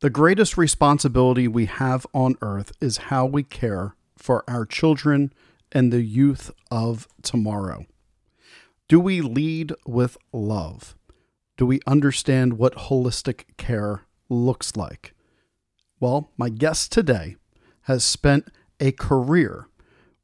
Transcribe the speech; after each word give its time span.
The 0.00 0.10
greatest 0.10 0.56
responsibility 0.56 1.48
we 1.48 1.66
have 1.66 2.06
on 2.14 2.36
earth 2.40 2.70
is 2.80 3.08
how 3.08 3.26
we 3.26 3.42
care 3.42 3.96
for 4.16 4.48
our 4.48 4.64
children 4.64 5.32
and 5.72 5.92
the 5.92 6.02
youth 6.02 6.52
of 6.70 7.08
tomorrow. 7.22 7.84
Do 8.86 9.00
we 9.00 9.20
lead 9.20 9.74
with 9.84 10.16
love? 10.32 10.96
Do 11.56 11.66
we 11.66 11.80
understand 11.84 12.58
what 12.58 12.76
holistic 12.76 13.56
care 13.56 14.02
looks 14.28 14.76
like? 14.76 15.14
Well, 15.98 16.30
my 16.36 16.48
guest 16.48 16.92
today 16.92 17.34
has 17.82 18.04
spent 18.04 18.52
a 18.78 18.92
career 18.92 19.66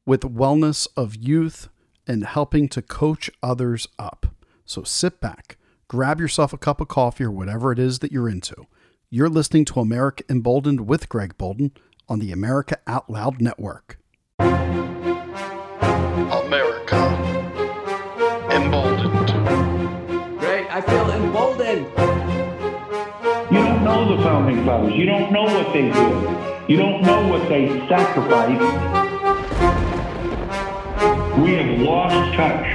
with 0.05 0.21
wellness 0.21 0.87
of 0.95 1.17
youth 1.17 1.67
and 2.07 2.23
helping 2.23 2.69
to 2.69 2.81
coach 2.81 3.29
others 3.43 3.89
up. 3.99 4.27
So 4.63 4.83
sit 4.83 5.19
back, 5.19 5.57
grab 5.89 6.21
yourself 6.21 6.53
a 6.53 6.57
cup 6.57 6.79
of 6.79 6.87
coffee 6.87 7.25
or 7.25 7.31
whatever 7.31 7.73
it 7.73 7.79
is 7.79 7.99
that 7.99 8.13
you're 8.13 8.29
into 8.29 8.67
you're 9.15 9.29
listening 9.29 9.63
to 9.63 9.79
America 9.79 10.25
Emboldened 10.27 10.89
with 10.89 11.07
Greg 11.07 11.37
Boulden 11.37 11.71
on 12.09 12.19
the 12.19 12.33
America 12.33 12.77
Out 12.85 13.09
Loud 13.09 13.39
Network. 13.39 13.97
America 14.39 14.57
Emboldened. 18.51 19.29
Great, 20.37 20.67
I 20.69 20.81
feel 20.81 21.09
emboldened. 21.11 21.85
You 23.53 23.63
don't 23.63 23.85
know 23.85 24.17
the 24.17 24.21
founding 24.21 24.65
fathers. 24.65 24.93
You 24.93 25.05
don't 25.05 25.31
know 25.31 25.43
what 25.43 25.71
they 25.71 25.83
did. 25.83 26.69
You 26.69 26.75
don't 26.75 27.01
know 27.03 27.25
what 27.29 27.47
they 27.47 27.69
sacrificed. 27.87 28.59
We 31.39 31.53
have 31.53 31.79
lost 31.79 32.35
touch 32.35 32.67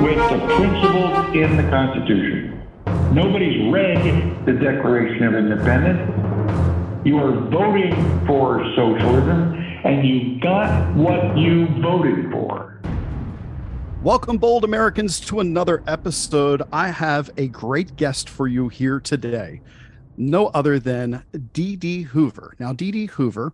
with 0.00 0.18
the 0.30 0.38
principles 0.54 1.34
in 1.34 1.56
the 1.56 1.64
Constitution. 1.68 2.67
Nobody's 3.12 3.72
read 3.72 4.46
the 4.46 4.52
Declaration 4.52 5.24
of 5.24 5.34
Independence. 5.34 7.06
You 7.06 7.18
are 7.18 7.32
voting 7.50 7.94
for 8.26 8.64
socialism, 8.76 9.54
and 9.84 10.06
you 10.06 10.40
got 10.40 10.94
what 10.94 11.36
you 11.36 11.66
voted 11.80 12.30
for. 12.30 12.80
Welcome, 14.02 14.38
bold 14.38 14.64
Americans, 14.64 15.18
to 15.20 15.40
another 15.40 15.82
episode. 15.86 16.62
I 16.72 16.88
have 16.88 17.30
a 17.36 17.48
great 17.48 17.96
guest 17.96 18.28
for 18.28 18.46
you 18.46 18.68
here 18.68 19.00
today. 19.00 19.60
No 20.16 20.46
other 20.48 20.78
than 20.78 21.24
Dee 21.52 22.02
Hoover. 22.02 22.54
Now, 22.58 22.72
Dee 22.72 23.06
Hoover 23.06 23.52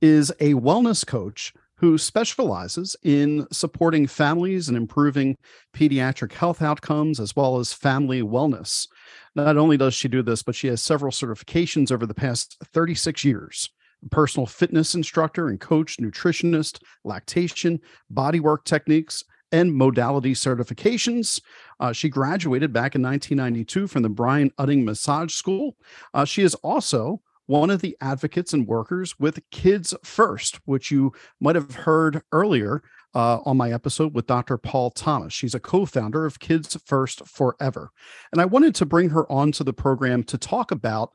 is 0.00 0.30
a 0.38 0.54
wellness 0.54 1.06
coach 1.06 1.54
who 1.78 1.98
specializes 1.98 2.96
in 3.02 3.46
supporting 3.52 4.06
families 4.06 4.68
and 4.68 4.76
improving 4.76 5.36
pediatric 5.74 6.32
health 6.32 6.62
outcomes 6.62 7.20
as 7.20 7.36
well 7.36 7.58
as 7.58 7.72
family 7.72 8.22
wellness. 8.22 8.88
Not 9.34 9.56
only 9.56 9.76
does 9.76 9.94
she 9.94 10.08
do 10.08 10.22
this, 10.22 10.42
but 10.42 10.54
she 10.54 10.68
has 10.68 10.82
several 10.82 11.12
certifications 11.12 11.92
over 11.92 12.06
the 12.06 12.14
past 12.14 12.56
36 12.72 13.24
years 13.24 13.70
personal 14.10 14.46
fitness 14.46 14.94
instructor 14.94 15.48
and 15.48 15.58
coach, 15.58 15.96
nutritionist, 15.96 16.80
lactation, 17.04 17.80
bodywork 18.12 18.64
techniques, 18.64 19.24
and 19.52 19.74
modality 19.74 20.32
certifications. 20.34 21.40
Uh, 21.80 21.92
she 21.92 22.08
graduated 22.08 22.72
back 22.72 22.94
in 22.94 23.02
1992 23.02 23.86
from 23.86 24.02
the 24.02 24.08
Brian 24.08 24.50
Utting 24.58 24.84
Massage 24.84 25.32
School. 25.32 25.76
Uh, 26.14 26.24
she 26.24 26.42
is 26.42 26.54
also 26.56 27.20
one 27.46 27.70
of 27.70 27.80
the 27.80 27.96
advocates 28.00 28.52
and 28.52 28.66
workers 28.66 29.18
with 29.18 29.40
Kids 29.50 29.94
First, 30.02 30.60
which 30.64 30.90
you 30.90 31.12
might 31.40 31.54
have 31.54 31.74
heard 31.74 32.22
earlier 32.32 32.82
uh, 33.14 33.38
on 33.46 33.56
my 33.56 33.72
episode 33.72 34.14
with 34.14 34.26
Dr. 34.26 34.58
Paul 34.58 34.90
Thomas. 34.90 35.32
She's 35.32 35.54
a 35.54 35.60
co 35.60 35.86
founder 35.86 36.26
of 36.26 36.38
Kids 36.38 36.76
First 36.84 37.26
Forever. 37.26 37.90
And 38.32 38.40
I 38.40 38.44
wanted 38.44 38.74
to 38.76 38.86
bring 38.86 39.10
her 39.10 39.30
onto 39.30 39.64
the 39.64 39.72
program 39.72 40.22
to 40.24 40.38
talk 40.38 40.70
about 40.70 41.12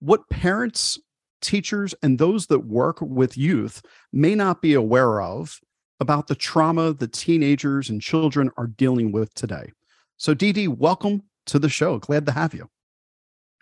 what 0.00 0.28
parents, 0.28 0.98
teachers, 1.40 1.94
and 2.02 2.18
those 2.18 2.46
that 2.46 2.66
work 2.66 3.00
with 3.00 3.38
youth 3.38 3.82
may 4.12 4.34
not 4.34 4.62
be 4.62 4.74
aware 4.74 5.20
of 5.20 5.60
about 6.00 6.26
the 6.26 6.34
trauma 6.34 6.92
that 6.92 7.12
teenagers 7.12 7.88
and 7.88 8.02
children 8.02 8.50
are 8.56 8.66
dealing 8.66 9.12
with 9.12 9.32
today. 9.34 9.70
So, 10.16 10.34
Dee 10.34 10.52
Dee, 10.52 10.68
welcome 10.68 11.22
to 11.46 11.58
the 11.58 11.68
show. 11.68 11.98
Glad 11.98 12.26
to 12.26 12.32
have 12.32 12.54
you. 12.54 12.68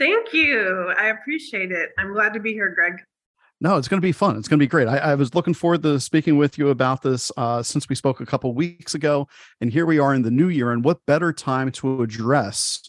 Thank 0.03 0.33
you. 0.33 0.93
I 0.99 1.11
appreciate 1.11 1.71
it. 1.71 1.91
I'm 1.97 2.13
glad 2.13 2.35
to 2.35 2.41
be 2.41 2.53
here, 2.53 2.75
Greg. 2.75 3.01
No, 3.61 3.77
it's 3.77 3.87
going 3.87 4.01
to 4.01 4.05
be 4.05 4.11
fun. 4.11 4.37
It's 4.37 4.49
going 4.49 4.59
to 4.59 4.63
be 4.63 4.69
great. 4.69 4.89
I, 4.89 4.97
I, 4.99 5.15
was 5.15 5.37
looking 5.37 5.55
forward 5.55 5.85
to 5.85 6.01
speaking 6.01 6.37
with 6.37 6.59
you 6.59 6.71
about 6.71 7.03
this 7.03 7.31
uh, 7.37 7.63
since 7.63 7.89
we 7.89 7.95
spoke 7.95 8.19
a 8.19 8.27
couple 8.27 8.53
weeks 8.53 8.97
ago, 8.97 9.29
and 9.61 9.71
here 9.71 9.87
we 9.87 10.01
are 10.01 10.13
in 10.13 10.23
the 10.23 10.31
new 10.33 10.49
year. 10.49 10.73
And 10.73 10.85
what 10.85 11.07
better 11.07 11.33
time 11.33 11.71
to 11.73 12.03
address 12.03 12.81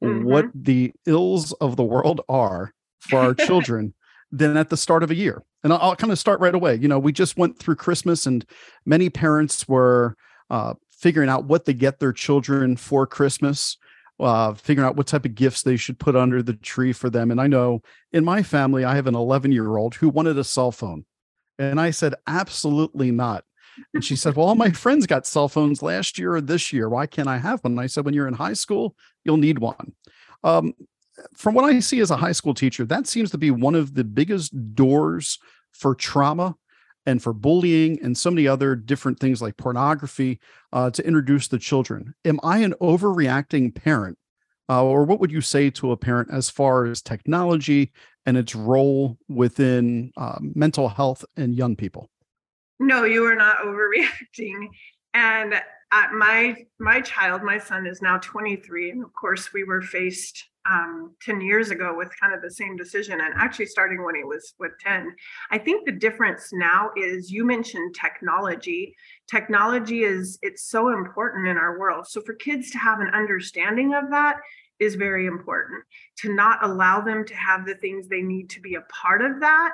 mm-hmm. 0.00 0.22
what 0.22 0.44
the 0.54 0.92
ills 1.06 1.52
of 1.54 1.74
the 1.74 1.82
world 1.82 2.20
are 2.28 2.72
for 3.00 3.18
our 3.18 3.34
children 3.46 3.92
than 4.30 4.56
at 4.56 4.68
the 4.68 4.76
start 4.76 5.02
of 5.02 5.10
a 5.10 5.16
year? 5.16 5.42
And 5.64 5.72
I'll, 5.72 5.80
I'll, 5.80 5.96
kind 5.96 6.12
of 6.12 6.20
start 6.20 6.38
right 6.38 6.54
away. 6.54 6.76
You 6.76 6.86
know, 6.86 7.00
we 7.00 7.10
just 7.10 7.36
went 7.36 7.58
through 7.58 7.74
Christmas, 7.74 8.26
and 8.26 8.46
many 8.86 9.10
parents 9.10 9.66
were 9.66 10.14
uh, 10.50 10.74
figuring 10.92 11.28
out 11.28 11.46
what 11.46 11.64
they 11.64 11.74
get 11.74 11.98
their 11.98 12.12
children 12.12 12.76
for 12.76 13.08
Christmas 13.08 13.76
uh, 14.20 14.54
figuring 14.54 14.86
out 14.86 14.96
what 14.96 15.06
type 15.06 15.24
of 15.24 15.34
gifts 15.34 15.62
they 15.62 15.76
should 15.76 15.98
put 15.98 16.16
under 16.16 16.42
the 16.42 16.54
tree 16.54 16.92
for 16.92 17.10
them. 17.10 17.30
And 17.30 17.40
I 17.40 17.46
know 17.46 17.82
in 18.12 18.24
my 18.24 18.42
family, 18.42 18.84
I 18.84 18.94
have 18.94 19.06
an 19.06 19.14
11 19.14 19.52
year 19.52 19.76
old 19.76 19.94
who 19.94 20.08
wanted 20.08 20.38
a 20.38 20.44
cell 20.44 20.72
phone. 20.72 21.04
And 21.58 21.80
I 21.80 21.90
said, 21.90 22.14
absolutely 22.26 23.10
not. 23.10 23.44
And 23.94 24.04
she 24.04 24.16
said, 24.16 24.36
Well, 24.36 24.48
all 24.48 24.54
my 24.54 24.70
friends 24.70 25.06
got 25.06 25.26
cell 25.26 25.48
phones 25.48 25.82
last 25.82 26.18
year 26.18 26.34
or 26.34 26.40
this 26.40 26.72
year. 26.72 26.88
Why 26.88 27.06
can't 27.06 27.28
I 27.28 27.38
have 27.38 27.62
one? 27.62 27.72
And 27.72 27.80
I 27.80 27.86
said, 27.86 28.04
When 28.04 28.14
you're 28.14 28.28
in 28.28 28.34
high 28.34 28.52
school, 28.52 28.94
you'll 29.24 29.36
need 29.36 29.58
one. 29.58 29.92
Um, 30.42 30.74
from 31.34 31.54
what 31.54 31.64
I 31.64 31.80
see 31.80 32.00
as 32.00 32.10
a 32.10 32.16
high 32.16 32.32
school 32.32 32.54
teacher, 32.54 32.84
that 32.86 33.06
seems 33.06 33.30
to 33.30 33.38
be 33.38 33.50
one 33.50 33.74
of 33.74 33.94
the 33.94 34.04
biggest 34.04 34.74
doors 34.74 35.38
for 35.72 35.94
trauma 35.94 36.56
and 37.06 37.22
for 37.22 37.32
bullying 37.32 37.98
and 38.02 38.16
so 38.16 38.30
many 38.30 38.46
other 38.46 38.74
different 38.74 39.18
things 39.18 39.40
like 39.40 39.56
pornography 39.56 40.38
uh, 40.72 40.90
to 40.90 41.06
introduce 41.06 41.48
the 41.48 41.58
children. 41.58 42.14
Am 42.24 42.38
I 42.42 42.58
an 42.58 42.74
overreacting 42.80 43.74
parent? 43.74 44.18
Uh, 44.68 44.84
or 44.84 45.04
what 45.04 45.18
would 45.18 45.32
you 45.32 45.40
say 45.40 45.68
to 45.68 45.90
a 45.90 45.96
parent 45.96 46.28
as 46.32 46.48
far 46.48 46.84
as 46.84 47.02
technology 47.02 47.90
and 48.24 48.36
its 48.36 48.54
role 48.54 49.18
within 49.28 50.12
uh, 50.16 50.38
mental 50.40 50.88
health 50.88 51.24
and 51.36 51.56
young 51.56 51.74
people? 51.74 52.08
No, 52.78 53.04
you 53.04 53.24
are 53.24 53.34
not 53.34 53.58
overreacting. 53.64 54.68
And 55.12 55.54
at 55.92 56.12
my 56.12 56.54
my 56.78 57.00
child, 57.00 57.42
my 57.42 57.58
son 57.58 57.86
is 57.86 58.00
now 58.00 58.18
23, 58.18 58.90
and 58.90 59.04
of 59.04 59.12
course 59.12 59.52
we 59.52 59.64
were 59.64 59.82
faced 59.82 60.49
um, 60.68 61.14
10 61.22 61.40
years 61.40 61.70
ago 61.70 61.94
with 61.96 62.10
kind 62.20 62.34
of 62.34 62.42
the 62.42 62.50
same 62.50 62.76
decision 62.76 63.20
and 63.20 63.34
actually 63.36 63.66
starting 63.66 64.04
when 64.04 64.14
he 64.14 64.24
was 64.24 64.54
with 64.58 64.72
10 64.80 65.14
i 65.50 65.58
think 65.58 65.86
the 65.86 65.92
difference 65.92 66.50
now 66.52 66.90
is 66.96 67.30
you 67.30 67.44
mentioned 67.44 67.94
technology. 67.94 68.94
Technology 69.28 70.02
is 70.04 70.38
it's 70.42 70.64
so 70.64 70.88
important 70.88 71.46
in 71.46 71.56
our 71.56 71.78
world. 71.78 72.06
So 72.06 72.20
for 72.20 72.34
kids 72.34 72.70
to 72.70 72.78
have 72.78 73.00
an 73.00 73.10
understanding 73.12 73.94
of 73.94 74.10
that 74.10 74.36
is 74.78 74.94
very 74.94 75.26
important. 75.26 75.84
To 76.18 76.34
not 76.34 76.64
allow 76.64 77.00
them 77.00 77.24
to 77.26 77.34
have 77.34 77.66
the 77.66 77.74
things 77.74 78.08
they 78.08 78.22
need 78.22 78.50
to 78.50 78.60
be 78.60 78.74
a 78.74 78.82
part 78.82 79.22
of 79.22 79.40
that 79.40 79.72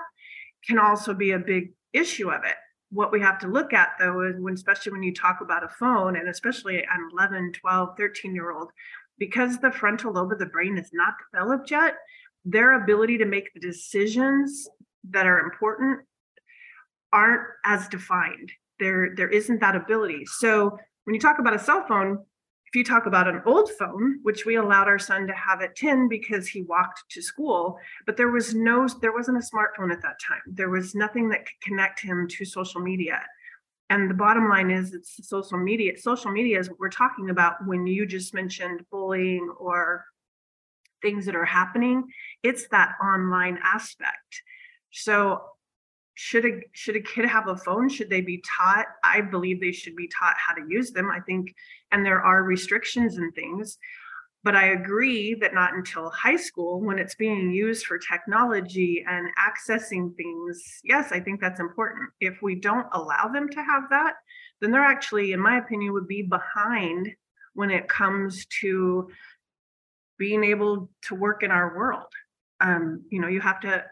can 0.67 0.79
also 0.79 1.15
be 1.15 1.33
a 1.33 1.39
big 1.39 1.73
issue 1.93 2.31
of 2.31 2.45
it. 2.45 2.57
What 2.91 3.13
we 3.13 3.21
have 3.21 3.39
to 3.41 3.49
look 3.49 3.73
at 3.73 3.91
though 3.99 4.23
is 4.23 4.37
when 4.39 4.55
especially 4.55 4.93
when 4.93 5.03
you 5.03 5.15
talk 5.15 5.41
about 5.41 5.65
a 5.65 5.69
phone 5.69 6.17
and 6.17 6.29
especially 6.29 6.79
an 6.79 7.09
11 7.13 7.53
12 7.53 7.97
13 7.97 8.35
year 8.35 8.53
old 8.53 8.71
because 9.19 9.59
the 9.59 9.73
frontal 9.73 10.13
lobe 10.13 10.33
of 10.33 10.39
the 10.39 10.47
brain 10.47 10.79
is 10.79 10.91
not 10.93 11.15
developed 11.33 11.71
yet, 11.71 11.95
their 12.45 12.83
ability 12.83 13.19
to 13.19 13.25
make 13.25 13.53
the 13.53 13.61
decisions 13.61 14.69
that 15.11 15.27
are 15.27 15.41
important 15.41 16.01
aren't 17.13 17.43
as 17.65 17.89
defined. 17.89 18.53
There, 18.79 19.15
there 19.17 19.29
isn't 19.29 19.61
that 19.61 19.77
ability. 19.77 20.27
So 20.27 20.79
when 21.05 21.15
you 21.15 21.21
talk 21.21 21.39
about 21.39 21.55
a 21.55 21.59
cell 21.59 21.85
phone, 21.87 22.19
if 22.67 22.75
you 22.75 22.85
talk 22.85 23.07
about 23.07 23.29
an 23.29 23.43
old 23.47 23.71
phone, 23.79 24.19
which 24.23 24.45
we 24.45 24.57
allowed 24.57 24.89
our 24.89 24.99
son 24.99 25.27
to 25.29 25.33
have 25.33 25.63
at 25.63 25.77
10 25.77 26.09
because 26.09 26.49
he 26.49 26.63
walked 26.63 27.05
to 27.11 27.23
school, 27.23 27.79
but 28.05 28.17
there 28.17 28.31
was 28.31 28.55
no, 28.55 28.89
there 29.01 29.13
wasn't 29.13 29.39
a 29.39 29.41
smartphone 29.41 29.93
at 29.93 30.03
that 30.03 30.21
time. 30.21 30.41
There 30.47 30.69
was 30.69 30.95
nothing 30.95 31.29
that 31.31 31.47
could 31.47 31.61
connect 31.63 32.01
him 32.01 32.27
to 32.29 32.45
social 32.45 32.81
media 32.81 33.23
and 33.91 34.11
the 34.11 34.15
bottom 34.15 34.49
line 34.49 34.71
is 34.71 34.95
it's 34.95 35.29
social 35.29 35.59
media 35.59 35.97
social 35.97 36.31
media 36.31 36.59
is 36.59 36.69
what 36.69 36.79
we're 36.79 36.89
talking 36.89 37.31
about. 37.31 37.67
When 37.67 37.87
you 37.87 38.07
just 38.07 38.35
mentioned 38.35 38.85
bullying 38.91 39.53
or 39.59 40.05
things 41.03 41.27
that 41.27 41.37
are 41.37 41.45
happening 41.45 42.05
it's 42.43 42.69
that 42.69 42.95
online 43.03 43.59
aspect. 43.63 44.43
So 44.91 45.43
should 46.15 46.47
a 46.47 46.61
should 46.73 46.97
a 46.97 47.01
kid 47.01 47.27
have 47.27 47.49
a 47.49 47.57
phone? 47.57 47.89
Should 47.89 48.09
they 48.09 48.23
be 48.23 48.43
taught? 48.57 48.87
I 49.05 49.21
believe 49.21 49.61
they 49.61 49.73
should 49.73 49.97
be 49.97 50.09
taught 50.09 50.35
how 50.39 50.55
to 50.55 50.63
use 50.69 50.91
them 50.91 51.11
i 51.11 51.21
think. 51.21 51.55
And 51.93 52.05
there 52.05 52.21
are 52.21 52.43
restrictions 52.43 53.19
and 53.19 53.35
things 53.35 53.79
but 54.47 54.55
I 54.55 54.67
agree 54.67 55.35
that 55.41 55.55
not 55.55 55.75
until 55.75 56.09
high 56.11 56.37
school, 56.37 56.81
when 56.81 57.01
it's 57.01 57.17
being 57.17 57.51
used 57.51 57.85
for 57.85 57.99
technology 57.99 59.05
and 59.05 59.29
accessing 59.37 60.15
things, 60.15 60.63
yes, 60.85 61.11
I 61.11 61.19
think 61.19 61.41
that's 61.41 61.59
important. 61.59 62.11
If 62.21 62.43
we 62.43 62.55
don't 62.55 62.87
allow 62.93 63.27
them 63.27 63.49
to 63.49 63.61
have 63.61 63.91
that, 63.91 64.13
then 64.61 64.71
they're 64.71 64.85
actually, 64.85 65.33
in 65.33 65.41
my 65.41 65.59
opinion, 65.59 65.95
would 65.95 66.07
be 66.07 66.23
behind 66.23 67.11
when 67.55 67.73
it 67.73 67.89
comes 67.89 68.47
to 68.61 69.11
being 70.17 70.45
able 70.45 70.91
to 71.07 71.17
work 71.17 71.43
in 71.43 71.51
our 71.51 71.77
world. 71.77 72.13
Um, 72.61 73.03
you 73.11 73.21
know, 73.21 73.27
you 73.27 73.41
have 73.41 73.59
to 73.63 73.85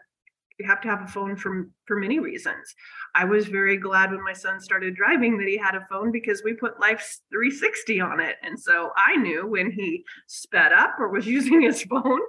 you 0.57 0.67
have 0.67 0.81
to 0.81 0.87
have 0.87 1.01
a 1.01 1.07
phone 1.07 1.35
for 1.35 1.69
for 1.85 1.97
many 1.97 2.19
reasons. 2.19 2.73
I 3.13 3.25
was 3.25 3.47
very 3.47 3.77
glad 3.77 4.11
when 4.11 4.23
my 4.23 4.33
son 4.33 4.59
started 4.59 4.95
driving 4.95 5.37
that 5.37 5.47
he 5.47 5.57
had 5.57 5.75
a 5.75 5.85
phone 5.89 6.11
because 6.11 6.43
we 6.43 6.53
put 6.53 6.79
Life 6.79 7.19
360 7.31 8.01
on 8.01 8.19
it, 8.19 8.37
and 8.41 8.59
so 8.59 8.91
I 8.95 9.15
knew 9.17 9.47
when 9.47 9.71
he 9.71 10.03
sped 10.27 10.71
up 10.71 10.95
or 10.99 11.09
was 11.09 11.27
using 11.37 11.61
his 11.61 11.83
phone, 11.83 12.21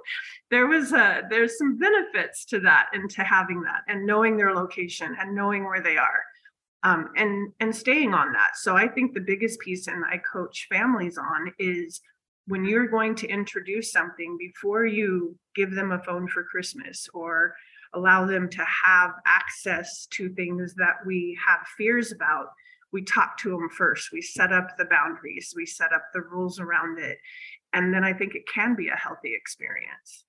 there 0.51 0.67
was 0.67 0.93
a 0.93 1.23
there's 1.29 1.57
some 1.57 1.77
benefits 1.77 2.45
to 2.45 2.59
that 2.61 2.87
and 2.93 3.09
to 3.11 3.23
having 3.23 3.61
that 3.61 3.81
and 3.87 4.05
knowing 4.05 4.37
their 4.37 4.53
location 4.53 5.15
and 5.19 5.35
knowing 5.35 5.65
where 5.65 5.81
they 5.81 5.97
are. 5.97 6.21
Um, 6.83 7.09
and 7.15 7.51
and 7.59 7.75
staying 7.75 8.13
on 8.13 8.33
that. 8.33 8.51
So 8.55 8.77
I 8.77 8.87
think 8.87 9.13
the 9.13 9.19
biggest 9.19 9.59
piece, 9.59 9.87
and 9.87 10.05
I 10.05 10.19
coach 10.19 10.67
families 10.69 11.17
on, 11.17 11.51
is 11.57 12.01
when 12.45 12.63
you're 12.63 12.87
going 12.87 13.13
to 13.15 13.27
introduce 13.27 13.91
something 13.91 14.37
before 14.37 14.85
you 14.85 15.37
give 15.55 15.71
them 15.71 15.91
a 15.91 15.99
phone 15.99 16.27
for 16.27 16.43
Christmas 16.43 17.09
or 17.13 17.55
allow 17.93 18.25
them 18.25 18.49
to 18.49 18.63
have 18.85 19.11
access 19.25 20.07
to 20.07 20.29
things 20.29 20.73
that 20.75 20.95
we 21.05 21.37
have 21.45 21.59
fears 21.77 22.11
about 22.11 22.47
we 22.93 23.03
talk 23.03 23.37
to 23.37 23.49
them 23.49 23.69
first 23.69 24.11
we 24.11 24.21
set 24.21 24.53
up 24.53 24.67
the 24.77 24.85
boundaries 24.85 25.53
we 25.55 25.65
set 25.65 25.91
up 25.93 26.03
the 26.13 26.21
rules 26.21 26.59
around 26.59 26.99
it 26.99 27.17
and 27.73 27.93
then 27.93 28.03
i 28.03 28.13
think 28.13 28.35
it 28.35 28.43
can 28.53 28.75
be 28.75 28.87
a 28.87 28.95
healthy 28.95 29.33
experience 29.33 30.25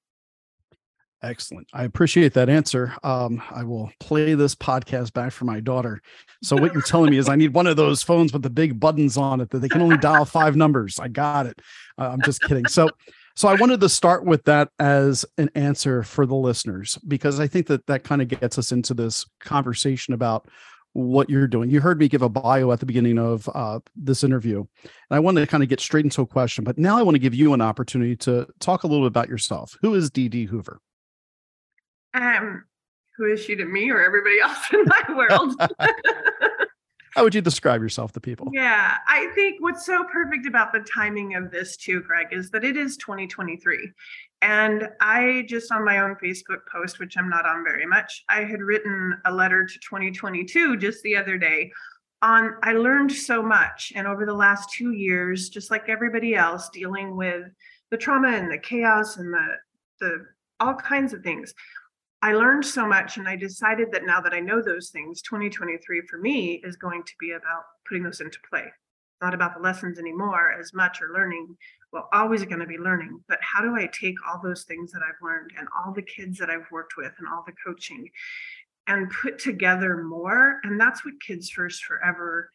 Excellent. 1.20 1.69
I 1.72 1.82
appreciate 1.82 2.34
that 2.34 2.49
answer. 2.49 2.94
Um, 3.02 3.43
I 3.50 3.64
will 3.64 3.90
play 3.99 4.34
this 4.34 4.54
podcast 4.54 5.12
back 5.12 5.32
for 5.32 5.46
my 5.46 5.58
daughter. 5.58 6.00
So 6.44 6.54
what 6.54 6.72
you're 6.72 6.82
telling 6.82 7.11
me 7.11 7.19
is 7.19 7.28
I 7.28 7.34
need 7.34 7.54
one 7.54 7.66
of 7.66 7.76
those 7.76 8.04
phones 8.04 8.32
with 8.32 8.43
the 8.43 8.50
big 8.50 8.78
buttons 8.78 9.16
on 9.16 9.40
it 9.40 9.50
that 9.50 9.58
they 9.58 9.69
can 9.69 9.82
only 9.82 9.96
dial 9.96 10.25
five 10.25 10.54
numbers. 10.54 11.00
I 11.00 11.08
got 11.08 11.46
it. 11.46 11.61
Uh, 11.99 12.11
I'm 12.11 12.22
just 12.22 12.40
kidding. 12.43 12.66
So 12.66 12.90
so 13.38 13.46
I 13.46 13.55
wanted 13.55 13.79
to 13.82 13.88
start 13.88 14.25
with 14.25 14.43
that 14.46 14.70
as 14.81 15.25
an 15.37 15.49
answer 15.55 16.02
for 16.02 16.26
the 16.26 16.35
listeners 16.35 16.99
because 17.06 17.38
I 17.38 17.46
think 17.46 17.69
that 17.69 17.87
that 17.87 18.02
kind 18.02 18.20
of 18.20 18.26
gets 18.26 18.58
us 18.58 18.73
into 18.73 18.94
this 18.94 19.26
conversation 19.38 20.12
about 20.12 20.49
what 20.93 21.31
you're 21.31 21.46
doing. 21.46 21.70
You 21.70 21.81
heard 21.81 22.00
me 22.00 22.08
give 22.08 22.23
a 22.23 22.29
bio 22.29 22.73
at 22.73 22.81
the 22.81 22.87
beginning 22.87 23.17
of 23.17 23.49
uh, 23.55 23.79
this 23.94 24.25
interview, 24.25 24.64
and 24.82 25.17
I 25.17 25.20
wanted 25.20 25.43
to 25.43 25.46
kind 25.46 25.62
of 25.62 25.69
get 25.69 25.79
straight 25.79 26.05
into 26.05 26.20
a 26.20 26.26
question. 26.26 26.64
But 26.64 26.79
now 26.79 26.99
I 26.99 27.02
want 27.02 27.14
to 27.14 27.20
give 27.20 27.32
you 27.32 27.52
an 27.52 27.61
opportunity 27.61 28.17
to 28.17 28.44
talk 28.58 28.82
a 28.82 28.88
little 28.88 29.05
bit 29.05 29.12
about 29.12 29.29
yourself. 29.29 29.79
Who 29.82 29.94
is 29.94 30.11
Dee 30.11 30.46
Hoover? 30.46 30.81
Um, 32.14 32.64
who 33.17 33.26
is 33.26 33.40
she 33.40 33.55
to 33.55 33.64
me 33.64 33.88
or 33.93 34.02
everybody 34.02 34.40
else 34.43 34.67
in 34.73 34.85
my 34.85 35.14
world? 35.14 35.55
How 37.14 37.25
would 37.25 37.34
you 37.34 37.40
describe 37.40 37.82
yourself 37.82 38.12
to 38.12 38.20
people? 38.20 38.49
Yeah, 38.52 38.96
I 39.06 39.31
think 39.34 39.60
what's 39.60 39.84
so 39.87 40.05
perfect 40.05 40.46
about 40.46 40.72
the 40.72 40.81
timing 40.81 41.34
of 41.34 41.50
this 41.50 41.76
too, 41.76 42.02
Greg, 42.02 42.28
is 42.32 42.50
that 42.50 42.64
it 42.64 42.76
is 42.76 42.96
2023. 42.96 43.90
And 44.43 44.88
I 45.00 45.44
just 45.49 45.72
on 45.72 45.84
my 45.84 46.00
own 46.00 46.16
Facebook 46.22 46.60
post, 46.70 46.99
which 46.99 47.16
I'm 47.16 47.28
not 47.28 47.46
on 47.46 47.64
very 47.64 47.87
much, 47.87 48.25
I 48.28 48.44
had 48.44 48.60
written 48.60 49.19
a 49.25 49.32
letter 49.32 49.64
to 49.66 49.78
2022 49.81 50.76
just 50.76 51.02
the 51.02 51.16
other 51.16 51.38
day 51.38 51.72
on 52.22 52.55
I 52.62 52.72
learned 52.72 53.12
so 53.12 53.43
much. 53.43 53.93
And 53.94 54.06
over 54.06 54.26
the 54.26 54.34
last 54.34 54.70
two 54.72 54.93
years, 54.93 55.49
just 55.49 55.70
like 55.70 55.88
everybody 55.88 56.34
else, 56.34 56.69
dealing 56.69 57.16
with 57.16 57.49
the 57.90 57.96
trauma 57.96 58.28
and 58.28 58.50
the 58.50 58.58
chaos 58.58 59.16
and 59.16 59.32
the 59.32 59.46
the 60.00 60.26
all 60.61 60.75
kinds 60.75 61.12
of 61.12 61.22
things. 61.22 61.54
I 62.20 62.32
learned 62.32 62.67
so 62.67 62.87
much 62.87 63.17
and 63.17 63.29
I 63.29 63.37
decided 63.37 63.93
that 63.93 64.05
now 64.05 64.20
that 64.20 64.35
I 64.35 64.41
know 64.41 64.61
those 64.61 64.91
things, 64.91 65.23
2023 65.23 66.03
for 66.09 66.19
me 66.19 66.61
is 66.65 66.76
going 66.76 67.05
to 67.05 67.12
be 67.20 67.31
about 67.31 67.62
putting 67.87 68.03
those 68.03 68.20
into 68.20 68.38
play. 68.50 68.65
Not 69.23 69.35
about 69.35 69.55
the 69.55 69.61
lessons 69.61 69.99
anymore 69.99 70.53
as 70.59 70.75
much 70.75 71.00
or 71.00 71.12
learning. 71.12 71.56
Well, 71.93 72.09
always 72.12 72.44
going 72.44 72.59
to 72.59 72.67
be 72.67 72.79
learning, 72.79 73.20
but 73.29 73.38
how 73.41 73.62
do 73.62 73.76
I 73.76 73.87
take 73.87 74.17
all 74.29 74.41
those 74.43 74.65
things 74.65 74.91
that 74.93 75.03
I've 75.03 75.23
learned 75.23 75.53
and 75.56 75.69
all 75.76 75.93
the 75.93 76.03
kids 76.03 76.38
that 76.38 76.50
I've 76.50 76.70
worked 76.73 76.97
with 76.97 77.12
and 77.19 77.29
all 77.29 77.44
the 77.47 77.55
coaching 77.65 78.09
and 78.88 79.11
put 79.11 79.38
together 79.38 80.03
more? 80.03 80.61
And 80.64 80.79
that's 80.79 81.05
what 81.05 81.21
Kids 81.21 81.50
First 81.50 81.85
Forever 81.85 82.50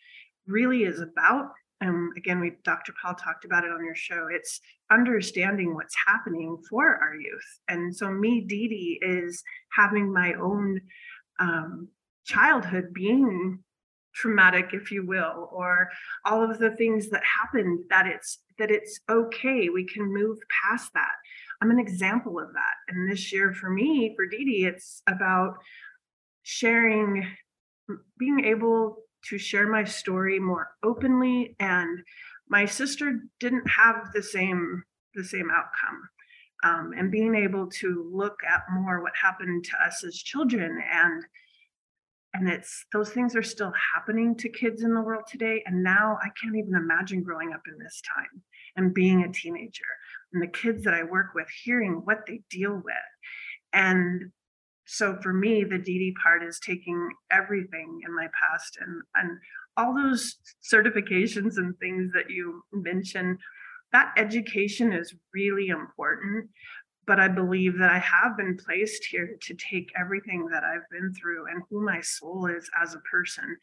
really 0.46 0.84
is 0.84 1.00
about 1.00 1.52
and 1.84 2.12
again 2.18 2.40
we 2.40 2.52
dr 2.64 2.92
paul 3.02 3.14
talked 3.14 3.46
about 3.46 3.64
it 3.64 3.72
on 3.72 3.86
your 3.86 3.96
show 3.96 4.28
it's 4.32 4.62
understanding 4.94 5.74
what's 5.74 5.96
happening 6.06 6.58
for 6.70 6.98
our 7.02 7.16
youth. 7.16 7.60
And 7.68 7.96
so 7.96 8.12
me 8.12 8.42
Dee 8.42 9.00
is 9.02 9.44
having 9.72 10.14
my 10.14 10.34
own 10.34 10.82
um, 11.40 11.88
childhood 12.26 12.94
being 12.94 13.60
traumatic 14.14 14.70
if 14.74 14.92
you 14.92 15.06
will 15.06 15.50
or 15.52 15.90
all 16.24 16.44
of 16.44 16.60
the 16.60 16.76
things 16.76 17.10
that 17.10 17.24
happened 17.24 17.80
that 17.90 18.06
it's 18.06 18.40
that 18.60 18.70
it's 18.70 19.00
okay 19.10 19.70
we 19.70 19.84
can 19.84 20.14
move 20.14 20.38
past 20.64 20.92
that. 20.94 21.16
I'm 21.62 21.72
an 21.72 21.80
example 21.80 22.40
of 22.40 22.54
that. 22.54 22.76
And 22.88 23.12
this 23.12 23.34
year 23.34 23.54
for 23.54 23.72
me 23.72 24.14
for 24.16 24.28
Dee 24.28 24.66
it's 24.66 25.02
about 25.08 25.56
sharing 26.44 27.26
being 28.20 28.46
able 28.46 28.98
to 29.30 29.38
share 29.38 29.68
my 29.68 29.84
story 29.84 30.40
more 30.40 30.70
openly 30.84 31.56
and 31.60 32.00
my 32.50 32.66
sister 32.66 33.22
didn't 33.40 33.68
have 33.70 34.12
the 34.14 34.22
same 34.24 34.84
the 35.16 35.24
same 35.24 35.50
outcome. 35.52 36.10
Um, 36.64 36.94
and 36.98 37.12
being 37.12 37.36
able 37.36 37.68
to 37.68 38.10
look 38.12 38.40
at 38.50 38.64
more 38.72 39.02
what 39.02 39.12
happened 39.22 39.66
to 39.66 39.86
us 39.86 40.04
as 40.04 40.16
children 40.16 40.82
and 40.92 41.24
and 42.36 42.50
it's 42.50 42.86
those 42.94 43.12
things 43.12 43.36
are 43.36 43.44
still 43.44 43.74
happening 43.94 44.36
to 44.38 44.50
kids 44.50 44.82
in 44.82 44.94
the 44.96 45.02
world 45.02 45.26
today 45.30 45.62
and 45.66 45.84
now 45.84 46.18
i 46.24 46.30
can't 46.42 46.56
even 46.56 46.74
imagine 46.74 47.22
growing 47.22 47.54
up 47.54 47.62
in 47.68 47.78
this 47.78 48.02
time 48.02 48.42
and 48.76 48.94
being 48.94 49.24
a 49.24 49.32
teenager 49.32 49.84
and 50.32 50.42
the 50.42 50.48
kids 50.48 50.84
that 50.84 50.94
i 50.94 51.04
work 51.04 51.36
with 51.36 51.48
hearing 51.64 52.02
what 52.06 52.26
they 52.26 52.42
deal 52.50 52.74
with. 52.74 52.96
And 53.74 54.32
so 54.86 55.18
for 55.22 55.34
me 55.34 55.64
the 55.64 55.78
Dee 55.78 56.16
part 56.22 56.44
is 56.44 56.60
taking 56.60 57.10
everything 57.32 58.02
in 58.06 58.16
my 58.16 58.28
past 58.40 58.78
and 58.82 59.02
and 59.16 59.38
all 59.78 59.94
those 59.94 60.38
certifications 60.62 61.58
and 61.58 61.78
things 61.80 62.12
that 62.14 62.30
you 62.30 62.64
mentioned 62.72 63.40
that 63.92 64.14
education 64.18 64.92
is 64.94 65.16
really 65.34 65.68
important 65.68 66.50
but 67.08 67.20
i 67.20 67.28
believe 67.28 67.78
that 67.78 67.92
i 67.92 68.00
have 68.00 68.38
been 68.38 68.58
placed 68.58 69.06
here 69.06 69.38
to 69.42 69.54
take 69.56 69.92
everything 70.00 70.48
that 70.48 70.64
i've 70.64 70.90
been 70.92 71.14
through 71.14 71.46
and 71.48 71.64
who 71.70 71.84
my 71.84 72.02
soul 72.02 72.46
is 72.46 72.70
as 72.82 72.94
a 72.94 73.00
person 73.12 73.58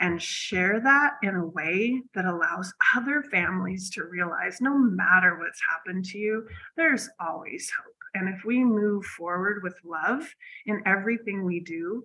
and 0.00 0.22
share 0.22 0.80
that 0.80 1.14
in 1.22 1.34
a 1.34 1.46
way 1.46 2.00
that 2.14 2.24
allows 2.24 2.72
other 2.96 3.22
families 3.30 3.90
to 3.90 4.04
realize 4.04 4.60
no 4.60 4.76
matter 4.78 5.38
what's 5.38 5.60
happened 5.68 6.04
to 6.04 6.18
you 6.18 6.46
there's 6.76 7.10
always 7.20 7.70
hope 7.84 8.01
and 8.14 8.28
if 8.28 8.44
we 8.44 8.64
move 8.64 9.04
forward 9.04 9.62
with 9.62 9.74
love 9.84 10.24
in 10.66 10.82
everything 10.86 11.44
we 11.44 11.60
do 11.60 12.04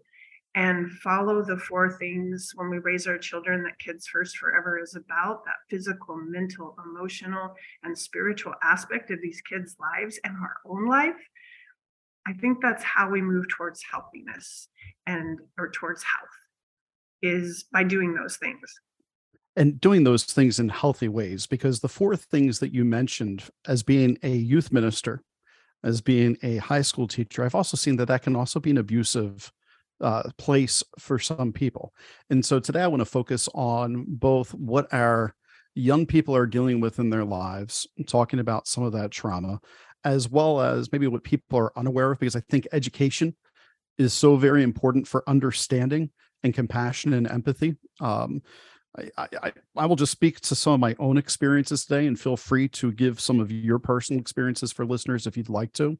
and 0.55 0.91
follow 1.03 1.43
the 1.43 1.57
four 1.57 1.91
things 1.91 2.51
when 2.55 2.69
we 2.69 2.79
raise 2.79 3.05
our 3.05 3.17
children 3.17 3.63
that 3.63 3.77
Kids 3.77 4.07
First 4.07 4.37
Forever 4.37 4.79
is 4.79 4.95
about 4.95 5.45
that 5.45 5.57
physical, 5.69 6.17
mental, 6.17 6.75
emotional, 6.83 7.53
and 7.83 7.97
spiritual 7.97 8.55
aspect 8.63 9.11
of 9.11 9.19
these 9.21 9.41
kids' 9.41 9.75
lives 9.79 10.19
and 10.23 10.35
our 10.37 10.55
own 10.65 10.87
life. 10.87 11.13
I 12.25 12.33
think 12.33 12.59
that's 12.61 12.83
how 12.83 13.09
we 13.09 13.21
move 13.21 13.47
towards 13.49 13.83
healthiness 13.89 14.67
and 15.05 15.39
or 15.59 15.69
towards 15.69 16.03
health 16.03 16.29
is 17.21 17.65
by 17.71 17.83
doing 17.83 18.13
those 18.13 18.37
things 18.37 18.79
and 19.55 19.81
doing 19.81 20.03
those 20.03 20.23
things 20.23 20.59
in 20.59 20.69
healthy 20.69 21.07
ways 21.07 21.47
because 21.47 21.79
the 21.79 21.89
four 21.89 22.15
things 22.15 22.59
that 22.59 22.73
you 22.73 22.85
mentioned 22.85 23.43
as 23.67 23.81
being 23.81 24.17
a 24.21 24.29
youth 24.29 24.71
minister 24.71 25.21
as 25.83 26.01
being 26.01 26.37
a 26.43 26.57
high 26.57 26.81
school 26.81 27.07
teacher, 27.07 27.43
I've 27.43 27.55
also 27.55 27.77
seen 27.77 27.97
that 27.97 28.07
that 28.07 28.23
can 28.23 28.35
also 28.35 28.59
be 28.59 28.71
an 28.71 28.77
abusive 28.77 29.51
uh, 30.01 30.23
place 30.37 30.83
for 30.99 31.19
some 31.19 31.51
people. 31.51 31.93
And 32.29 32.45
so 32.45 32.59
today 32.59 32.81
I 32.81 32.87
want 32.87 33.01
to 33.01 33.05
focus 33.05 33.49
on 33.53 34.05
both 34.07 34.53
what 34.53 34.91
our 34.93 35.35
young 35.75 36.05
people 36.05 36.35
are 36.35 36.45
dealing 36.45 36.79
with 36.79 36.99
in 36.99 37.09
their 37.09 37.25
lives, 37.25 37.87
talking 38.07 38.39
about 38.39 38.67
some 38.67 38.83
of 38.83 38.93
that 38.93 39.11
trauma, 39.11 39.59
as 40.03 40.29
well 40.29 40.61
as 40.61 40.91
maybe 40.91 41.07
what 41.07 41.23
people 41.23 41.59
are 41.59 41.77
unaware 41.77 42.11
of, 42.11 42.19
because 42.19 42.35
I 42.35 42.41
think 42.49 42.67
education 42.71 43.35
is 43.97 44.13
so 44.13 44.37
very 44.37 44.63
important 44.63 45.07
for 45.07 45.27
understanding 45.27 46.11
and 46.43 46.53
compassion 46.53 47.13
and 47.13 47.29
empathy. 47.29 47.75
Um, 47.99 48.41
I, 48.97 49.27
I, 49.43 49.51
I 49.75 49.85
will 49.85 49.95
just 49.95 50.11
speak 50.11 50.39
to 50.41 50.55
some 50.55 50.73
of 50.73 50.79
my 50.79 50.95
own 50.99 51.17
experiences 51.17 51.85
today 51.85 52.07
and 52.07 52.19
feel 52.19 52.37
free 52.37 52.67
to 52.69 52.91
give 52.91 53.19
some 53.19 53.39
of 53.39 53.51
your 53.51 53.79
personal 53.79 54.19
experiences 54.19 54.71
for 54.71 54.85
listeners 54.85 55.27
if 55.27 55.37
you'd 55.37 55.49
like 55.49 55.73
to. 55.73 55.97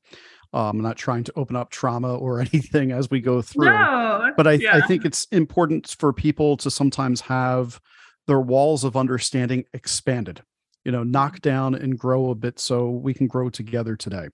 Um, 0.54 0.78
I'm 0.78 0.82
not 0.82 0.98
trying 0.98 1.24
to 1.26 1.34
open 1.36 1.56
up 1.56 1.70
trauma 1.70 2.16
or 2.16 2.40
anything 2.54 2.92
as 2.92 3.10
we 3.10 3.20
go 3.20 3.42
through, 3.42 3.66
no, 3.66 4.32
but 4.36 4.48
I, 4.48 4.54
yeah. 4.54 4.76
I 4.76 4.82
think 4.82 5.06
it's 5.06 5.26
important 5.32 5.96
for 6.00 6.12
people 6.12 6.58
to 6.58 6.72
sometimes 6.72 7.22
have 7.22 7.80
their 8.26 8.42
walls 8.42 8.84
of 8.84 8.98
understanding 8.98 9.66
expanded, 9.74 10.42
you 10.84 10.92
know, 10.92 11.04
knock 11.04 11.40
down 11.42 11.76
and 11.76 11.98
grow 11.98 12.32
a 12.32 12.36
bit 12.36 12.60
so 12.60 12.90
we 12.90 13.14
can 13.14 13.28
grow 13.28 13.50
together 13.50 13.96
today. 13.96 14.28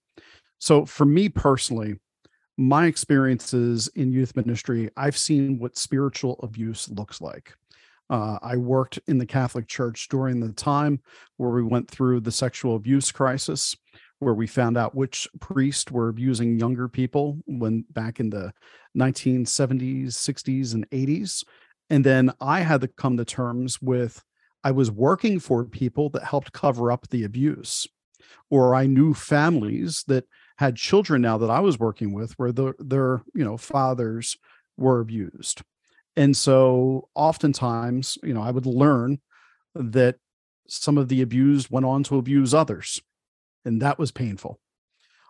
So 0.60 0.86
for 0.86 1.06
me 1.06 1.30
personally, 1.30 2.00
my 2.58 2.86
experiences 2.86 3.88
in 3.96 4.12
youth 4.12 4.36
ministry, 4.36 4.90
I've 4.96 5.18
seen 5.18 5.60
what 5.60 5.78
spiritual 5.78 6.40
abuse 6.44 6.90
looks 6.90 7.20
like. 7.20 7.54
Uh, 8.14 8.38
I 8.44 8.58
worked 8.58 9.00
in 9.08 9.18
the 9.18 9.26
Catholic 9.26 9.68
Church 9.68 10.08
during 10.08 10.40
the 10.40 10.54
time 10.54 11.02
where 11.38 11.50
we 11.50 11.64
went 11.64 11.90
through 11.90 12.20
the 12.20 12.32
sexual 12.32 12.76
abuse 12.76 13.12
crisis, 13.12 13.76
where 14.20 14.36
we 14.36 14.46
found 14.46 14.78
out 14.78 14.94
which 14.94 15.28
priests 15.40 15.92
were 15.92 16.10
abusing 16.10 16.60
younger 16.60 16.88
people 16.88 17.40
when 17.48 17.86
back 17.90 18.20
in 18.20 18.30
the 18.30 18.54
1970s, 18.96 20.10
60s, 20.10 20.76
and 20.76 20.88
80s. 20.92 21.44
And 21.90 22.06
then 22.06 22.32
I 22.40 22.60
had 22.60 22.82
to 22.82 22.88
come 22.88 23.18
to 23.18 23.26
terms 23.26 23.82
with 23.82 24.24
I 24.64 24.74
was 24.74 24.92
working 24.92 25.40
for 25.40 25.66
people 25.66 26.10
that 26.10 26.24
helped 26.24 26.54
cover 26.54 26.92
up 26.92 27.10
the 27.10 27.24
abuse, 27.24 27.88
or 28.52 28.76
I 28.76 28.86
knew 28.86 29.16
families 29.16 30.04
that 30.06 30.26
had 30.60 30.76
children 30.76 31.24
now 31.24 31.40
that 31.40 31.50
I 31.50 31.62
was 31.62 31.80
working 31.80 32.14
with 32.14 32.34
where 32.34 32.52
the, 32.52 32.74
their 32.78 33.24
you 33.34 33.44
know 33.44 33.58
fathers 33.58 34.38
were 34.78 35.00
abused. 35.00 35.64
And 36.16 36.36
so 36.38 37.10
oftentimes, 37.16 38.18
you 38.24 38.34
know, 38.34 38.42
I 38.42 38.52
would 38.52 38.66
learn 38.66 39.20
that 39.76 40.18
some 40.68 40.98
of 40.98 41.08
the 41.08 41.22
abused 41.22 41.70
went 41.70 41.86
on 41.86 42.04
to 42.04 42.18
abuse 42.18 42.54
others. 42.54 43.02
And 43.66 43.82
that 43.82 43.98
was 43.98 44.12
painful. 44.12 44.60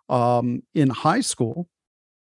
Um, 0.09 0.63
in 0.73 0.89
high 0.89 1.21
school, 1.21 1.69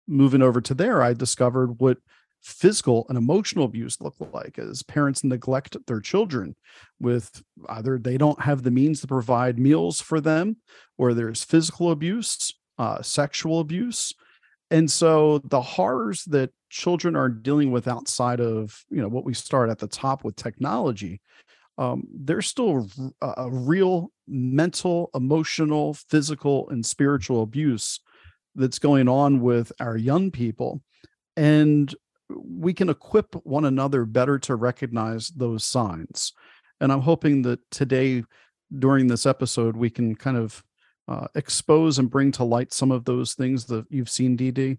moving 0.08 0.42
over 0.42 0.60
to 0.62 0.74
there, 0.74 1.02
I 1.02 1.14
discovered 1.14 1.80
what 1.80 2.00
physical 2.42 3.06
and 3.10 3.18
emotional 3.18 3.66
abuse 3.66 4.00
look 4.00 4.16
like 4.34 4.58
as 4.58 4.82
parents 4.82 5.24
neglect 5.24 5.76
their 5.88 6.00
children 6.00 6.56
with 7.00 7.44
either 7.68 8.00
they 8.00 8.18
don't 8.18 8.42
have 8.42 8.64
the 8.64 8.72
means 8.72 9.02
to 9.02 9.08
provide 9.08 9.60
meals 9.60 10.00
for 10.00 10.22
them 10.22 10.56
or 10.98 11.14
there's 11.14 11.44
physical 11.44 11.92
abuse 11.92 12.54
uh, 12.78 13.02
sexual 13.02 13.60
abuse 13.60 14.14
and 14.72 14.90
so 14.90 15.40
the 15.46 15.62
horrors 15.62 16.24
that 16.26 16.52
children 16.70 17.16
are 17.16 17.30
dealing 17.30 17.72
with 17.72 17.88
outside 17.88 18.40
of 18.40 18.84
you 18.90 19.02
know 19.02 19.08
what 19.08 19.26
we 19.26 19.34
start 19.34 19.70
at 19.70 19.80
the 19.80 19.88
top 19.88 20.24
with 20.24 20.36
technology 20.36 21.22
um, 21.78 22.04
there's 22.14 22.46
still 22.46 22.88
a, 23.22 23.34
a 23.38 23.50
real 23.50 24.12
mental 24.28 25.10
emotional 25.16 25.94
physical 25.94 26.70
and 26.70 26.86
spiritual 26.86 27.42
abuse 27.42 28.00
that's 28.56 28.80
going 28.80 29.08
on 29.08 29.40
with 29.42 29.72
our 29.80 29.98
young 29.98 30.30
people 30.30 30.82
and 31.38 31.96
we 32.30 32.74
can 32.74 32.90
equip 32.90 33.34
one 33.46 33.66
another 33.66 34.06
better 34.06 34.38
to 34.38 34.56
recognize 34.56 35.30
those 35.30 35.64
signs. 35.64 36.34
And 36.82 36.92
i'm 36.92 37.02
hoping 37.02 37.42
that 37.44 37.60
today 37.72 38.24
during 38.78 39.08
this 39.08 39.26
episode 39.26 39.76
we 39.76 39.90
can 39.90 40.16
kind 40.16 40.38
of 40.38 40.64
uh, 41.10 41.28
expose 41.36 42.00
and 42.00 42.10
bring 42.10 42.32
to 42.32 42.44
light 42.46 42.72
some 42.72 42.92
of 42.92 43.04
those 43.04 43.34
things 43.34 43.66
that 43.66 43.86
you've 43.90 44.10
seen 44.10 44.38
dd 44.38 44.78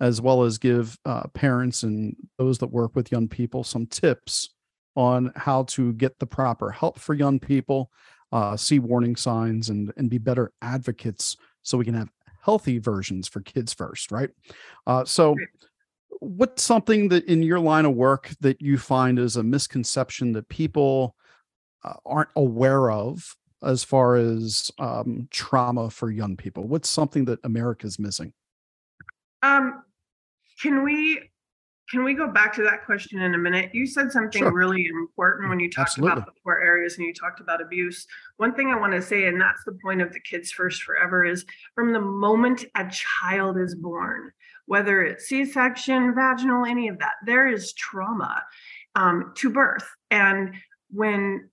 as 0.00 0.20
well 0.20 0.42
as 0.42 0.58
give 0.58 0.98
uh, 1.04 1.26
parents 1.34 1.82
and 1.82 2.16
those 2.38 2.58
that 2.58 2.68
work 2.68 2.94
with 2.94 3.12
young 3.12 3.28
people 3.28 3.64
some 3.64 3.86
tips 3.86 4.50
on 4.96 5.32
how 5.36 5.62
to 5.64 5.92
get 5.94 6.18
the 6.18 6.26
proper 6.26 6.70
help 6.70 6.98
for 6.98 7.14
young 7.14 7.38
people, 7.38 7.90
uh, 8.32 8.56
see 8.56 8.78
warning 8.78 9.16
signs, 9.16 9.68
and 9.68 9.92
and 9.96 10.10
be 10.10 10.18
better 10.18 10.52
advocates 10.62 11.36
so 11.62 11.78
we 11.78 11.84
can 11.84 11.94
have 11.94 12.10
healthy 12.42 12.78
versions 12.78 13.28
for 13.28 13.40
kids 13.40 13.72
first, 13.72 14.10
right? 14.10 14.30
Uh, 14.86 15.04
so, 15.04 15.36
what's 16.20 16.62
something 16.62 17.08
that 17.08 17.24
in 17.26 17.42
your 17.42 17.60
line 17.60 17.84
of 17.84 17.94
work 17.94 18.30
that 18.40 18.60
you 18.60 18.78
find 18.78 19.18
is 19.18 19.36
a 19.36 19.42
misconception 19.42 20.32
that 20.32 20.48
people 20.48 21.14
uh, 21.84 21.94
aren't 22.04 22.30
aware 22.36 22.90
of 22.90 23.36
as 23.62 23.84
far 23.84 24.16
as 24.16 24.70
um, 24.78 25.28
trauma 25.30 25.90
for 25.90 26.10
young 26.10 26.36
people? 26.36 26.64
What's 26.64 26.88
something 26.88 27.24
that 27.26 27.40
America's 27.44 27.98
missing? 27.98 28.32
Um, 29.42 29.82
can 30.60 30.82
we 30.82 31.30
can 31.90 32.04
we 32.04 32.14
go 32.14 32.28
back 32.28 32.54
to 32.54 32.62
that 32.62 32.84
question 32.86 33.20
in 33.20 33.34
a 33.34 33.38
minute? 33.38 33.70
You 33.74 33.84
said 33.84 34.12
something 34.12 34.42
Sure. 34.42 34.52
really 34.52 34.86
important 34.86 35.48
when 35.48 35.58
you 35.58 35.68
talked 35.68 35.88
Absolutely. 35.88 36.12
about 36.12 36.26
the 36.26 36.40
poor 36.44 36.60
areas 36.62 36.96
and 36.96 37.04
you 37.04 37.12
talked 37.12 37.40
about 37.40 37.60
abuse. 37.60 38.06
One 38.36 38.54
thing 38.54 38.70
I 38.70 38.78
want 38.78 38.92
to 38.92 39.02
say, 39.02 39.26
and 39.26 39.40
that's 39.40 39.64
the 39.64 39.76
point 39.82 40.00
of 40.00 40.12
the 40.12 40.20
Kids 40.20 40.52
First 40.52 40.84
Forever, 40.84 41.24
is 41.24 41.44
from 41.74 41.92
the 41.92 42.00
moment 42.00 42.64
a 42.76 42.88
child 42.90 43.58
is 43.58 43.74
born, 43.74 44.30
whether 44.66 45.02
it's 45.02 45.26
C 45.26 45.44
section, 45.44 46.14
vaginal, 46.14 46.64
any 46.64 46.86
of 46.86 47.00
that, 47.00 47.14
there 47.26 47.48
is 47.48 47.72
trauma 47.72 48.40
um, 48.94 49.32
to 49.38 49.50
birth. 49.50 49.88
And 50.12 50.54
when 50.90 51.50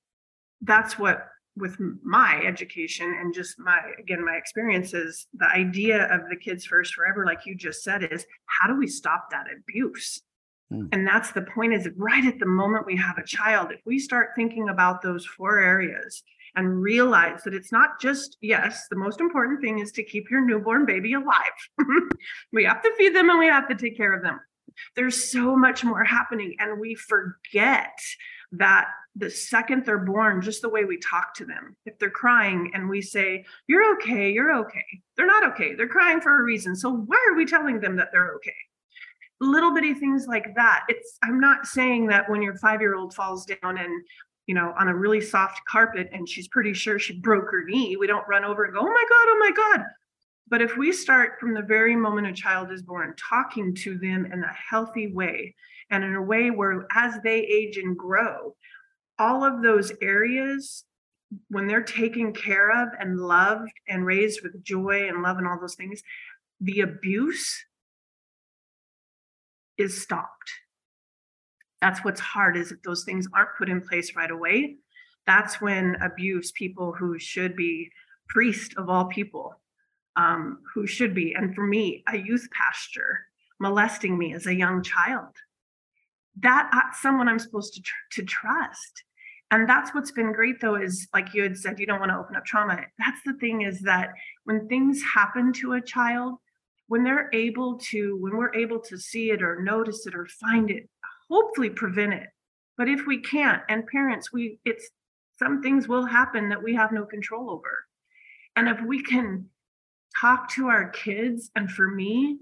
that's 0.61 0.99
what 0.99 1.27
with 1.57 1.77
my 2.03 2.41
education 2.45 3.17
and 3.19 3.33
just 3.33 3.59
my 3.59 3.79
again 3.99 4.23
my 4.23 4.35
experiences 4.35 5.27
the 5.33 5.47
idea 5.47 6.05
of 6.13 6.29
the 6.29 6.35
kids 6.35 6.65
first 6.65 6.93
forever 6.93 7.25
like 7.25 7.45
you 7.45 7.55
just 7.55 7.83
said 7.83 8.03
is 8.11 8.25
how 8.45 8.67
do 8.67 8.77
we 8.77 8.87
stop 8.87 9.29
that 9.31 9.47
abuse? 9.51 10.21
Hmm. 10.69 10.87
and 10.91 11.07
that's 11.07 11.31
the 11.31 11.43
point 11.43 11.73
is 11.73 11.87
right 11.95 12.25
at 12.25 12.39
the 12.39 12.45
moment 12.45 12.85
we 12.85 12.97
have 12.97 13.17
a 13.17 13.23
child 13.23 13.71
if 13.71 13.79
we 13.85 13.99
start 13.99 14.31
thinking 14.35 14.67
about 14.67 15.01
those 15.01 15.25
four 15.25 15.59
areas 15.59 16.23
and 16.57 16.81
realize 16.81 17.43
that 17.43 17.53
it's 17.53 17.71
not 17.71 18.01
just 18.01 18.37
yes 18.41 18.87
the 18.89 18.97
most 18.97 19.21
important 19.21 19.61
thing 19.61 19.79
is 19.79 19.93
to 19.93 20.03
keep 20.03 20.29
your 20.29 20.45
newborn 20.45 20.85
baby 20.85 21.13
alive. 21.13 21.57
We 22.51 22.65
have 22.65 22.81
to 22.81 22.93
feed 22.97 23.15
them 23.15 23.29
and 23.29 23.39
we 23.39 23.47
have 23.47 23.67
to 23.69 23.75
take 23.75 23.95
care 23.95 24.13
of 24.13 24.23
them. 24.23 24.39
There's 24.95 25.31
so 25.31 25.55
much 25.55 25.83
more 25.83 26.03
happening 26.03 26.55
and 26.59 26.79
we 26.79 26.95
forget 26.95 27.97
that 28.54 28.88
the 29.16 29.30
second 29.30 29.86
they're 29.86 29.98
born, 29.98 30.42
just 30.42 30.62
the 30.62 30.70
way 30.70 30.86
we 30.86 30.98
talk 30.98 31.34
to 31.36 31.46
them, 31.46 31.75
if 31.86 31.98
they're 31.98 32.10
crying 32.10 32.72
and 32.74 32.88
we 32.88 33.01
say, 33.01 33.46
You're 33.68 33.96
okay, 33.96 34.32
you're 34.32 34.56
okay, 34.60 34.86
they're 35.16 35.25
not 35.25 35.44
okay, 35.51 35.75
they're 35.75 35.88
crying 35.88 36.22
for 36.22 36.39
a 36.39 36.44
reason. 36.44 36.75
So 36.75 36.92
why 36.92 37.24
are 37.30 37.36
we 37.36 37.46
telling 37.46 37.80
them 37.80 37.96
that 37.98 38.10
they're 38.12 38.34
okay? 38.36 38.54
Little 39.39 39.74
bitty 39.74 39.94
things 39.94 40.27
like 40.27 40.56
that. 40.56 40.86
It's, 40.88 41.18
I'm 41.24 41.39
not 41.39 41.68
saying 41.68 42.08
that 42.08 42.30
when 42.30 42.42
your 42.42 42.56
five 42.58 42.82
year 42.82 42.96
old 42.96 43.13
falls 43.13 43.46
down 43.46 43.77
and 43.77 44.04
you 44.48 44.56
know, 44.56 44.74
on 44.80 44.88
a 44.88 44.96
really 44.96 45.20
soft 45.20 45.60
carpet 45.70 46.10
and 46.13 46.27
she's 46.27 46.48
pretty 46.48 46.74
sure 46.74 46.98
she 46.98 47.20
broke 47.20 47.51
her 47.51 47.66
knee, 47.66 47.98
we 47.98 48.08
don't 48.08 48.27
run 48.30 48.46
over 48.46 48.63
and 48.63 48.74
go, 48.74 48.80
Oh 48.80 48.84
my 48.84 49.06
God, 49.10 49.25
oh 49.27 49.38
my 49.39 49.51
God. 49.51 49.86
But 50.50 50.62
if 50.62 50.77
we 50.77 50.94
start 50.94 51.39
from 51.39 51.54
the 51.54 51.62
very 51.62 51.96
moment 51.96 52.27
a 52.27 52.34
child 52.34 52.72
is 52.72 52.82
born, 52.82 53.13
talking 53.18 53.75
to 53.75 53.98
them 53.98 54.25
in 54.32 54.44
a 54.44 54.54
healthy 54.54 55.12
way 55.12 55.54
and 55.89 56.03
in 56.03 56.15
a 56.15 56.22
way 56.22 56.51
where 56.51 56.86
as 56.94 57.15
they 57.24 57.39
age 57.39 57.77
and 57.77 57.98
grow, 57.98 58.56
all 59.20 59.44
of 59.44 59.62
those 59.62 59.91
areas, 60.01 60.84
when 61.50 61.67
they're 61.67 61.82
taken 61.82 62.34
care 62.34 62.70
of 62.72 62.89
and 63.00 63.20
loved 63.20 63.72
and 63.88 64.06
raised 64.06 64.41
with 64.41 64.63
joy 64.63 65.08
and 65.08 65.22
love 65.22 65.38
and 65.38 65.48
all 65.48 65.60
those 65.60 65.75
things, 65.75 66.01
the 66.62 66.82
abuse 66.82 67.63
is 69.77 70.01
stopped. 70.01 70.51
That's 71.82 72.03
what's 72.03 72.20
hard 72.20 72.58
is 72.58 72.72
if 72.72 72.82
those 72.82 73.03
things 73.03 73.27
aren't 73.34 73.56
put 73.58 73.70
in 73.70 73.82
place 73.82 74.15
right 74.15 74.32
away. 74.32 74.77
That's 75.25 75.62
when 75.62 75.96
abuse, 76.01 76.51
people 76.51 76.94
who 76.94 77.20
should 77.20 77.56
be 77.56 77.91
priest 78.29 78.74
of 78.77 78.89
all 78.89 79.06
people, 79.06 79.60
um, 80.15 80.60
who 80.74 80.88
should 80.88 81.13
be, 81.13 81.34
and 81.34 81.53
for 81.53 81.65
me, 81.65 82.03
a 82.08 82.17
youth 82.17 82.48
pastor 82.51 83.20
molesting 83.60 84.17
me 84.17 84.34
as 84.34 84.48
a 84.48 84.56
young 84.56 84.82
child. 84.82 85.34
That 86.41 86.70
that's 86.72 87.01
someone 87.01 87.27
I'm 87.27 87.39
supposed 87.39 87.74
to 87.75 87.82
tr- 87.82 87.94
to 88.13 88.24
trust. 88.24 89.03
And 89.50 89.67
that's 89.67 89.94
what's 89.96 90.12
been 90.12 90.34
great 90.34 90.60
though, 90.60 90.75
is 90.75 91.08
like 91.13 91.34
you 91.34 91.44
had 91.44 91.58
said, 91.58 91.79
you 91.79 91.86
don't 91.86 92.00
want 92.00 92.12
to 92.12 92.17
open 92.17 92.36
up 92.36 92.46
trauma. 92.46 92.82
That's 93.00 93.22
the 93.25 93.34
thing 93.36 93.62
is 93.62 93.79
that 93.82 94.10
when 94.44 94.67
things 94.67 95.01
happen 95.01 95.53
to 95.53 95.74
a 95.74 95.82
child, 95.82 96.36
when 96.88 97.03
they're 97.03 97.29
able 97.34 97.77
to, 97.89 98.17
when 98.17 98.36
we're 98.36 98.53
able 98.53 98.79
to 98.82 98.98
see 98.98 99.32
it 99.32 99.41
or 99.41 99.62
notice 99.62 100.06
it 100.06 100.15
or 100.15 100.25
find 100.25 100.70
it, 100.70 100.89
hopefully 101.29 101.70
prevent 101.70 102.13
it. 102.13 102.27
But 102.77 102.89
if 102.89 103.08
we 103.08 103.22
can't, 103.22 103.62
and 103.70 103.88
parents, 103.88 104.32
we 104.32 104.60
it's 104.65 104.89
some 105.39 105.62
things 105.62 105.88
will 105.88 106.06
happen 106.06 106.50
that 106.50 106.63
we 106.63 106.75
have 106.75 106.91
no 106.91 107.06
control 107.06 107.50
over. 107.50 107.86
And 108.56 108.67
if 108.67 108.82
we 108.82 109.03
can 109.03 109.50
talk 110.20 110.50
to 110.51 110.67
our 110.67 110.89
kids, 110.89 111.51
and 111.56 111.72
for 111.72 111.88
me, 111.88 112.39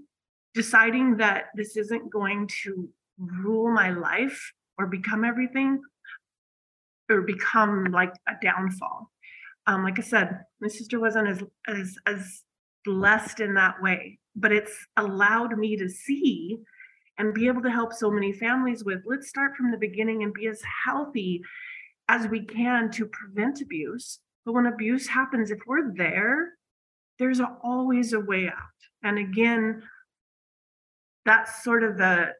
deciding 0.54 1.18
that 1.18 1.46
this 1.54 1.76
isn't 1.76 2.10
going 2.10 2.48
to 2.64 2.88
rule 3.18 3.72
my 3.72 3.90
life 3.90 4.52
or 4.78 4.86
become 4.86 5.24
everything 5.24 5.80
or 7.10 7.22
become 7.22 7.86
like 7.92 8.12
a 8.28 8.32
downfall. 8.42 9.10
Um, 9.66 9.82
like 9.82 9.98
I 9.98 10.02
said, 10.02 10.40
my 10.60 10.68
sister 10.68 11.00
wasn't 11.00 11.28
as 11.28 11.42
as 11.66 11.96
as 12.06 12.42
blessed 12.84 13.40
in 13.40 13.54
that 13.54 13.82
way, 13.82 14.18
but 14.34 14.52
it's 14.52 14.86
allowed 14.96 15.58
me 15.58 15.76
to 15.76 15.88
see 15.88 16.58
and 17.18 17.34
be 17.34 17.46
able 17.48 17.62
to 17.62 17.70
help 17.70 17.92
so 17.92 18.10
many 18.10 18.32
families 18.32 18.84
with 18.84 19.00
let's 19.06 19.28
start 19.28 19.56
from 19.56 19.70
the 19.70 19.78
beginning 19.78 20.22
and 20.22 20.34
be 20.34 20.46
as 20.46 20.60
healthy 20.84 21.42
as 22.08 22.28
we 22.28 22.44
can 22.44 22.90
to 22.92 23.06
prevent 23.06 23.60
abuse. 23.60 24.20
But 24.44 24.52
when 24.52 24.66
abuse 24.66 25.08
happens, 25.08 25.50
if 25.50 25.58
we're 25.66 25.92
there, 25.94 26.52
there's 27.18 27.40
always 27.64 28.12
a 28.12 28.20
way 28.20 28.46
out. 28.46 28.52
And 29.02 29.18
again, 29.18 29.82
that's 31.24 31.64
sort 31.64 31.82
of 31.82 31.96
the 31.96 32.32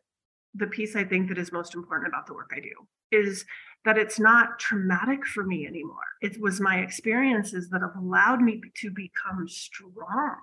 the 0.56 0.66
piece 0.66 0.96
I 0.96 1.04
think 1.04 1.28
that 1.28 1.38
is 1.38 1.52
most 1.52 1.74
important 1.74 2.08
about 2.08 2.26
the 2.26 2.34
work 2.34 2.50
I 2.54 2.60
do 2.60 2.72
is 3.12 3.44
that 3.84 3.98
it's 3.98 4.18
not 4.18 4.58
traumatic 4.58 5.24
for 5.26 5.44
me 5.44 5.66
anymore. 5.66 5.96
It 6.22 6.40
was 6.40 6.60
my 6.60 6.78
experiences 6.78 7.68
that 7.70 7.82
have 7.82 7.96
allowed 7.96 8.40
me 8.40 8.60
to 8.80 8.90
become 8.90 9.48
strong 9.48 10.36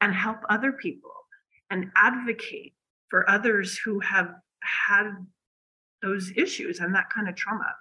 and 0.00 0.14
help 0.14 0.38
other 0.48 0.72
people 0.72 1.12
and 1.70 1.90
advocate 1.96 2.74
for 3.08 3.28
others 3.28 3.78
who 3.78 4.00
have 4.00 4.34
had 4.60 5.10
those 6.02 6.32
issues 6.36 6.80
and 6.80 6.94
that 6.94 7.10
kind 7.14 7.28
of 7.28 7.36
trauma. 7.36 7.74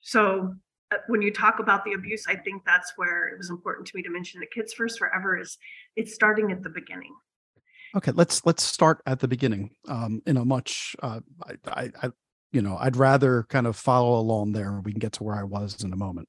So 0.00 0.54
uh, 0.92 0.98
when 1.08 1.20
you 1.20 1.32
talk 1.32 1.58
about 1.58 1.84
the 1.84 1.94
abuse, 1.94 2.26
I 2.28 2.36
think 2.36 2.62
that's 2.64 2.92
where 2.96 3.28
it 3.28 3.38
was 3.38 3.50
important 3.50 3.88
to 3.88 3.96
me 3.96 4.02
to 4.02 4.10
mention 4.10 4.40
the 4.40 4.46
kids 4.46 4.72
first 4.72 4.98
forever 4.98 5.36
is 5.38 5.58
it's 5.96 6.14
starting 6.14 6.52
at 6.52 6.62
the 6.62 6.70
beginning. 6.70 7.14
Okay, 7.96 8.12
let's 8.12 8.44
let's 8.44 8.62
start 8.62 9.00
at 9.06 9.20
the 9.20 9.28
beginning. 9.28 9.70
Um, 9.88 10.20
in 10.26 10.36
a 10.36 10.44
much, 10.44 10.94
uh, 11.02 11.20
I, 11.66 11.90
I, 12.02 12.10
you 12.52 12.60
know, 12.60 12.76
I'd 12.78 12.96
rather 12.96 13.44
kind 13.48 13.66
of 13.66 13.74
follow 13.74 14.18
along 14.18 14.52
there. 14.52 14.82
We 14.84 14.92
can 14.92 14.98
get 14.98 15.12
to 15.12 15.24
where 15.24 15.34
I 15.36 15.44
was 15.44 15.82
in 15.82 15.92
a 15.94 15.96
moment. 15.96 16.28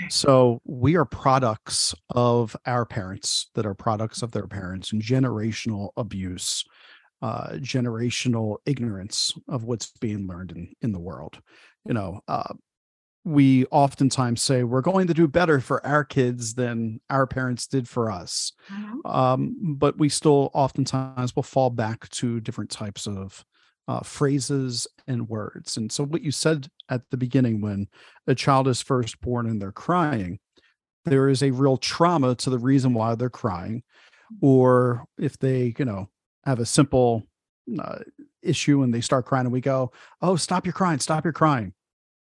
Okay. 0.00 0.08
So 0.10 0.60
we 0.64 0.96
are 0.96 1.04
products 1.04 1.94
of 2.10 2.56
our 2.66 2.84
parents 2.84 3.50
that 3.54 3.64
are 3.64 3.74
products 3.74 4.22
of 4.22 4.32
their 4.32 4.48
parents 4.48 4.92
and 4.92 5.00
generational 5.00 5.90
abuse, 5.96 6.64
uh, 7.22 7.50
generational 7.58 8.56
ignorance 8.66 9.32
of 9.48 9.62
what's 9.62 9.92
being 10.00 10.26
learned 10.26 10.50
in 10.50 10.72
in 10.82 10.90
the 10.90 11.00
world. 11.00 11.38
You 11.86 11.94
know, 11.94 12.20
uh, 12.26 12.54
we 13.28 13.66
oftentimes 13.66 14.40
say 14.40 14.64
we're 14.64 14.80
going 14.80 15.06
to 15.06 15.12
do 15.12 15.28
better 15.28 15.60
for 15.60 15.86
our 15.86 16.02
kids 16.02 16.54
than 16.54 16.98
our 17.10 17.26
parents 17.26 17.66
did 17.66 17.86
for 17.86 18.10
us. 18.10 18.52
Um, 19.04 19.74
but 19.76 19.98
we 19.98 20.08
still 20.08 20.50
oftentimes 20.54 21.36
will 21.36 21.42
fall 21.42 21.68
back 21.68 22.08
to 22.08 22.40
different 22.40 22.70
types 22.70 23.06
of 23.06 23.44
uh, 23.86 24.00
phrases 24.00 24.86
and 25.06 25.28
words. 25.28 25.76
And 25.76 25.92
so, 25.92 26.04
what 26.04 26.22
you 26.22 26.30
said 26.30 26.68
at 26.88 27.02
the 27.10 27.18
beginning 27.18 27.60
when 27.60 27.88
a 28.26 28.34
child 28.34 28.66
is 28.66 28.80
first 28.80 29.20
born 29.20 29.46
and 29.46 29.60
they're 29.60 29.72
crying, 29.72 30.38
there 31.04 31.28
is 31.28 31.42
a 31.42 31.50
real 31.50 31.76
trauma 31.76 32.34
to 32.36 32.48
the 32.48 32.58
reason 32.58 32.94
why 32.94 33.14
they're 33.14 33.28
crying. 33.28 33.82
Or 34.40 35.04
if 35.18 35.38
they, 35.38 35.74
you 35.78 35.84
know, 35.84 36.08
have 36.44 36.60
a 36.60 36.66
simple 36.66 37.26
uh, 37.78 37.98
issue 38.42 38.82
and 38.82 38.92
they 38.92 39.02
start 39.02 39.26
crying, 39.26 39.44
and 39.44 39.52
we 39.52 39.60
go, 39.60 39.92
Oh, 40.22 40.36
stop 40.36 40.64
your 40.64 40.72
crying, 40.72 40.98
stop 40.98 41.24
your 41.24 41.34
crying 41.34 41.74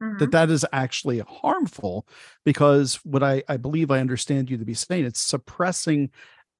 Mhm. 0.01 0.20
that 0.20 0.32
that 0.32 0.50
is 0.50 0.65
actually 0.72 1.20
harmful 1.20 2.08
because 2.46 2.96
what 3.06 3.22
I, 3.24 3.44
I 3.50 3.58
believe 3.58 3.91
I 3.91 4.00
understand 4.00 4.50
you 4.50 4.58
to 4.58 4.65
be 4.65 4.74
saying 4.74 5.06
it's 5.06 5.20
suppressing 5.20 6.10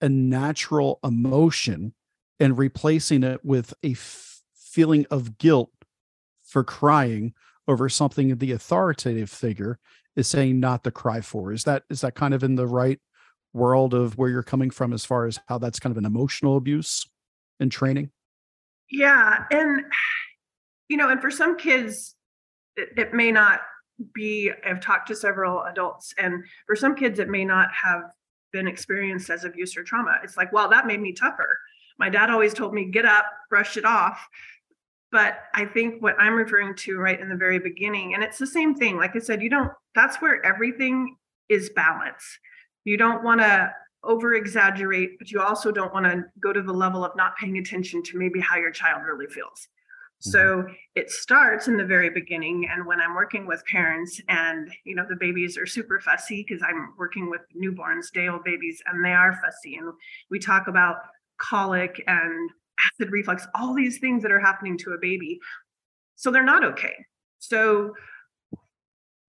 a 0.02 0.10
natural 0.10 1.00
emotion 1.04 1.94
and 2.40 2.58
replacing 2.58 3.24
it 3.24 3.44
with 3.46 3.74
a 3.84 3.92
f- 3.92 4.42
feeling 4.56 5.06
of 5.12 5.38
guilt 5.38 5.72
for 6.44 6.64
crying 6.64 7.34
over 7.68 7.88
something 7.90 8.36
the 8.38 8.52
authoritative 8.52 9.30
figure 9.30 9.80
is 10.16 10.28
saying 10.28 10.60
not 10.60 10.84
to 10.84 10.92
cry 10.92 11.22
for 11.22 11.54
is 11.54 11.64
that 11.64 11.84
is 11.90 12.02
that 12.02 12.16
kind 12.16 12.34
of 12.34 12.44
in 12.44 12.56
the 12.56 12.68
right 12.68 13.00
world 13.54 13.94
of 13.94 14.18
where 14.18 14.30
you're 14.30 14.44
coming 14.44 14.70
from 14.70 14.94
as 14.94 15.06
far 15.06 15.26
as 15.26 15.40
how 15.48 15.58
that's 15.58 15.80
kind 15.80 15.92
of 15.92 15.98
an 15.98 16.06
emotional 16.06 16.58
abuse 16.58 17.08
in 17.60 17.70
training 17.70 18.10
Yeah. 18.92 19.46
And, 19.52 19.86
you 20.88 20.98
know, 20.98 21.10
and 21.10 21.22
for 21.22 21.30
some 21.32 21.58
kids, 21.58 22.16
it, 22.80 22.90
it 22.98 23.14
may 23.14 23.32
not 23.32 23.60
be, 24.14 24.52
I've 24.66 24.80
talked 24.80 25.08
to 25.10 25.16
several 25.16 25.64
adults, 25.64 26.14
and 26.18 26.44
for 26.66 26.76
some 26.76 26.96
kids, 26.96 27.20
it 27.20 27.30
may 27.30 27.46
not 27.46 27.70
have 27.74 28.04
been 28.52 28.68
experienced 28.68 29.30
as 29.30 29.44
abuse 29.44 29.78
or 29.78 29.84
trauma. 29.84 30.20
It's 30.24 30.38
like, 30.38 30.52
well, 30.54 30.70
that 30.70 30.88
made 30.88 31.02
me 31.02 31.14
tougher. 31.14 31.60
My 31.98 32.10
dad 32.10 32.30
always 32.30 32.54
told 32.54 32.74
me, 32.74 32.86
get 32.86 33.06
up, 33.06 33.26
brush 33.50 33.78
it 33.78 33.86
off. 33.86 34.26
But 35.12 35.40
I 35.54 35.66
think 35.66 36.02
what 36.02 36.16
I'm 36.20 36.36
referring 36.36 36.76
to 36.76 36.98
right 36.98 37.20
in 37.20 37.30
the 37.30 37.36
very 37.36 37.60
beginning, 37.60 38.14
and 38.14 38.24
it's 38.24 38.38
the 38.38 38.48
same 38.48 38.76
thing. 38.76 38.98
Like 38.98 39.16
I 39.16 39.20
said, 39.20 39.42
you 39.42 39.50
don't, 39.50 39.72
that's 39.96 40.22
where 40.22 40.44
everything 40.46 41.18
is 41.50 41.70
balance. 41.72 42.24
You 42.86 42.96
don't 42.96 43.24
want 43.24 43.42
to 43.42 43.72
over 44.04 44.36
exaggerate, 44.36 45.20
but 45.20 45.32
you 45.32 45.42
also 45.42 45.72
don't 45.72 45.94
want 45.94 46.06
to 46.06 46.24
go 46.40 46.54
to 46.54 46.62
the 46.62 46.72
level 46.72 47.04
of 47.04 47.16
not 47.16 47.36
paying 47.38 47.58
attention 47.58 48.02
to 48.04 48.18
maybe 48.18 48.40
how 48.40 48.58
your 48.58 48.72
child 48.72 49.02
really 49.04 49.28
feels. 49.28 49.68
Mm-hmm. 50.22 50.32
So 50.32 50.68
it 50.96 51.10
starts 51.10 51.68
in 51.68 51.78
the 51.78 51.86
very 51.86 52.10
beginning. 52.10 52.68
And 52.72 52.86
when 52.86 53.00
I'm 53.00 53.16
working 53.16 53.48
with 53.48 53.64
parents 53.66 54.20
and, 54.28 54.70
you 54.84 54.96
know, 54.96 55.06
the 55.08 55.16
babies 55.16 55.58
are 55.58 55.66
super 55.66 56.00
fussy 56.00 56.46
because 56.48 56.62
I'm 56.68 56.94
working 56.98 57.30
with 57.30 57.42
newborns, 57.56 58.12
day 58.14 58.28
old 58.28 58.44
babies, 58.44 58.82
and 58.86 59.04
they 59.04 59.14
are 59.14 59.40
fussy. 59.44 59.78
And 59.78 59.94
we 60.30 60.40
talk 60.40 60.68
about 60.68 60.98
colic 61.38 62.04
and 62.08 62.50
acid 62.80 63.12
reflux, 63.12 63.48
all 63.56 63.74
these 63.74 64.00
things 64.00 64.22
that 64.24 64.32
are 64.32 64.40
happening 64.40 64.78
to 64.80 64.92
a 64.92 64.98
baby. 64.98 65.40
So 66.16 66.32
they're 66.32 66.44
not 66.44 66.66
okay. 66.66 66.94
So 67.40 67.94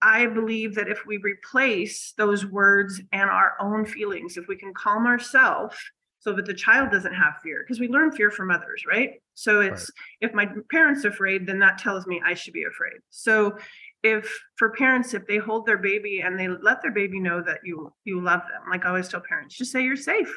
I 0.02 0.26
believe 0.26 0.74
that 0.74 0.88
if 0.88 1.06
we 1.06 1.18
replace 1.18 2.14
those 2.16 2.46
words 2.46 3.00
and 3.12 3.30
our 3.30 3.54
own 3.60 3.86
feelings, 3.86 4.36
if 4.36 4.48
we 4.48 4.56
can 4.56 4.74
calm 4.74 5.06
ourselves 5.06 5.76
so 6.20 6.34
that 6.34 6.44
the 6.44 6.54
child 6.54 6.90
doesn't 6.90 7.14
have 7.14 7.34
fear, 7.42 7.64
because 7.64 7.80
we 7.80 7.88
learn 7.88 8.12
fear 8.12 8.30
from 8.30 8.50
others, 8.50 8.84
right? 8.86 9.14
So 9.34 9.60
it's 9.60 9.90
if 10.20 10.32
my 10.34 10.48
parents 10.70 11.04
are 11.04 11.08
afraid, 11.08 11.46
then 11.46 11.58
that 11.60 11.78
tells 11.78 12.06
me 12.06 12.22
I 12.24 12.34
should 12.34 12.52
be 12.52 12.64
afraid. 12.64 13.00
So 13.08 13.56
if 14.02 14.30
for 14.56 14.70
parents, 14.70 15.14
if 15.14 15.26
they 15.26 15.38
hold 15.38 15.66
their 15.66 15.78
baby 15.78 16.20
and 16.20 16.38
they 16.38 16.48
let 16.48 16.82
their 16.82 16.92
baby 16.92 17.20
know 17.20 17.42
that 17.42 17.60
you 17.64 17.92
you 18.04 18.22
love 18.22 18.40
them, 18.40 18.70
like 18.70 18.84
I 18.84 18.88
always 18.88 19.08
tell 19.08 19.22
parents, 19.26 19.56
just 19.56 19.72
say 19.72 19.82
you're 19.82 19.96
safe. 19.96 20.32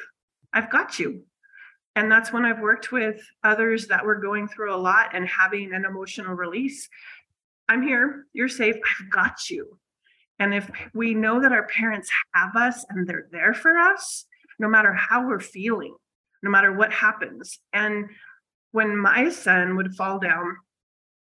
I've 0.52 0.70
got 0.70 0.98
you. 0.98 1.24
And 1.96 2.10
that's 2.10 2.32
when 2.32 2.44
I've 2.44 2.60
worked 2.60 2.90
with 2.90 3.20
others 3.44 3.86
that 3.88 4.04
were 4.04 4.16
going 4.16 4.48
through 4.48 4.74
a 4.74 4.76
lot 4.76 5.14
and 5.14 5.28
having 5.28 5.72
an 5.72 5.84
emotional 5.84 6.34
release. 6.34 6.88
I'm 7.68 7.82
here, 7.82 8.26
you're 8.32 8.48
safe, 8.48 8.76
I've 9.00 9.10
got 9.10 9.50
you. 9.50 9.78
And 10.38 10.52
if 10.52 10.68
we 10.92 11.14
know 11.14 11.40
that 11.40 11.52
our 11.52 11.66
parents 11.68 12.10
have 12.34 12.56
us 12.56 12.84
and 12.88 13.06
they're 13.06 13.28
there 13.30 13.54
for 13.54 13.78
us, 13.78 14.26
no 14.58 14.68
matter 14.68 14.92
how 14.92 15.26
we're 15.26 15.40
feeling, 15.40 15.94
no 16.42 16.50
matter 16.50 16.72
what 16.72 16.92
happens. 16.92 17.58
And 17.72 18.10
when 18.72 18.96
my 18.96 19.30
son 19.30 19.76
would 19.76 19.94
fall 19.94 20.18
down 20.18 20.56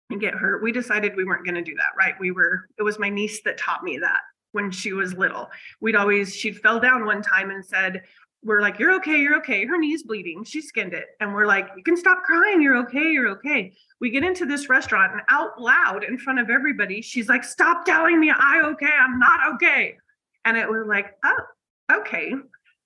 and 0.09 0.19
get 0.19 0.33
hurt, 0.33 0.63
we 0.63 0.71
decided 0.71 1.15
we 1.15 1.23
weren't 1.23 1.45
going 1.45 1.55
to 1.55 1.61
do 1.61 1.75
that, 1.75 1.91
right? 1.97 2.15
We 2.19 2.31
were, 2.31 2.67
it 2.77 2.83
was 2.83 2.99
my 2.99 3.09
niece 3.09 3.41
that 3.43 3.57
taught 3.57 3.83
me 3.83 3.97
that 3.99 4.21
when 4.51 4.71
she 4.71 4.93
was 4.93 5.13
little. 5.13 5.49
We'd 5.81 5.95
always, 5.95 6.35
she 6.35 6.51
fell 6.51 6.79
down 6.79 7.05
one 7.05 7.21
time 7.21 7.49
and 7.49 7.65
said, 7.65 8.03
we're 8.43 8.61
like, 8.61 8.77
you're 8.77 8.93
okay, 8.95 9.19
you're 9.19 9.37
okay. 9.37 9.65
Her 9.65 9.77
knee's 9.77 10.03
bleeding. 10.03 10.43
She 10.43 10.61
skinned 10.61 10.93
it. 10.93 11.05
And 11.19 11.33
we're 11.33 11.45
like, 11.45 11.69
you 11.77 11.83
can 11.83 11.95
stop 11.95 12.23
crying. 12.23 12.61
You're 12.61 12.77
okay, 12.79 13.11
you're 13.11 13.29
okay. 13.29 13.73
We 14.01 14.09
get 14.09 14.23
into 14.23 14.45
this 14.45 14.69
restaurant 14.69 15.13
and 15.13 15.21
out 15.29 15.59
loud 15.61 16.03
in 16.03 16.17
front 16.17 16.39
of 16.39 16.49
everybody, 16.49 17.01
she's 17.01 17.29
like, 17.29 17.43
stop 17.43 17.85
telling 17.85 18.19
me 18.19 18.31
I 18.35 18.61
okay. 18.71 18.91
I'm 18.99 19.17
not 19.17 19.53
okay. 19.53 19.97
And 20.45 20.57
it 20.57 20.69
was 20.69 20.85
like, 20.87 21.15
oh, 21.23 21.99
okay. 21.99 22.33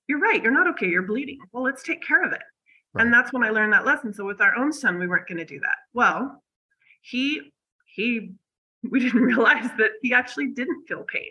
You're 0.08 0.20
right. 0.20 0.42
You're 0.42 0.54
not 0.54 0.68
okay. 0.70 0.88
You're 0.88 1.04
bleeding. 1.04 1.40
Well, 1.52 1.64
let's 1.64 1.84
take 1.84 2.06
care 2.06 2.24
of 2.24 2.32
it. 2.32 2.42
And 2.96 3.14
that's 3.14 3.32
when 3.32 3.44
I 3.44 3.50
learned 3.50 3.74
that 3.74 3.86
lesson. 3.86 4.14
So 4.14 4.26
with 4.26 4.42
our 4.42 4.56
own 4.56 4.74
son, 4.74 4.98
we 4.98 5.08
weren't 5.08 5.28
going 5.28 5.38
to 5.38 5.46
do 5.46 5.60
that. 5.60 5.76
Well, 5.94 6.42
he 7.02 7.52
he 7.86 8.32
we 8.90 9.00
didn't 9.04 9.22
realize 9.22 9.70
that 9.78 9.92
he 10.02 10.14
actually 10.14 10.48
didn't 10.48 10.88
feel 10.88 11.04
pain. 11.04 11.30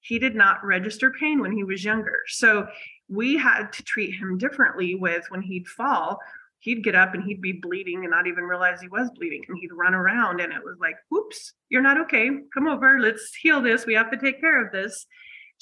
He 0.00 0.18
did 0.18 0.34
not 0.34 0.64
register 0.64 1.12
pain 1.18 1.40
when 1.40 1.52
he 1.52 1.64
was 1.64 1.84
younger. 1.84 2.18
So 2.26 2.66
we 3.08 3.36
had 3.36 3.72
to 3.72 3.82
treat 3.84 4.14
him 4.14 4.38
differently 4.38 4.94
with 4.94 5.24
when 5.28 5.42
he'd 5.42 5.68
fall, 5.68 6.18
he'd 6.58 6.82
get 6.82 6.94
up 6.94 7.14
and 7.14 7.22
he'd 7.22 7.40
be 7.40 7.52
bleeding 7.52 8.00
and 8.00 8.10
not 8.10 8.26
even 8.26 8.44
realize 8.44 8.80
he 8.80 8.88
was 8.88 9.10
bleeding 9.14 9.44
and 9.48 9.58
he'd 9.60 9.72
run 9.72 9.94
around 9.94 10.40
and 10.40 10.52
it 10.52 10.64
was 10.64 10.78
like, 10.80 10.96
"Oops, 11.14 11.52
you're 11.68 11.82
not 11.82 12.00
okay. 12.00 12.30
Come 12.54 12.68
over, 12.68 12.98
let's 13.00 13.34
heal 13.34 13.60
this. 13.60 13.86
We 13.86 13.94
have 13.94 14.10
to 14.10 14.16
take 14.16 14.40
care 14.40 14.64
of 14.64 14.72
this. 14.72 15.06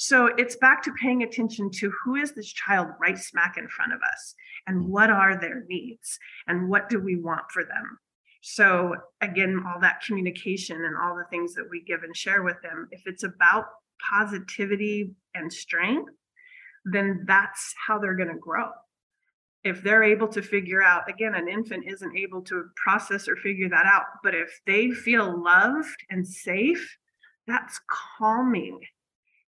So 0.02 0.28
it's 0.38 0.56
back 0.56 0.82
to 0.84 0.94
paying 0.98 1.24
attention 1.24 1.70
to 1.72 1.92
who 2.02 2.14
is 2.14 2.32
this 2.32 2.50
child 2.50 2.86
right 2.98 3.18
smack 3.18 3.58
in 3.58 3.68
front 3.68 3.92
of 3.92 4.00
us 4.00 4.34
and 4.66 4.80
mm. 4.80 4.88
what 4.88 5.10
are 5.10 5.38
their 5.38 5.64
needs 5.68 6.18
and 6.46 6.70
what 6.70 6.88
do 6.88 6.98
we 6.98 7.16
want 7.16 7.42
for 7.52 7.64
them. 7.64 7.98
So 8.40 8.94
again, 9.20 9.62
all 9.68 9.78
that 9.82 10.00
communication 10.00 10.86
and 10.86 10.96
all 10.96 11.14
the 11.14 11.26
things 11.28 11.52
that 11.52 11.68
we 11.70 11.82
give 11.82 12.02
and 12.02 12.16
share 12.16 12.42
with 12.42 12.56
them, 12.62 12.88
if 12.92 13.02
it's 13.04 13.24
about 13.24 13.66
positivity 14.10 15.10
and 15.34 15.52
strength, 15.52 16.10
then 16.86 17.24
that's 17.26 17.74
how 17.86 17.98
they're 17.98 18.16
going 18.16 18.32
to 18.32 18.38
grow. 18.38 18.70
If 19.64 19.82
they're 19.82 20.02
able 20.02 20.28
to 20.28 20.40
figure 20.40 20.82
out, 20.82 21.10
again, 21.10 21.34
an 21.34 21.46
infant 21.46 21.84
isn't 21.86 22.16
able 22.16 22.40
to 22.44 22.70
process 22.74 23.28
or 23.28 23.36
figure 23.36 23.68
that 23.68 23.84
out, 23.84 24.04
but 24.24 24.34
if 24.34 24.60
they 24.66 24.92
feel 24.92 25.44
loved 25.44 26.06
and 26.08 26.26
safe, 26.26 26.96
that's 27.46 27.78
calming. 28.16 28.80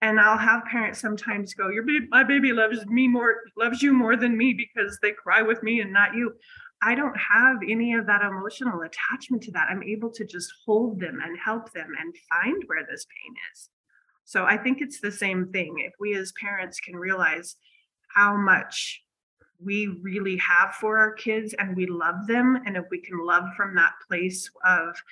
And 0.05 0.21
I'll 0.21 0.37
have 0.37 0.67
parents 0.67 1.01
sometimes 1.01 1.55
go, 1.55 1.71
"Your 1.71 1.83
baby, 1.83 2.07
my 2.11 2.23
baby 2.23 2.53
loves 2.53 2.85
me 2.87 3.09
more, 3.09 3.41
loves 3.57 3.81
you 3.83 3.95
more 3.95 4.17
than 4.17 4.37
me 4.37 4.53
because 4.53 4.99
they 5.01 5.13
cry 5.13 5.41
with 5.41 5.63
me 5.63 5.81
and 5.81 5.95
not 5.95 6.15
you." 6.15 6.35
I 6.83 6.95
don't 6.95 7.17
have 7.17 7.57
any 7.67 7.95
of 7.95 8.05
that 8.05 8.21
emotional 8.21 8.83
attachment 8.83 9.43
to 9.45 9.53
that. 9.53 9.69
I'm 9.71 9.83
able 9.83 10.11
to 10.11 10.27
just 10.27 10.53
hold 10.67 11.01
them 11.01 11.21
and 11.25 11.39
help 11.39 11.73
them 11.73 11.91
and 11.99 12.15
find 12.29 12.63
where 12.67 12.85
this 12.85 13.07
pain 13.07 13.35
is. 13.51 13.71
So 14.25 14.45
I 14.45 14.59
think 14.59 14.83
it's 14.83 15.01
the 15.01 15.11
same 15.11 15.51
thing. 15.51 15.79
If 15.79 15.95
we 15.99 16.15
as 16.17 16.33
parents 16.39 16.81
can 16.81 16.97
realize 16.97 17.57
how 18.09 18.37
much 18.37 19.03
we 19.59 19.87
really 20.03 20.37
have 20.37 20.75
for 20.75 20.99
our 20.99 21.13
kids 21.13 21.55
and 21.55 21.75
we 21.75 21.87
love 21.87 22.27
them, 22.27 22.57
and 22.67 22.77
if 22.77 22.85
we 22.91 23.01
can 23.01 23.25
love 23.25 23.45
from 23.57 23.75
that 23.77 23.95
place 24.07 24.51
of, 24.67 25.03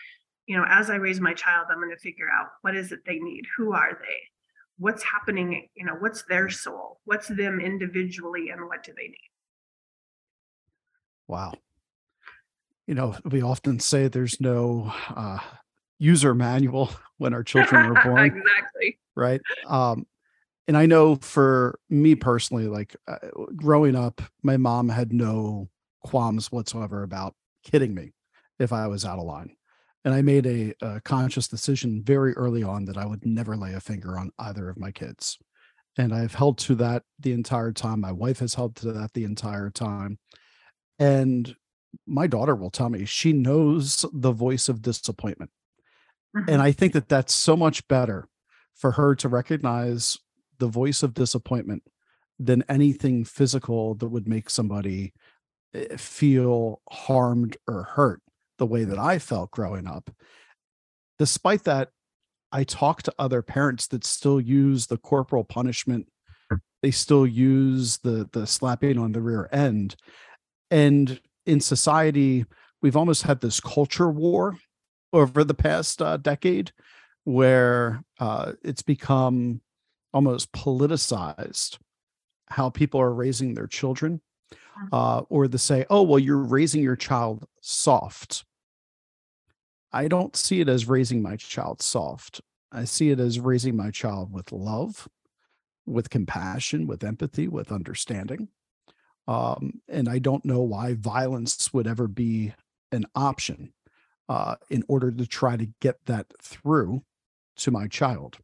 you 0.44 0.54
know, 0.54 0.66
as 0.68 0.90
I 0.90 0.96
raise 0.96 1.20
my 1.20 1.32
child, 1.32 1.68
I'm 1.70 1.78
going 1.78 1.88
to 1.88 1.96
figure 1.96 2.28
out 2.30 2.48
what 2.60 2.76
is 2.76 2.92
it 2.92 3.06
they 3.06 3.20
need? 3.20 3.46
Who 3.56 3.72
are 3.72 3.98
they? 3.98 4.31
What's 4.78 5.02
happening? 5.02 5.68
You 5.74 5.86
know, 5.86 5.94
what's 5.98 6.24
their 6.24 6.48
soul? 6.48 7.00
What's 7.04 7.28
them 7.28 7.60
individually 7.60 8.50
and 8.50 8.66
what 8.66 8.82
do 8.82 8.92
they 8.96 9.08
need? 9.08 9.30
Wow. 11.28 11.54
You 12.86 12.94
know, 12.94 13.16
we 13.24 13.42
often 13.42 13.80
say 13.80 14.08
there's 14.08 14.40
no 14.40 14.92
uh, 15.14 15.38
user 15.98 16.34
manual 16.34 16.90
when 17.18 17.32
our 17.32 17.44
children 17.44 17.96
are 17.96 18.02
born. 18.04 18.26
exactly. 18.26 18.98
Right. 19.14 19.40
Um, 19.66 20.06
and 20.68 20.76
I 20.76 20.86
know 20.86 21.16
for 21.16 21.78
me 21.90 22.14
personally, 22.14 22.66
like 22.66 22.96
uh, 23.06 23.18
growing 23.56 23.96
up, 23.96 24.22
my 24.42 24.56
mom 24.56 24.88
had 24.88 25.12
no 25.12 25.68
qualms 26.04 26.50
whatsoever 26.50 27.02
about 27.02 27.34
kidding 27.64 27.94
me 27.94 28.12
if 28.58 28.72
I 28.72 28.86
was 28.86 29.04
out 29.04 29.18
of 29.18 29.24
line. 29.24 29.56
And 30.04 30.14
I 30.14 30.22
made 30.22 30.46
a, 30.46 30.74
a, 30.82 31.00
conscious 31.00 31.46
decision 31.46 32.02
very 32.02 32.32
early 32.34 32.62
on 32.62 32.86
that 32.86 32.96
I 32.96 33.06
would 33.06 33.24
never 33.24 33.56
lay 33.56 33.74
a 33.74 33.80
finger 33.80 34.18
on 34.18 34.30
either 34.38 34.68
of 34.68 34.78
my 34.78 34.90
kids. 34.90 35.38
And 35.96 36.12
I've 36.12 36.34
held 36.34 36.58
to 36.58 36.74
that 36.76 37.04
the 37.20 37.32
entire 37.32 37.72
time. 37.72 38.00
My 38.00 38.12
wife 38.12 38.40
has 38.40 38.54
held 38.54 38.76
to 38.76 38.92
that 38.92 39.12
the 39.12 39.24
entire 39.24 39.70
time. 39.70 40.18
And 40.98 41.54
my 42.06 42.26
daughter 42.26 42.54
will 42.54 42.70
tell 42.70 42.88
me 42.88 43.04
she 43.04 43.32
knows 43.32 44.04
the 44.12 44.32
voice 44.32 44.68
of 44.68 44.82
disappointment. 44.82 45.50
Mm-hmm. 46.36 46.50
And 46.50 46.62
I 46.62 46.72
think 46.72 46.94
that 46.94 47.08
that's 47.08 47.34
so 47.34 47.56
much 47.56 47.86
better 47.88 48.28
for 48.74 48.92
her 48.92 49.14
to 49.16 49.28
recognize 49.28 50.18
the 50.58 50.66
voice 50.66 51.02
of 51.02 51.14
disappointment 51.14 51.82
than 52.38 52.64
anything 52.68 53.24
physical 53.24 53.94
that 53.96 54.08
would 54.08 54.26
make 54.26 54.50
somebody 54.50 55.12
eh, 55.74 55.96
feel 55.96 56.80
harmed 56.88 57.56
or 57.68 57.84
hurt 57.84 58.22
the 58.62 58.66
way 58.66 58.84
that 58.84 58.96
I 58.96 59.18
felt 59.18 59.50
growing 59.50 59.88
up. 59.88 60.08
Despite 61.18 61.64
that, 61.64 61.88
I 62.52 62.62
talk 62.62 63.02
to 63.02 63.14
other 63.18 63.42
parents 63.42 63.88
that 63.88 64.04
still 64.04 64.40
use 64.40 64.86
the 64.86 64.98
corporal 64.98 65.42
punishment. 65.42 66.06
They 66.80 66.92
still 66.92 67.26
use 67.26 67.98
the 67.98 68.28
the 68.32 68.46
slapping 68.46 68.98
on 68.98 69.10
the 69.10 69.20
rear 69.20 69.48
end. 69.50 69.96
And 70.70 71.20
in 71.44 71.58
society, 71.58 72.44
we've 72.82 72.96
almost 72.96 73.24
had 73.24 73.40
this 73.40 73.58
culture 73.58 74.08
war 74.08 74.56
over 75.12 75.42
the 75.42 75.54
past 75.54 76.00
uh, 76.00 76.18
decade 76.18 76.70
where 77.24 78.04
uh, 78.20 78.52
it's 78.62 78.82
become 78.82 79.60
almost 80.14 80.52
politicized 80.52 81.78
how 82.46 82.70
people 82.70 83.00
are 83.00 83.12
raising 83.12 83.54
their 83.54 83.66
children 83.66 84.20
mm-hmm. 84.52 84.94
uh, 84.94 85.22
or 85.30 85.48
to 85.48 85.58
say 85.58 85.84
oh 85.90 86.02
well 86.02 86.20
you're 86.20 86.36
raising 86.36 86.80
your 86.80 86.94
child 86.94 87.44
soft 87.60 88.44
i 89.92 90.08
don't 90.08 90.36
see 90.36 90.60
it 90.60 90.68
as 90.68 90.88
raising 90.88 91.22
my 91.22 91.36
child 91.36 91.82
soft 91.82 92.40
i 92.70 92.84
see 92.84 93.10
it 93.10 93.20
as 93.20 93.40
raising 93.40 93.76
my 93.76 93.90
child 93.90 94.32
with 94.32 94.52
love 94.52 95.08
with 95.86 96.10
compassion 96.10 96.86
with 96.86 97.04
empathy 97.04 97.48
with 97.48 97.72
understanding 97.72 98.48
um, 99.28 99.80
and 99.88 100.08
i 100.08 100.18
don't 100.18 100.44
know 100.44 100.60
why 100.60 100.94
violence 100.94 101.72
would 101.72 101.86
ever 101.86 102.08
be 102.08 102.52
an 102.92 103.06
option 103.14 103.72
uh, 104.28 104.54
in 104.70 104.84
order 104.88 105.10
to 105.10 105.26
try 105.26 105.56
to 105.56 105.68
get 105.80 105.96
that 106.06 106.26
through 106.40 107.02
to 107.56 107.70
my 107.70 107.86
child 107.86 108.38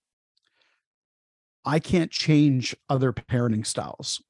I 1.68 1.80
can't 1.80 2.10
change 2.10 2.74
other 2.88 3.12
parenting 3.12 3.66
styles. 3.66 4.22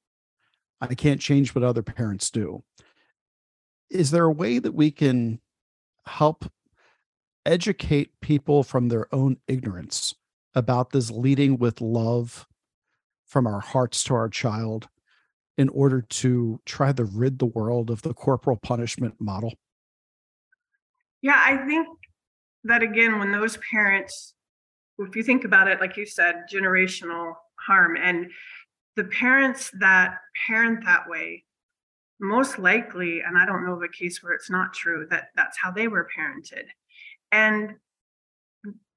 I 0.80 0.96
can't 0.96 1.20
change 1.20 1.54
what 1.54 1.62
other 1.62 1.84
parents 1.84 2.30
do. 2.30 2.64
Is 3.90 4.10
there 4.10 4.24
a 4.24 4.32
way 4.32 4.58
that 4.58 4.74
we 4.74 4.90
can 4.90 5.40
help 6.04 6.50
educate 7.48 8.20
people 8.20 8.62
from 8.62 8.88
their 8.88 9.12
own 9.14 9.38
ignorance 9.48 10.14
about 10.54 10.90
this 10.90 11.10
leading 11.10 11.58
with 11.58 11.80
love 11.80 12.46
from 13.26 13.46
our 13.46 13.60
hearts 13.60 14.04
to 14.04 14.14
our 14.14 14.28
child 14.28 14.88
in 15.56 15.68
order 15.70 16.02
to 16.02 16.60
try 16.64 16.92
to 16.92 17.04
rid 17.04 17.38
the 17.38 17.46
world 17.46 17.90
of 17.90 18.02
the 18.02 18.14
corporal 18.14 18.56
punishment 18.56 19.14
model? 19.18 19.54
Yeah, 21.20 21.42
I 21.44 21.56
think 21.66 21.88
that 22.64 22.82
again, 22.82 23.18
when 23.18 23.32
those 23.32 23.58
parents 23.70 24.34
if 24.98 25.14
you 25.14 25.22
think 25.22 25.44
about 25.44 25.68
it, 25.68 25.80
like 25.80 25.96
you 25.96 26.06
said, 26.06 26.44
generational 26.52 27.34
harm. 27.66 27.96
And 27.96 28.30
the 28.96 29.04
parents 29.04 29.70
that 29.78 30.18
parent 30.46 30.84
that 30.84 31.08
way, 31.08 31.44
most 32.20 32.58
likely, 32.58 33.20
and 33.20 33.38
I 33.38 33.46
don't 33.46 33.64
know 33.64 33.74
of 33.74 33.82
a 33.82 33.88
case 33.88 34.22
where 34.22 34.32
it's 34.32 34.50
not 34.50 34.74
true, 34.74 35.06
that 35.10 35.28
that's 35.36 35.56
how 35.56 35.70
they 35.70 35.86
were 35.86 36.08
parented. 36.16 36.64
And 37.32 37.74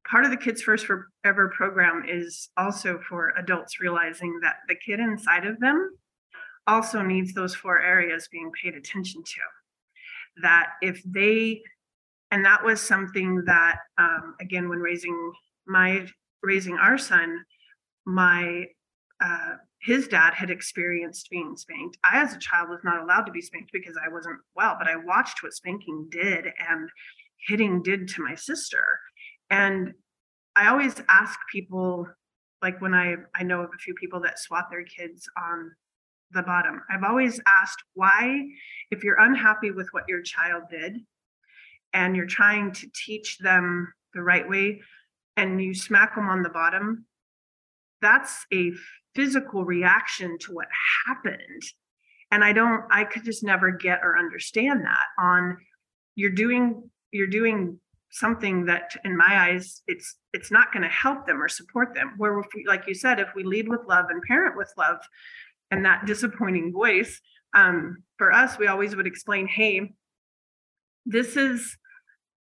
part 0.08 0.26
of 0.26 0.32
the 0.32 0.38
Kids 0.38 0.62
First 0.62 0.86
Forever 0.86 1.54
program 1.56 2.04
is 2.08 2.50
also 2.58 3.00
for 3.08 3.34
adults 3.38 3.80
realizing 3.80 4.40
that 4.42 4.58
the 4.68 4.76
kid 4.76 5.00
inside 5.00 5.46
of 5.46 5.60
them 5.60 5.92
also 6.68 7.02
needs 7.02 7.34
those 7.34 7.56
four 7.56 7.82
areas 7.82 8.30
being 8.32 8.52
paid 8.62 8.76
attention 8.76 9.24
to. 9.24 9.42
That 10.42 10.72
if 10.82 11.02
they, 11.04 11.62
and 12.32 12.46
that 12.46 12.64
was 12.64 12.82
something 12.82 13.44
that, 13.46 13.78
um, 13.98 14.36
again, 14.40 14.70
when 14.70 14.80
raising 14.80 15.34
my 15.68 16.08
raising 16.44 16.78
our 16.78 16.98
son, 16.98 17.44
my 18.06 18.66
uh, 19.24 19.56
his 19.82 20.08
dad 20.08 20.34
had 20.34 20.50
experienced 20.50 21.30
being 21.30 21.56
spanked. 21.56 21.98
I, 22.04 22.22
as 22.22 22.34
a 22.36 22.40
child, 22.40 22.70
was 22.70 22.82
not 22.84 23.02
allowed 23.02 23.24
to 23.24 23.32
be 23.32 23.42
spanked 23.42 23.72
because 23.72 23.98
I 24.04 24.10
wasn't 24.10 24.40
well, 24.56 24.76
but 24.78 24.88
I 24.88 24.96
watched 24.96 25.44
what 25.44 25.54
spanking 25.54 26.08
did 26.10 26.46
and 26.46 26.90
hitting 27.48 27.82
did 27.82 28.08
to 28.10 28.24
my 28.24 28.36
sister. 28.36 28.84
And 29.50 29.94
I 30.56 30.68
always 30.70 30.96
ask 31.10 31.40
people, 31.52 32.08
like 32.62 32.82
when 32.82 32.94
I 32.94 33.16
I 33.36 33.44
know 33.44 33.62
of 33.62 33.70
a 33.74 33.80
few 33.80 33.94
people 33.96 34.22
that 34.22 34.40
swat 34.40 34.66
their 34.70 34.84
kids 34.84 35.28
on 35.38 35.72
the 36.34 36.44
bottom. 36.44 36.82
I've 36.90 37.04
always 37.04 37.42
asked 37.48 37.84
why, 37.94 38.46
if 38.90 39.04
you're 39.04 39.20
unhappy 39.20 39.72
with 39.72 39.90
what 39.92 40.06
your 40.08 40.22
child 40.22 40.64
did, 40.70 40.98
and 41.94 42.16
you're 42.16 42.26
trying 42.26 42.72
to 42.72 42.88
teach 42.94 43.38
them 43.40 43.94
the 44.14 44.22
right 44.22 44.48
way, 44.48 44.82
and 45.36 45.62
you 45.62 45.74
smack 45.74 46.16
them 46.16 46.30
on 46.30 46.42
the 46.44 46.50
bottom, 46.50 47.06
that's 48.02 48.46
a 48.54 48.72
physical 49.16 49.66
reaction 49.66 50.38
to 50.40 50.54
what 50.54 50.68
happened. 51.06 51.64
And 52.32 52.44
I 52.44 52.54
don't, 52.54 52.84
I 52.90 53.04
could 53.04 53.26
just 53.26 53.44
never 53.44 53.72
get 53.72 54.00
or 54.04 54.18
understand 54.18 54.86
that 54.86 55.06
on 55.20 55.58
you're 56.16 56.30
doing, 56.30 56.90
you're 57.12 57.28
doing 57.28 57.80
something 58.12 58.66
that 58.66 58.92
in 59.06 59.16
my 59.16 59.50
eyes 59.50 59.82
it's 59.88 60.18
it's 60.34 60.52
not 60.52 60.72
going 60.74 60.84
to 60.84 60.90
help 60.90 61.26
them 61.26 61.42
or 61.42 61.48
support 61.48 61.94
them. 61.94 62.14
Where 62.18 62.38
if 62.40 62.48
we, 62.56 62.66
like 62.68 62.88
you 62.88 62.94
said 62.94 63.20
if 63.20 63.30
we 63.36 63.44
lead 63.44 63.70
with 63.70 63.82
love 63.88 64.06
and 64.10 64.22
parent 64.24 64.58
with 64.58 64.72
love 64.78 64.98
and 65.72 65.86
that 65.86 66.06
disappointing 66.06 66.74
voice 66.74 67.22
um, 67.54 68.04
for 68.18 68.32
us 68.34 68.58
we 68.58 68.68
always 68.68 68.96
would 68.96 69.08
explain 69.08 69.48
hey 69.48 69.94
this 71.06 71.36
is 71.36 71.78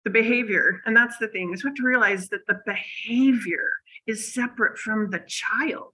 the 0.04 0.10
behavior. 0.10 0.82
And 0.86 0.96
that's 0.96 1.18
the 1.18 1.28
thing 1.28 1.54
is 1.54 1.64
we 1.64 1.70
have 1.70 1.76
to 1.76 1.84
realize 1.84 2.30
that 2.30 2.48
the 2.48 2.60
behavior 2.66 3.70
is 4.08 4.34
separate 4.34 4.78
from 4.78 5.10
the 5.10 5.24
child. 5.28 5.94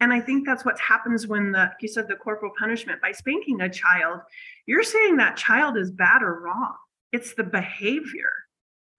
And 0.00 0.12
i 0.12 0.20
think 0.20 0.46
that's 0.46 0.64
what 0.64 0.78
happens 0.78 1.26
when 1.26 1.52
the 1.52 1.70
you 1.80 1.88
said 1.88 2.06
the 2.06 2.16
corporal 2.16 2.52
punishment 2.58 3.00
by 3.00 3.12
spanking 3.12 3.62
a 3.62 3.70
child 3.70 4.20
you're 4.66 4.82
saying 4.82 5.16
that 5.16 5.38
child 5.38 5.78
is 5.78 5.90
bad 5.90 6.22
or 6.22 6.38
wrong 6.40 6.74
it's 7.16 7.34
the 7.34 7.44
behavior. 7.44 8.30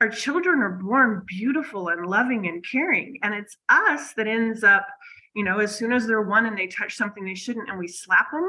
Our 0.01 0.09
children 0.09 0.59
are 0.59 0.81
born 0.81 1.23
beautiful 1.27 1.89
and 1.89 2.05
loving 2.05 2.47
and 2.47 2.65
caring 2.65 3.19
and 3.21 3.33
it's 3.33 3.57
us 3.69 4.13
that 4.13 4.27
ends 4.27 4.63
up 4.63 4.87
you 5.35 5.43
know 5.43 5.59
as 5.59 5.75
soon 5.75 5.93
as 5.93 6.05
they're 6.05 6.21
one 6.21 6.45
and 6.47 6.57
they 6.57 6.67
touch 6.67 6.95
something 6.95 7.23
they 7.23 7.35
shouldn't 7.35 7.69
and 7.69 7.79
we 7.79 7.87
slap 7.87 8.31
them 8.31 8.47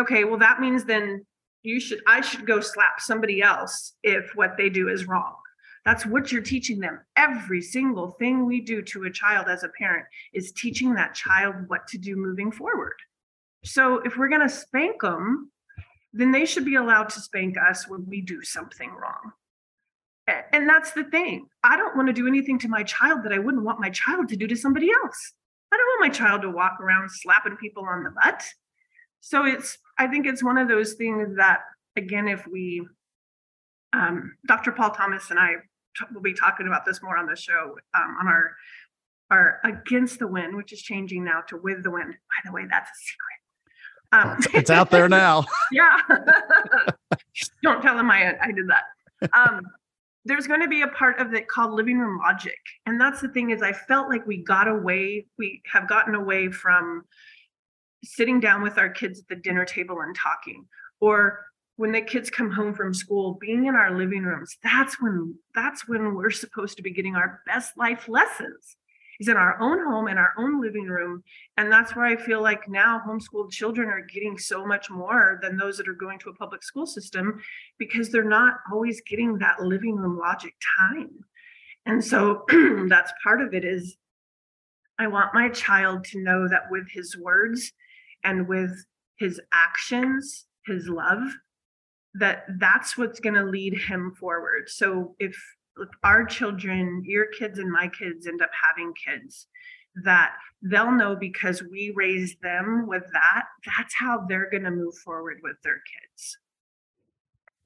okay 0.00 0.22
well 0.24 0.38
that 0.38 0.60
means 0.60 0.84
then 0.84 1.24
you 1.64 1.80
should 1.80 2.00
i 2.06 2.20
should 2.20 2.46
go 2.46 2.60
slap 2.60 3.00
somebody 3.00 3.42
else 3.42 3.94
if 4.04 4.30
what 4.36 4.56
they 4.56 4.68
do 4.68 4.88
is 4.88 5.08
wrong. 5.08 5.34
That's 5.84 6.04
what 6.04 6.30
you're 6.30 6.42
teaching 6.42 6.80
them. 6.80 7.00
Every 7.16 7.62
single 7.62 8.10
thing 8.18 8.44
we 8.44 8.60
do 8.60 8.82
to 8.82 9.04
a 9.04 9.10
child 9.10 9.46
as 9.48 9.62
a 9.62 9.70
parent 9.70 10.06
is 10.34 10.52
teaching 10.52 10.94
that 10.94 11.14
child 11.14 11.54
what 11.68 11.86
to 11.88 11.98
do 11.98 12.14
moving 12.14 12.52
forward. 12.52 12.96
So 13.64 14.00
if 14.00 14.16
we're 14.16 14.28
going 14.28 14.46
to 14.46 14.54
spank 14.54 15.00
them 15.00 15.50
then 16.12 16.32
they 16.32 16.46
should 16.46 16.64
be 16.64 16.76
allowed 16.76 17.10
to 17.10 17.20
spank 17.20 17.56
us 17.58 17.88
when 17.88 18.06
we 18.06 18.20
do 18.20 18.42
something 18.42 18.90
wrong. 18.90 19.32
And 20.52 20.68
that's 20.68 20.92
the 20.92 21.04
thing. 21.04 21.46
I 21.64 21.76
don't 21.76 21.96
want 21.96 22.08
to 22.08 22.12
do 22.12 22.26
anything 22.26 22.58
to 22.60 22.68
my 22.68 22.82
child 22.82 23.24
that 23.24 23.32
i 23.32 23.38
wouldn't 23.38 23.64
want 23.64 23.80
my 23.80 23.88
child 23.90 24.28
to 24.28 24.36
do 24.36 24.46
to 24.46 24.56
somebody 24.56 24.90
else. 24.90 25.32
I 25.72 25.76
don't 25.76 25.86
want 25.86 26.12
my 26.12 26.18
child 26.18 26.42
to 26.42 26.50
walk 26.50 26.78
around 26.80 27.10
slapping 27.10 27.56
people 27.56 27.84
on 27.86 28.04
the 28.04 28.10
butt. 28.10 28.42
So 29.20 29.46
it's 29.46 29.78
i 29.98 30.06
think 30.06 30.26
it's 30.26 30.44
one 30.44 30.58
of 30.58 30.68
those 30.68 30.94
things 30.94 31.36
that 31.36 31.60
again 31.96 32.28
if 32.28 32.46
we 32.46 32.86
um, 33.92 34.36
dr 34.46 34.70
paul 34.72 34.90
thomas 34.90 35.30
and 35.30 35.40
i 35.40 35.54
t- 35.96 36.04
will 36.14 36.20
be 36.20 36.34
talking 36.34 36.66
about 36.66 36.84
this 36.86 37.02
more 37.02 37.16
on 37.16 37.26
the 37.26 37.34
show 37.34 37.74
um, 37.94 38.16
on 38.20 38.28
our 38.28 38.52
our 39.30 39.60
against 39.64 40.18
the 40.18 40.26
wind 40.26 40.56
which 40.56 40.72
is 40.72 40.80
changing 40.80 41.24
now 41.24 41.42
to 41.48 41.56
with 41.56 41.82
the 41.82 41.90
wind. 41.90 42.12
By 42.12 42.48
the 42.48 42.52
way 42.52 42.66
that's 42.70 42.90
a 42.90 42.94
secret 42.94 43.37
um, 44.12 44.38
it's 44.54 44.70
out 44.70 44.90
there 44.90 45.08
now. 45.08 45.44
Yeah. 45.72 45.98
Don't 47.62 47.82
tell 47.82 47.96
them 47.96 48.10
i 48.10 48.34
i 48.40 48.52
did 48.52 48.68
that. 48.68 48.84
Um, 49.34 49.60
there's 50.24 50.46
going 50.46 50.60
to 50.60 50.68
be 50.68 50.82
a 50.82 50.88
part 50.88 51.20
of 51.20 51.34
it 51.34 51.46
called 51.46 51.72
living 51.72 51.98
room 51.98 52.18
logic. 52.18 52.58
And 52.86 53.00
that's 53.00 53.20
the 53.20 53.28
thing 53.28 53.50
is 53.50 53.62
i 53.62 53.72
felt 53.72 54.08
like 54.08 54.26
we 54.26 54.38
got 54.38 54.66
away 54.66 55.26
we 55.38 55.62
have 55.66 55.88
gotten 55.88 56.14
away 56.14 56.50
from 56.50 57.04
sitting 58.02 58.40
down 58.40 58.62
with 58.62 58.78
our 58.78 58.88
kids 58.88 59.20
at 59.20 59.28
the 59.28 59.36
dinner 59.36 59.64
table 59.64 60.00
and 60.00 60.16
talking. 60.16 60.64
Or 61.00 61.44
when 61.76 61.92
the 61.92 62.00
kids 62.00 62.30
come 62.30 62.50
home 62.50 62.74
from 62.74 62.94
school 62.94 63.34
being 63.40 63.66
in 63.66 63.74
our 63.76 63.96
living 63.96 64.22
rooms 64.22 64.56
that's 64.64 65.00
when 65.00 65.34
that's 65.54 65.86
when 65.86 66.14
we're 66.14 66.30
supposed 66.30 66.76
to 66.76 66.82
be 66.82 66.90
getting 66.90 67.14
our 67.14 67.40
best 67.46 67.76
life 67.76 68.08
lessons 68.08 68.76
is 69.20 69.28
in 69.28 69.36
our 69.36 69.60
own 69.60 69.84
home 69.84 70.08
in 70.08 70.18
our 70.18 70.32
own 70.38 70.60
living 70.60 70.86
room 70.86 71.22
and 71.56 71.70
that's 71.70 71.94
where 71.94 72.04
i 72.04 72.16
feel 72.16 72.42
like 72.42 72.68
now 72.68 73.00
homeschooled 73.06 73.50
children 73.50 73.88
are 73.88 74.06
getting 74.12 74.38
so 74.38 74.64
much 74.64 74.90
more 74.90 75.38
than 75.42 75.56
those 75.56 75.76
that 75.76 75.88
are 75.88 75.94
going 75.94 76.18
to 76.18 76.30
a 76.30 76.34
public 76.34 76.62
school 76.62 76.86
system 76.86 77.40
because 77.78 78.10
they're 78.10 78.24
not 78.24 78.54
always 78.72 79.00
getting 79.08 79.38
that 79.38 79.60
living 79.60 79.96
room 79.96 80.18
logic 80.18 80.54
time. 80.78 81.10
And 81.86 82.04
so 82.04 82.44
that's 82.88 83.12
part 83.22 83.40
of 83.40 83.54
it 83.54 83.64
is 83.64 83.96
i 84.98 85.06
want 85.06 85.34
my 85.34 85.48
child 85.48 86.04
to 86.04 86.22
know 86.22 86.48
that 86.48 86.70
with 86.70 86.88
his 86.90 87.16
words 87.16 87.72
and 88.24 88.46
with 88.48 88.72
his 89.18 89.40
actions 89.52 90.46
his 90.66 90.88
love 90.88 91.22
that 92.14 92.44
that's 92.58 92.96
what's 92.96 93.20
going 93.20 93.34
to 93.34 93.44
lead 93.44 93.74
him 93.74 94.14
forward. 94.18 94.68
So 94.68 95.14
if, 95.18 95.30
if 95.30 95.36
our 96.04 96.24
children 96.24 97.02
your 97.04 97.26
kids 97.26 97.58
and 97.58 97.70
my 97.70 97.88
kids 97.88 98.26
end 98.26 98.42
up 98.42 98.50
having 98.62 98.92
kids 98.94 99.46
that 100.04 100.32
they'll 100.62 100.92
know 100.92 101.16
because 101.16 101.62
we 101.62 101.92
raised 101.96 102.40
them 102.42 102.86
with 102.86 103.04
that 103.12 103.44
that's 103.78 103.94
how 103.94 104.24
they're 104.28 104.50
going 104.50 104.64
to 104.64 104.70
move 104.70 104.94
forward 104.96 105.38
with 105.42 105.56
their 105.62 105.74
kids. 105.76 106.38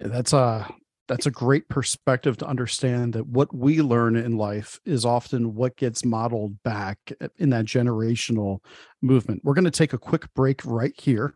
That's 0.00 0.32
a 0.32 0.72
that's 1.08 1.26
a 1.26 1.30
great 1.30 1.68
perspective 1.68 2.36
to 2.38 2.46
understand 2.46 3.12
that 3.12 3.26
what 3.26 3.54
we 3.54 3.82
learn 3.82 4.16
in 4.16 4.36
life 4.36 4.80
is 4.84 5.04
often 5.04 5.54
what 5.54 5.76
gets 5.76 6.04
modeled 6.04 6.62
back 6.62 6.98
eh, 7.20 7.28
in 7.38 7.50
that 7.50 7.66
generational 7.66 8.60
movement. 9.02 9.42
We're 9.44 9.54
going 9.54 9.64
to 9.64 9.70
take 9.70 9.92
a 9.92 9.98
quick 9.98 10.32
break 10.34 10.64
right 10.64 10.98
here 10.98 11.34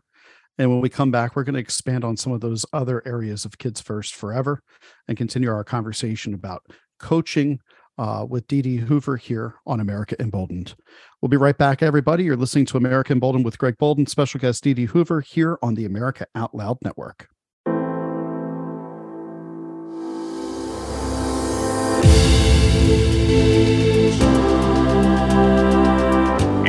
and 0.57 0.69
when 0.69 0.81
we 0.81 0.89
come 0.89 1.11
back, 1.11 1.35
we're 1.35 1.43
going 1.43 1.53
to 1.53 1.59
expand 1.59 2.03
on 2.03 2.17
some 2.17 2.33
of 2.33 2.41
those 2.41 2.65
other 2.73 3.01
areas 3.05 3.45
of 3.45 3.57
Kids 3.57 3.81
First 3.81 4.15
Forever 4.15 4.61
and 5.07 5.17
continue 5.17 5.51
our 5.51 5.63
conversation 5.63 6.33
about 6.33 6.63
coaching 6.99 7.59
uh, 7.97 8.25
with 8.27 8.47
Dee 8.47 8.61
Dee 8.61 8.77
Hoover 8.77 9.17
here 9.17 9.55
on 9.65 9.79
America 9.79 10.15
Emboldened. 10.19 10.75
We'll 11.21 11.29
be 11.29 11.37
right 11.37 11.57
back, 11.57 11.81
everybody. 11.81 12.23
You're 12.23 12.35
listening 12.35 12.65
to 12.67 12.77
America 12.77 13.13
Emboldened 13.13 13.45
with 13.45 13.57
Greg 13.57 13.77
Bolden, 13.77 14.05
special 14.05 14.39
guest 14.39 14.63
Dee 14.63 14.73
Dee 14.73 14.85
Hoover 14.85 15.21
here 15.21 15.57
on 15.61 15.75
the 15.75 15.85
America 15.85 16.27
Out 16.35 16.53
Loud 16.53 16.77
Network. 16.83 17.27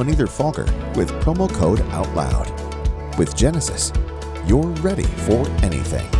on 0.00 0.08
either 0.08 0.26
Fogger 0.26 0.64
with 0.96 1.10
promo 1.22 1.48
code 1.52 1.80
OUTLOUD. 1.80 3.18
With 3.18 3.36
Genesis, 3.36 3.92
you're 4.46 4.68
ready 4.80 5.04
for 5.04 5.46
anything. 5.62 6.19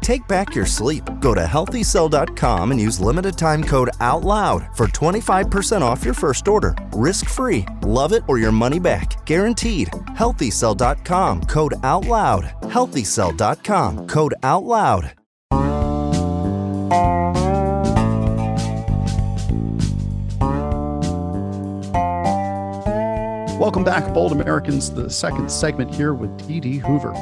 Take 0.00 0.26
back 0.28 0.54
your 0.54 0.66
sleep. 0.66 1.04
Go 1.20 1.34
to 1.34 1.42
healthycell.com 1.42 2.70
and 2.70 2.80
use 2.80 3.00
limited 3.00 3.36
time 3.36 3.62
code 3.62 3.90
OUTLOUD 4.00 4.76
for 4.76 4.86
25% 4.86 5.82
off 5.82 6.04
your 6.04 6.14
first 6.14 6.48
order. 6.48 6.74
Risk 6.92 7.26
free. 7.26 7.66
Love 7.82 8.12
it 8.12 8.22
or 8.28 8.38
your 8.38 8.52
money 8.52 8.78
back. 8.78 9.24
Guaranteed. 9.26 9.88
Healthycell.com 9.88 11.42
code 11.42 11.74
OUTLOUD. 11.82 12.44
Healthycell.com 12.62 14.06
code 14.06 14.34
OUTLOUD. 14.42 15.14
Welcome 23.58 23.82
back, 23.82 24.14
Bold 24.14 24.30
Americans, 24.30 24.88
the 24.88 25.10
second 25.10 25.50
segment 25.50 25.92
here 25.92 26.14
with 26.14 26.46
Dee 26.46 26.78
Hoover. 26.78 27.12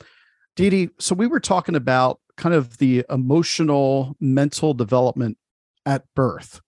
Dee 0.57 0.71
Dee, 0.71 0.91
so 0.99 1.15
we 1.15 1.29
were 1.29 1.41
talking 1.41 1.77
about 1.77 2.21
kind 2.37 2.55
of 2.55 2.79
the 2.79 3.05
emotional, 3.11 4.17
mental 4.21 4.75
development 4.75 5.39
at 5.87 6.05
birth. 6.15 6.61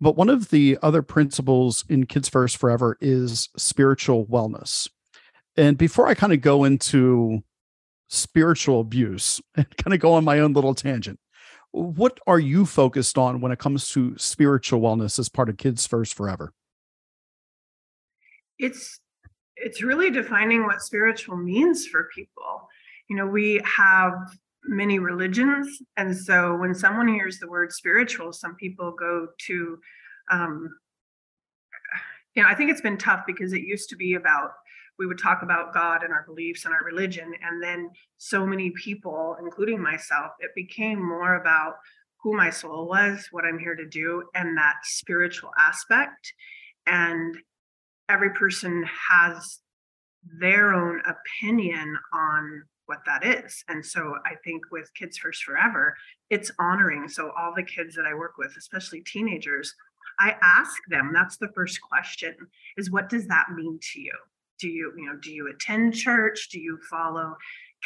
But 0.00 0.16
one 0.16 0.28
of 0.28 0.50
the 0.50 0.78
other 0.82 1.02
principles 1.02 1.84
in 1.88 2.06
Kids 2.06 2.28
First 2.28 2.56
Forever 2.56 2.98
is 3.00 3.48
spiritual 3.56 4.26
wellness. 4.26 4.88
And 5.56 5.78
before 5.78 6.08
I 6.08 6.14
kind 6.14 6.32
of 6.32 6.40
go 6.40 6.64
into 6.64 7.42
spiritual 8.08 8.80
abuse 8.80 9.40
and 9.56 9.66
kind 9.76 9.94
of 9.94 10.00
go 10.00 10.14
on 10.14 10.24
my 10.24 10.40
own 10.40 10.52
little 10.52 10.74
tangent, 10.74 11.18
what 11.72 12.18
are 12.26 12.38
you 12.38 12.66
focused 12.66 13.18
on 13.18 13.40
when 13.40 13.50
it 13.50 13.58
comes 13.58 13.88
to 13.90 14.16
spiritual 14.16 14.80
wellness 14.80 15.18
as 15.18 15.28
part 15.28 15.48
of 15.48 15.56
Kids 15.56 15.86
First 15.86 16.14
Forever? 16.14 16.52
It's 18.58 19.00
it's 19.56 19.82
really 19.82 20.10
defining 20.10 20.64
what 20.64 20.82
spiritual 20.82 21.36
means 21.36 21.86
for 21.86 22.08
people. 22.14 22.68
You 23.08 23.16
know, 23.16 23.26
we 23.26 23.60
have 23.64 24.12
many 24.64 25.00
religions, 25.00 25.82
and 25.96 26.16
so 26.16 26.56
when 26.56 26.74
someone 26.74 27.08
hears 27.08 27.38
the 27.38 27.48
word 27.48 27.72
spiritual, 27.72 28.32
some 28.32 28.54
people 28.54 28.92
go 28.92 29.28
to 29.46 29.78
um, 30.30 30.70
you 32.34 32.42
know, 32.42 32.48
I 32.48 32.54
think 32.54 32.70
it's 32.70 32.80
been 32.80 32.98
tough 32.98 33.24
because 33.26 33.52
it 33.52 33.62
used 33.62 33.88
to 33.90 33.96
be 33.96 34.14
about 34.14 34.52
we 34.98 35.06
would 35.06 35.18
talk 35.18 35.42
about 35.42 35.74
God 35.74 36.02
and 36.02 36.12
our 36.12 36.24
beliefs 36.26 36.64
and 36.64 36.74
our 36.74 36.84
religion. 36.84 37.32
And 37.42 37.62
then 37.62 37.90
so 38.16 38.46
many 38.46 38.70
people, 38.70 39.36
including 39.40 39.82
myself, 39.82 40.32
it 40.40 40.50
became 40.54 41.02
more 41.02 41.34
about 41.36 41.74
who 42.22 42.36
my 42.36 42.50
soul 42.50 42.88
was, 42.88 43.28
what 43.30 43.44
I'm 43.44 43.58
here 43.58 43.74
to 43.74 43.86
do, 43.86 44.24
and 44.34 44.56
that 44.56 44.76
spiritual 44.84 45.50
aspect. 45.58 46.32
And 46.86 47.36
every 48.08 48.30
person 48.30 48.84
has 49.10 49.60
their 50.40 50.72
own 50.72 51.02
opinion 51.06 51.98
on 52.12 52.62
what 52.86 53.00
that 53.06 53.24
is. 53.24 53.64
And 53.68 53.84
so 53.84 54.14
I 54.26 54.34
think 54.44 54.62
with 54.70 54.92
Kids 54.94 55.18
First 55.18 55.44
Forever, 55.44 55.96
it's 56.30 56.50
honoring. 56.58 57.08
So 57.08 57.32
all 57.38 57.52
the 57.54 57.62
kids 57.62 57.94
that 57.96 58.06
I 58.06 58.14
work 58.14 58.36
with, 58.38 58.54
especially 58.56 59.00
teenagers, 59.00 59.74
I 60.18 60.36
ask 60.42 60.76
them, 60.88 61.10
that's 61.12 61.36
the 61.36 61.48
first 61.54 61.80
question 61.80 62.34
is 62.76 62.90
what 62.90 63.08
does 63.08 63.26
that 63.26 63.46
mean 63.54 63.78
to 63.92 64.00
you? 64.00 64.12
Do 64.64 64.70
you, 64.70 64.92
you 64.96 65.04
know, 65.04 65.18
do 65.20 65.30
you 65.30 65.48
attend 65.48 65.94
church? 65.94 66.48
Do 66.50 66.58
you 66.58 66.78
follow 66.88 67.36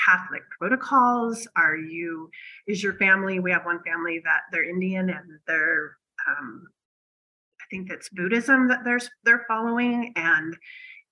Catholic 0.07 0.43
protocols? 0.57 1.49
Are 1.57 1.77
you, 1.77 2.31
is 2.69 2.85
your 2.85 2.95
family, 2.95 3.41
we 3.41 3.51
have 3.51 3.65
one 3.65 3.83
family 3.83 4.21
that 4.25 4.43
they're 4.53 4.63
Indian 4.69 5.11
and 5.11 5.41
they're 5.49 5.97
um, 6.29 6.69
I 7.61 7.65
think 7.69 7.89
that's 7.89 8.09
Buddhism 8.11 8.69
that 8.69 8.85
they're 8.85 9.01
they're 9.25 9.45
following 9.49 10.13
and 10.15 10.57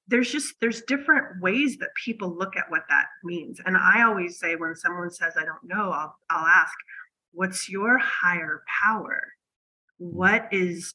there's 0.06 0.30
just 0.30 0.54
there's 0.60 0.82
different 0.82 1.42
ways 1.42 1.78
that 1.78 1.90
people 2.04 2.32
look 2.38 2.56
at 2.56 2.70
what 2.70 2.84
that 2.88 3.06
means 3.24 3.58
and 3.66 3.76
i 3.76 4.04
always 4.04 4.38
say 4.38 4.54
when 4.54 4.76
someone 4.76 5.10
says 5.10 5.32
i 5.36 5.44
don't 5.44 5.64
know 5.64 5.90
i'll, 5.90 6.14
I'll 6.30 6.46
ask 6.46 6.72
what's 7.32 7.68
your 7.68 7.98
higher 7.98 8.62
power 8.82 9.20
what 9.98 10.48
is 10.52 10.94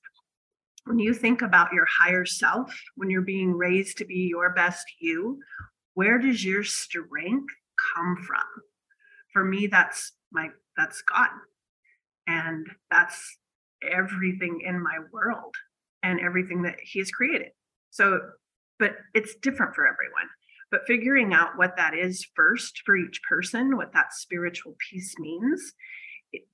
when 0.85 0.99
you 0.99 1.13
think 1.13 1.41
about 1.41 1.73
your 1.73 1.85
higher 1.85 2.25
self 2.25 2.73
when 2.95 3.09
you're 3.09 3.21
being 3.21 3.53
raised 3.53 3.97
to 3.97 4.05
be 4.05 4.27
your 4.29 4.53
best 4.53 4.85
you 4.99 5.39
where 5.93 6.17
does 6.17 6.43
your 6.43 6.63
strength 6.63 7.53
come 7.95 8.17
from 8.25 8.43
for 9.33 9.43
me 9.43 9.67
that's 9.67 10.13
my 10.31 10.47
that's 10.77 11.01
god 11.03 11.29
and 12.27 12.67
that's 12.89 13.37
everything 13.91 14.61
in 14.65 14.81
my 14.81 14.97
world 15.11 15.55
and 16.03 16.19
everything 16.19 16.61
that 16.63 16.77
he 16.81 16.99
has 16.99 17.11
created 17.11 17.51
so 17.89 18.19
but 18.81 18.95
it's 19.13 19.35
different 19.35 19.75
for 19.75 19.87
everyone. 19.87 20.27
But 20.71 20.87
figuring 20.87 21.33
out 21.33 21.55
what 21.55 21.77
that 21.77 21.93
is 21.93 22.27
first 22.35 22.81
for 22.83 22.97
each 22.97 23.21
person, 23.29 23.77
what 23.77 23.93
that 23.93 24.11
spiritual 24.11 24.75
piece 24.89 25.13
means, 25.19 25.73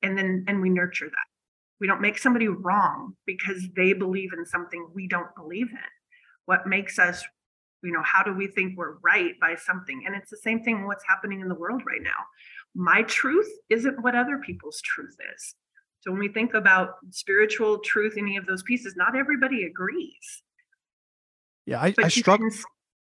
and 0.03 0.17
then 0.17 0.43
and 0.47 0.61
we 0.61 0.69
nurture 0.69 1.05
that. 1.05 1.36
We 1.79 1.87
don't 1.87 2.01
make 2.01 2.17
somebody 2.17 2.47
wrong 2.47 3.15
because 3.25 3.67
they 3.75 3.93
believe 3.93 4.33
in 4.33 4.45
something 4.45 4.87
we 4.93 5.07
don't 5.07 5.33
believe 5.35 5.69
in. 5.69 5.89
What 6.45 6.67
makes 6.67 6.97
us, 6.97 7.23
you 7.83 7.91
know, 7.91 8.01
how 8.03 8.23
do 8.23 8.33
we 8.33 8.47
think 8.47 8.77
we're 8.77 8.97
right 9.03 9.39
by 9.39 9.55
something? 9.55 10.03
And 10.05 10.15
it's 10.15 10.31
the 10.31 10.37
same 10.37 10.63
thing 10.63 10.87
what's 10.87 11.03
happening 11.07 11.41
in 11.41 11.49
the 11.49 11.55
world 11.55 11.83
right 11.85 12.01
now. 12.01 12.25
My 12.73 13.03
truth 13.03 13.49
isn't 13.69 14.01
what 14.01 14.15
other 14.15 14.39
people's 14.39 14.81
truth 14.81 15.15
is. 15.35 15.55
So 16.01 16.11
when 16.11 16.19
we 16.19 16.29
think 16.29 16.53
about 16.53 16.95
spiritual 17.11 17.79
truth, 17.79 18.15
any 18.17 18.37
of 18.37 18.45
those 18.45 18.63
pieces, 18.63 18.95
not 18.95 19.15
everybody 19.15 19.63
agrees. 19.63 20.43
Yeah, 21.65 21.81
I, 21.81 21.93
I 22.01 22.07
struggle. 22.07 22.49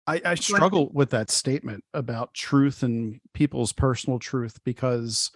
I, 0.05 0.21
I 0.25 0.35
struggle 0.35 0.89
with 0.91 1.11
that 1.11 1.29
statement 1.29 1.83
about 1.93 2.33
truth 2.33 2.81
and 2.81 3.21
people's 3.33 3.71
personal 3.71 4.17
truth 4.17 4.59
because 4.63 5.31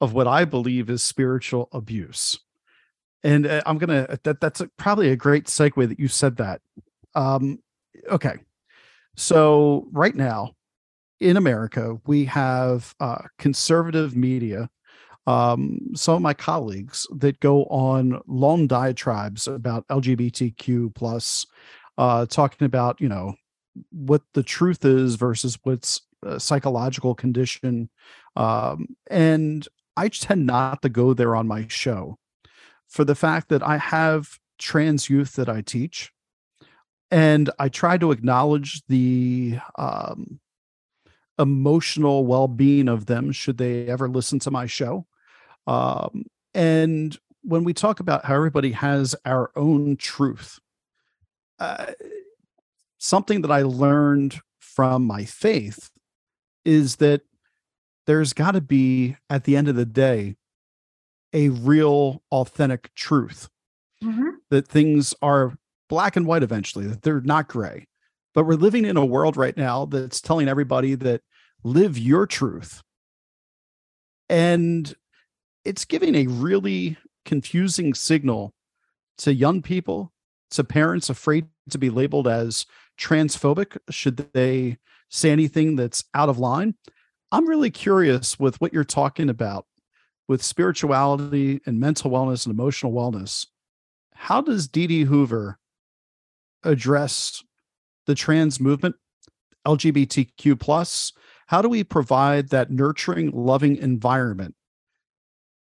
of 0.00 0.12
what 0.12 0.28
I 0.28 0.44
believe 0.44 0.90
is 0.90 1.02
spiritual 1.02 1.68
abuse. 1.72 2.38
And 3.24 3.46
uh, 3.46 3.62
I'm 3.66 3.78
gonna 3.78 4.18
that 4.22 4.40
that's 4.40 4.60
a, 4.60 4.68
probably 4.76 5.10
a 5.10 5.16
great 5.16 5.46
segue 5.46 5.88
that 5.88 5.98
you 5.98 6.08
said 6.08 6.36
that. 6.36 6.60
Um, 7.14 7.58
okay, 8.10 8.36
so 9.16 9.88
right 9.92 10.14
now 10.14 10.52
in 11.20 11.36
America 11.36 11.98
we 12.06 12.24
have 12.26 12.94
uh, 13.00 13.22
conservative 13.38 14.16
media. 14.16 14.70
Um, 15.26 15.90
some 15.94 16.14
of 16.14 16.22
my 16.22 16.32
colleagues 16.32 17.06
that 17.16 17.38
go 17.40 17.64
on 17.64 18.22
long 18.26 18.66
diatribes 18.66 19.46
about 19.46 19.86
LGBTQ 19.88 20.94
plus 20.94 21.44
uh, 21.98 22.24
talking 22.26 22.64
about 22.64 23.00
you 23.00 23.08
know 23.08 23.34
what 23.90 24.22
the 24.34 24.42
truth 24.42 24.84
is 24.84 25.16
versus 25.16 25.58
what's 25.64 26.00
a 26.22 26.40
psychological 26.40 27.14
condition 27.14 27.88
um, 28.36 28.86
and 29.08 29.68
i 29.96 30.08
tend 30.08 30.46
not 30.46 30.82
to 30.82 30.88
go 30.88 31.14
there 31.14 31.36
on 31.36 31.46
my 31.46 31.66
show 31.68 32.18
for 32.88 33.04
the 33.04 33.14
fact 33.14 33.48
that 33.48 33.62
i 33.62 33.76
have 33.76 34.38
trans 34.58 35.08
youth 35.08 35.34
that 35.34 35.48
i 35.48 35.60
teach 35.60 36.12
and 37.10 37.50
i 37.58 37.68
try 37.68 37.96
to 37.96 38.10
acknowledge 38.10 38.82
the 38.88 39.58
um, 39.76 40.40
emotional 41.38 42.26
well-being 42.26 42.88
of 42.88 43.06
them 43.06 43.30
should 43.32 43.58
they 43.58 43.86
ever 43.86 44.08
listen 44.08 44.38
to 44.40 44.50
my 44.50 44.66
show. 44.66 45.06
Um, 45.66 46.24
and 46.52 47.16
when 47.42 47.64
we 47.64 47.72
talk 47.72 48.00
about 48.00 48.24
how 48.24 48.34
everybody 48.34 48.72
has 48.72 49.14
our 49.24 49.52
own 49.54 49.96
truth 49.96 50.58
uh, 51.60 51.86
something 52.98 53.42
that 53.42 53.50
I 53.50 53.62
learned 53.62 54.40
from 54.60 55.04
my 55.04 55.24
faith 55.24 55.90
is 56.64 56.96
that 56.96 57.22
there's 58.06 58.32
got 58.32 58.52
to 58.52 58.60
be, 58.60 59.16
at 59.28 59.44
the 59.44 59.56
end 59.56 59.68
of 59.68 59.76
the 59.76 59.84
day, 59.84 60.36
a 61.32 61.48
real, 61.50 62.22
authentic 62.30 62.94
truth. 62.94 63.48
Mm-hmm. 64.02 64.28
That 64.50 64.68
things 64.68 65.14
are 65.22 65.58
black 65.88 66.16
and 66.16 66.26
white 66.26 66.42
eventually, 66.42 66.86
that 66.86 67.02
they're 67.02 67.20
not 67.20 67.48
gray. 67.48 67.86
But 68.34 68.44
we're 68.44 68.54
living 68.54 68.84
in 68.84 68.96
a 68.96 69.04
world 69.04 69.36
right 69.36 69.56
now 69.56 69.86
that's 69.86 70.20
telling 70.20 70.48
everybody 70.48 70.94
that 70.94 71.22
live 71.64 71.98
your 71.98 72.26
truth. 72.26 72.82
And 74.28 74.94
it's 75.64 75.84
giving 75.84 76.14
a 76.14 76.26
really 76.26 76.96
confusing 77.24 77.94
signal 77.94 78.54
to 79.18 79.34
young 79.34 79.62
people 79.62 80.12
to 80.50 80.64
parents 80.64 81.10
afraid 81.10 81.46
to 81.70 81.78
be 81.78 81.90
labeled 81.90 82.28
as 82.28 82.66
transphobic 82.98 83.76
should 83.90 84.16
they 84.32 84.78
say 85.10 85.30
anything 85.30 85.76
that's 85.76 86.04
out 86.14 86.28
of 86.28 86.38
line. 86.38 86.74
I'm 87.32 87.48
really 87.48 87.70
curious 87.70 88.38
with 88.38 88.60
what 88.60 88.72
you're 88.72 88.84
talking 88.84 89.28
about 89.28 89.66
with 90.28 90.42
spirituality 90.42 91.60
and 91.66 91.80
mental 91.80 92.10
wellness 92.10 92.46
and 92.46 92.54
emotional 92.54 92.92
wellness. 92.92 93.46
How 94.14 94.40
does 94.40 94.68
Dee 94.68 95.04
Hoover 95.04 95.58
address 96.62 97.42
the 98.06 98.14
trans 98.14 98.60
movement, 98.60 98.96
LGBTQ 99.66 100.60
plus? 100.60 101.12
How 101.46 101.62
do 101.62 101.68
we 101.68 101.82
provide 101.82 102.50
that 102.50 102.70
nurturing, 102.70 103.30
loving 103.30 103.76
environment 103.76 104.54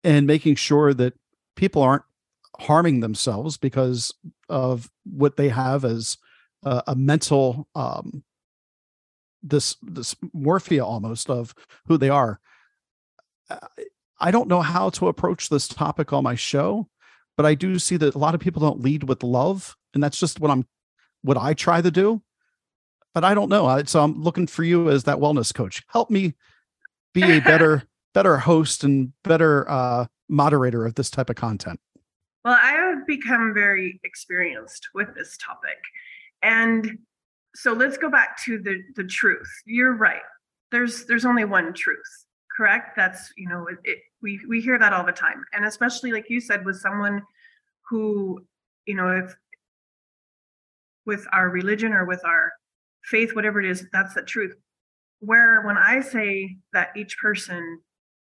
and 0.03 0.27
making 0.27 0.55
sure 0.55 0.95
that 0.95 1.13
people 1.57 1.83
aren't 1.83 2.05
harming 2.59 3.01
themselves 3.01 3.57
because 3.59 4.15
of 4.49 4.91
what 5.05 5.37
they 5.37 5.51
have 5.51 5.85
as 5.85 6.17
a, 6.63 6.95
mental 6.97 7.69
um, 7.75 8.25
this 9.43 9.77
this 9.83 10.17
morphia 10.35 10.85
almost 10.85 11.31
of 11.31 11.55
who 11.87 11.97
they 11.97 12.09
are. 12.09 12.41
I 14.21 14.31
don't 14.31 14.49
know 14.49 14.63
how 14.63 14.91
to 14.91 15.09
approach 15.09 15.49
this 15.49 15.69
topic 15.69 16.13
on 16.13 16.25
my 16.25 16.35
show, 16.35 16.89
but 17.37 17.47
I 17.47 17.55
do 17.55 17.79
see 17.79 17.97
that 17.97 18.15
a 18.15 18.19
lot 18.19 18.35
of 18.35 18.41
people 18.41 18.61
don't 18.61 18.81
lead 18.81 19.05
with 19.05 19.23
love, 19.23 19.77
and 19.95 20.03
that's 20.03 20.19
just 20.19 20.41
what 20.41 20.51
I'm 20.51 20.67
what 21.23 21.37
I 21.37 21.55
try 21.55 21.81
to 21.81 21.91
do. 21.91 22.23
But 23.15 23.25
I 23.25 23.35
don't 23.35 23.49
know. 23.49 23.83
So 23.85 24.03
I'm 24.03 24.23
looking 24.23 24.47
for 24.47 24.65
you 24.65 24.91
as 24.91 25.05
that 25.05 25.19
wellness 25.19 25.55
coach. 25.55 25.83
Help 25.89 26.11
me 26.11 26.35
be 27.15 27.23
a 27.23 27.41
better 27.41 27.85
better 28.15 28.39
host 28.39 28.85
and 28.85 29.13
better 29.23 29.69
uh, 29.71 30.07
moderator 30.29 30.85
of 30.85 30.95
this 30.95 31.11
type 31.11 31.31
of 31.31 31.37
content. 31.37 31.81
Well, 32.45 32.59
I 32.61 32.73
have 32.73 33.07
become 33.07 33.53
very 33.55 34.01
experienced 34.05 34.89
with 34.95 35.15
this 35.15 35.37
topic. 35.37 35.79
And 36.43 36.99
so 37.55 37.73
let's 37.73 37.99
go 37.99 38.11
back 38.11 38.43
to 38.45 38.59
the 38.59 38.83
the 38.95 39.05
truth. 39.05 39.51
You're 39.67 39.95
right. 39.95 40.23
There's 40.71 41.07
there's 41.07 41.25
only 41.25 41.45
one 41.45 41.73
truth, 41.73 42.27
correct? 42.57 42.97
That's, 42.97 43.33
you 43.37 43.49
know, 43.49 43.67
it, 43.67 43.79
it, 43.85 43.99
we 44.23 44.41
we 44.49 44.61
hear 44.61 44.79
that 44.79 44.93
all 44.93 45.05
the 45.05 45.13
time. 45.13 45.45
And 45.53 45.65
especially 45.65 46.13
like 46.13 46.29
you 46.29 46.41
said 46.41 46.65
with 46.65 46.77
someone 46.77 47.23
who, 47.89 48.45
you 48.87 48.95
know, 48.95 49.09
if 49.09 49.35
with 51.07 51.27
our 51.33 51.49
religion 51.49 51.93
or 51.93 52.05
with 52.05 52.25
our 52.25 52.53
faith 53.05 53.35
whatever 53.35 53.61
it 53.61 53.71
is, 53.71 53.87
that's 53.93 54.15
the 54.15 54.23
truth. 54.23 54.55
Where 55.21 55.63
when 55.63 55.77
I 55.77 56.01
say 56.01 56.59
that 56.73 56.91
each 56.97 57.19
person 57.19 57.81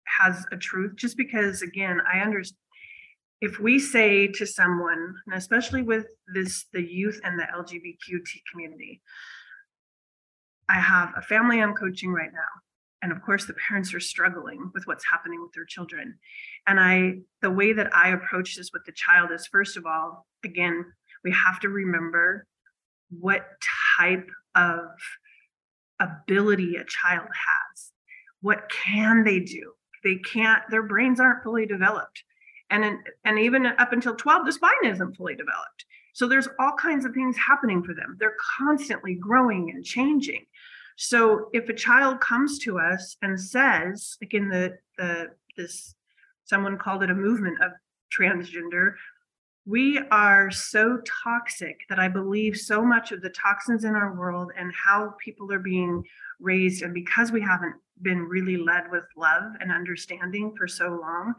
has 0.08 0.46
a 0.52 0.58
truth 0.58 0.96
just 0.96 1.18
because 1.18 1.62
again, 1.62 2.02
I 2.12 2.20
understand 2.20 2.58
if 3.42 3.60
we 3.60 3.80
say 3.80 4.28
to 4.28 4.46
someone, 4.46 5.16
and 5.26 5.36
especially 5.36 5.82
with 5.82 6.06
this 6.34 6.66
the 6.74 6.82
youth 6.82 7.20
and 7.24 7.40
the 7.40 7.44
LGBTQ 7.44 8.22
community, 8.52 9.02
I 10.70 10.76
have 10.76 11.12
a 11.18 11.22
family 11.22 11.60
I'm 11.60 11.74
coaching 11.74 12.14
right 12.14 12.32
now. 12.32 12.61
And 13.02 13.12
of 13.12 13.22
course, 13.24 13.46
the 13.46 13.56
parents 13.68 13.94
are 13.94 14.00
struggling 14.00 14.72
with 14.74 14.86
what's 14.86 15.06
happening 15.10 15.42
with 15.42 15.54
their 15.54 15.66
children. 15.66 16.18
And 16.68 16.80
I, 16.80 17.16
the 17.42 17.50
way 17.50 17.74
that 17.74 17.96
I 17.96 18.10
approach 18.10 18.56
this 18.56 18.72
with 18.74 18.86
the 18.86 18.92
child 18.92 19.32
is 19.32 19.48
first 19.48 19.76
of 19.76 19.86
all, 19.86 20.28
again, 20.44 20.86
we 21.24 21.32
have 21.32 21.60
to 21.62 21.70
remember 21.70 22.46
what 23.10 23.46
type 23.98 24.30
of 24.56 24.86
ability 26.00 26.76
a 26.76 26.86
child 26.86 27.28
has. 27.28 27.92
What 28.42 28.70
can 28.72 29.24
they 29.24 29.40
do? 29.40 29.74
They 30.04 30.16
can't, 30.16 30.64
their 30.70 30.84
brains 30.84 31.20
aren't 31.20 31.44
fully 31.44 31.66
developed. 31.66 32.24
And, 32.70 33.00
and 33.26 33.38
even 33.38 33.66
up 33.66 33.92
until 33.92 34.16
12, 34.16 34.46
the 34.46 34.54
spine 34.54 34.72
isn't 34.86 35.18
fully 35.18 35.36
developed. 35.36 35.86
So 36.14 36.28
there's 36.28 36.48
all 36.60 36.74
kinds 36.74 37.06
of 37.06 37.14
things 37.14 37.38
happening 37.38 37.84
for 37.84 37.94
them. 37.94 38.18
They're 38.20 38.36
constantly 38.58 39.16
growing 39.16 39.72
and 39.74 39.84
changing. 39.84 40.46
So 40.98 41.50
if 41.54 41.70
a 41.70 41.74
child 41.74 42.20
comes 42.20 42.60
to 42.60 42.80
us 42.80 43.18
and 43.22 43.40
says, 43.40 44.18
like 44.22 44.34
in 44.34 44.50
the 44.50 44.78
the 44.98 45.30
this 45.58 45.96
someone 46.46 46.78
called 46.78 47.04
it 47.04 47.10
a 47.10 47.16
movement 47.16 47.62
of 47.62 47.72
transgender, 48.16 48.94
we 49.66 50.00
are 50.12 50.52
so 50.52 51.00
toxic 51.24 51.82
that 51.90 52.00
I 52.00 52.08
believe 52.08 52.58
so 52.58 52.84
much 52.84 53.12
of 53.12 53.22
the 53.22 53.30
toxins 53.30 53.84
in 53.84 53.96
our 53.96 54.14
world 54.16 54.52
and 54.58 54.74
how 54.74 55.16
people 55.24 55.52
are 55.52 55.60
being 55.60 56.04
raised, 56.40 56.82
and 56.82 56.94
because 56.94 57.32
we 57.32 57.42
haven't 57.42 57.76
been 58.02 58.24
really 58.24 58.58
led 58.58 58.90
with 58.92 59.04
love 59.16 59.54
and 59.60 59.72
understanding 59.72 60.54
for 60.58 60.68
so 60.68 61.00
long, 61.02 61.36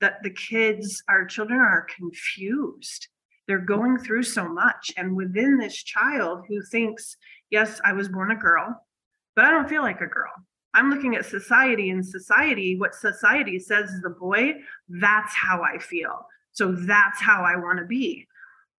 that 0.00 0.22
the 0.22 0.30
kids, 0.30 1.02
our 1.08 1.24
children 1.24 1.58
are 1.58 1.86
confused 1.96 3.08
they're 3.46 3.58
going 3.58 3.98
through 3.98 4.22
so 4.22 4.48
much. 4.48 4.92
And 4.96 5.16
within 5.16 5.58
this 5.58 5.82
child 5.82 6.44
who 6.48 6.62
thinks, 6.62 7.16
yes, 7.50 7.80
I 7.84 7.92
was 7.92 8.08
born 8.08 8.30
a 8.30 8.36
girl, 8.36 8.86
but 9.34 9.44
I 9.44 9.50
don't 9.50 9.68
feel 9.68 9.82
like 9.82 10.00
a 10.00 10.06
girl. 10.06 10.32
I'm 10.74 10.90
looking 10.90 11.16
at 11.16 11.26
society 11.26 11.90
and 11.90 12.04
society, 12.04 12.78
what 12.78 12.94
society 12.94 13.58
says 13.58 13.90
is 13.90 14.00
the 14.00 14.10
boy, 14.10 14.54
that's 14.88 15.34
how 15.34 15.62
I 15.62 15.78
feel. 15.78 16.26
So 16.52 16.72
that's 16.72 17.20
how 17.20 17.42
I 17.42 17.56
want 17.56 17.78
to 17.78 17.84
be. 17.84 18.26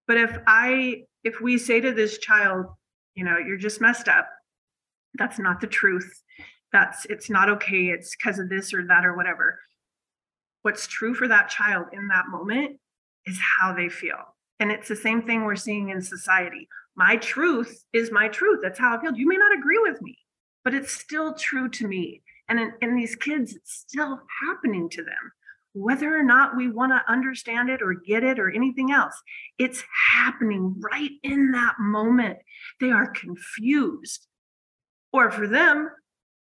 But 0.07 0.17
if 0.17 0.37
I, 0.47 1.03
if 1.23 1.39
we 1.41 1.57
say 1.57 1.79
to 1.81 1.91
this 1.91 2.17
child, 2.17 2.65
you 3.15 3.23
know, 3.23 3.37
you're 3.37 3.57
just 3.57 3.81
messed 3.81 4.07
up, 4.07 4.27
that's 5.15 5.39
not 5.39 5.61
the 5.61 5.67
truth. 5.67 6.23
That's, 6.71 7.05
it's 7.05 7.29
not 7.29 7.49
okay. 7.49 7.85
It's 7.87 8.15
because 8.15 8.39
of 8.39 8.49
this 8.49 8.73
or 8.73 8.85
that 8.87 9.05
or 9.05 9.15
whatever. 9.15 9.59
What's 10.63 10.87
true 10.87 11.13
for 11.13 11.27
that 11.27 11.49
child 11.49 11.87
in 11.93 12.07
that 12.07 12.27
moment 12.27 12.79
is 13.25 13.39
how 13.39 13.73
they 13.73 13.89
feel. 13.89 14.35
And 14.59 14.71
it's 14.71 14.87
the 14.87 14.95
same 14.95 15.21
thing 15.21 15.43
we're 15.43 15.55
seeing 15.55 15.89
in 15.89 16.01
society. 16.01 16.67
My 16.95 17.17
truth 17.17 17.83
is 17.93 18.11
my 18.11 18.27
truth. 18.27 18.59
That's 18.63 18.79
how 18.79 18.97
I 18.97 19.01
feel. 19.01 19.15
You 19.15 19.27
may 19.27 19.37
not 19.37 19.57
agree 19.57 19.79
with 19.79 20.01
me, 20.01 20.17
but 20.63 20.73
it's 20.73 20.93
still 20.93 21.33
true 21.33 21.69
to 21.69 21.87
me. 21.87 22.21
And 22.49 22.59
in, 22.59 22.73
in 22.81 22.95
these 22.95 23.15
kids, 23.15 23.55
it's 23.55 23.85
still 23.87 24.21
happening 24.41 24.89
to 24.89 25.03
them. 25.03 25.31
Whether 25.73 26.15
or 26.15 26.23
not 26.23 26.55
we 26.55 26.69
want 26.69 26.91
to 26.91 27.11
understand 27.11 27.69
it 27.69 27.81
or 27.81 27.93
get 27.93 28.23
it 28.23 28.39
or 28.39 28.51
anything 28.51 28.91
else, 28.91 29.19
it's 29.57 29.83
happening 30.11 30.75
right 30.79 31.09
in 31.23 31.51
that 31.51 31.75
moment. 31.79 32.37
They 32.79 32.91
are 32.91 33.07
confused. 33.07 34.27
Or 35.11 35.31
for 35.31 35.47
them, 35.47 35.89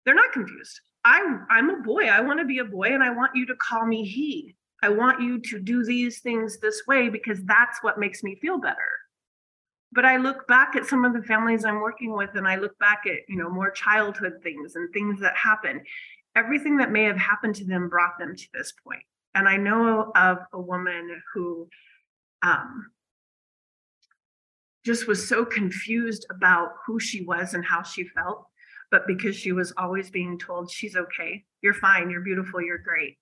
they're 0.05 0.15
not 0.15 0.33
confused. 0.33 0.81
I'm, 1.05 1.47
I'm 1.51 1.71
a 1.71 1.83
boy. 1.83 2.07
I 2.07 2.21
want 2.21 2.41
to 2.41 2.47
be 2.47 2.59
a 2.59 2.65
boy 2.65 2.89
and 2.95 3.03
I 3.03 3.11
want 3.11 3.33
you 3.35 3.47
to 3.47 3.57
call 3.57 3.87
me 3.87 4.05
he. 4.05 4.55
I 4.83 4.89
want 4.91 5.21
you 5.21 5.41
to 5.41 5.59
do 5.59 5.85
these 5.85 6.21
things 6.21 6.59
this 6.59 6.83
way 6.87 7.09
because 7.09 7.43
that's 7.45 7.83
what 7.83 7.99
makes 7.99 8.23
me 8.23 8.37
feel 8.37 8.59
better. 8.59 8.77
But 9.93 10.05
I 10.05 10.19
look 10.19 10.47
back 10.47 10.77
at 10.77 10.87
some 10.87 11.05
of 11.05 11.15
the 11.15 11.23
families 11.23 11.65
I'm 11.65 11.81
working 11.81 12.15
with 12.15 12.31
and 12.35 12.47
I 12.47 12.57
look 12.57 12.79
back 12.79 13.05
at, 13.07 13.21
you 13.29 13.37
know, 13.37 13.49
more 13.49 13.71
childhood 13.71 14.35
things 14.43 14.77
and 14.77 14.93
things 14.93 15.21
that 15.21 15.37
happen. 15.37 15.83
Everything 16.37 16.77
that 16.77 16.93
may 16.93 17.05
have 17.05 17.17
happened 17.17 17.55
to 17.57 17.65
them 17.65 17.89
brought 17.89 18.19
them 18.19 18.37
to 18.37 18.49
this 18.53 18.73
point. 18.87 19.03
And 19.35 19.49
I 19.49 19.57
know 19.57 20.13
of 20.15 20.39
a 20.53 20.61
woman 20.61 21.21
who 21.33 21.69
um, 22.43 22.91
just 24.85 25.07
was 25.07 25.27
so 25.27 25.45
confused 25.45 26.27
about 26.31 26.73
who 26.87 27.01
she 27.01 27.25
was 27.25 27.55
and 27.55 27.65
how 27.65 27.83
she 27.83 28.05
felt. 28.05 28.47
But 28.91 29.07
because 29.07 29.37
she 29.37 29.53
was 29.53 29.73
always 29.77 30.11
being 30.11 30.39
told, 30.39 30.71
she's 30.71 30.97
okay, 30.97 31.45
you're 31.63 31.75
fine, 31.75 32.11
you're 32.11 32.23
beautiful, 32.23 32.61
you're 32.63 32.79
great 32.79 33.19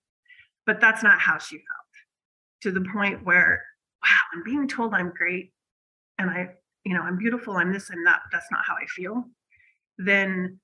but 0.67 0.81
that's 0.81 1.03
not 1.03 1.21
how 1.21 1.39
she 1.39 1.57
felt 1.57 2.63
to 2.63 2.73
the 2.73 2.87
point 2.93 3.25
where, 3.25 3.63
wow, 4.03 4.19
I'm 4.35 4.43
being 4.45 4.69
told 4.69 4.93
I'm 4.93 5.13
great 5.17 5.53
and 6.19 6.31
I, 6.31 6.49
you 6.85 6.95
know, 6.95 7.03
I'm 7.03 7.19
beautiful, 7.19 7.57
I'm 7.57 7.73
this, 7.73 7.91
I'm 7.91 8.05
that, 8.05 8.21
that's 8.33 8.51
not 8.51 8.63
how 8.67 8.75
I 8.75 8.87
feel. 8.87 9.25
Then, 9.99 10.59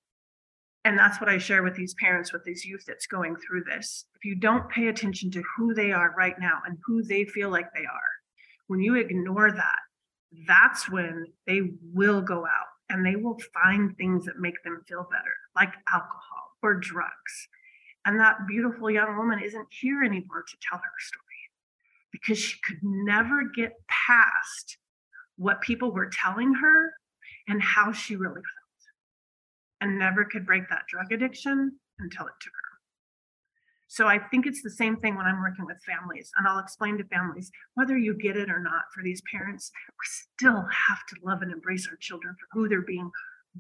and 0.85 0.99
that's 0.99 1.21
what 1.21 1.31
I 1.31 1.39
share 1.39 1.63
with 1.63 1.75
these 1.75 1.95
parents, 1.95 2.33
with 2.33 2.45
these 2.45 2.65
youth 2.65 2.85
that's 2.87 3.07
going 3.07 3.37
through 3.37 3.65
this. 3.65 4.07
If 4.15 4.25
you 4.25 4.35
don't 4.35 4.69
pay 4.69 4.89
attention 4.89 5.31
to 5.33 5.43
who 5.57 5.75
they 5.75 5.93
are 5.93 6.15
right 6.17 6.39
now 6.39 6.61
and 6.67 6.79
who 6.85 7.03
they 7.03 7.25
feel 7.25 7.51
like 7.51 7.73
they 7.75 7.85
are, 7.85 8.11
when 8.67 8.81
you 8.81 8.97
ignore 8.97 9.53
that, 9.53 9.79
that's 10.47 10.91
when 10.91 11.27
they 11.47 11.61
will 11.93 12.23
go 12.23 12.45
out 12.47 12.69
and 12.89 13.05
they 13.05 13.17
will 13.17 13.39
find 13.53 13.97
things 13.97 14.25
that 14.25 14.39
make 14.39 14.63
them 14.65 14.83
feel 14.89 15.07
better, 15.11 15.35
like 15.55 15.73
alcohol 15.93 16.57
or 16.63 16.75
drugs 16.75 17.49
and 18.05 18.19
that 18.19 18.47
beautiful 18.49 18.91
young 18.91 19.17
woman 19.17 19.41
isn't 19.43 19.69
here 19.71 20.03
anymore 20.03 20.43
to 20.43 20.57
tell 20.69 20.79
her 20.79 20.99
story 20.99 21.23
because 22.11 22.39
she 22.39 22.59
could 22.67 22.79
never 22.83 23.45
get 23.55 23.73
past 23.89 24.79
what 25.43 25.61
people 25.61 25.93
were 25.93 26.11
telling 26.13 26.55
her 26.55 26.93
and 27.49 27.63
how 27.63 27.93
she 27.93 28.17
really 28.17 28.35
felt 28.35 28.45
and 29.81 29.99
never 29.99 30.25
could 30.25 30.47
break 30.47 30.69
that 30.69 30.87
drug 30.89 31.13
addiction 31.13 31.73
until 31.99 32.27
it 32.27 32.33
took 32.41 32.53
her. 32.53 32.69
So 33.89 34.07
I 34.07 34.19
think 34.19 34.47
it's 34.47 34.63
the 34.63 34.71
same 34.71 34.97
thing 34.97 35.17
when 35.17 35.27
I'm 35.27 35.43
working 35.43 35.67
with 35.67 35.77
families, 35.85 36.31
and 36.37 36.49
I'll 36.49 36.61
explain 36.61 36.97
to 36.97 37.05
families 37.05 37.51
whether 37.75 37.99
you 37.99 38.15
get 38.15 38.39
it 38.39 38.49
or 38.49 38.61
not 38.61 38.85
for 38.95 39.03
these 39.03 39.21
parents, 39.31 39.71
we 39.91 40.07
still 40.39 40.67
have 40.71 41.05
to 41.09 41.17
love 41.23 41.43
and 41.43 41.53
embrace 41.53 41.87
our 41.91 41.97
children 41.97 42.35
for 42.41 42.59
who 42.59 42.69
they're 42.69 42.81
being 42.81 43.11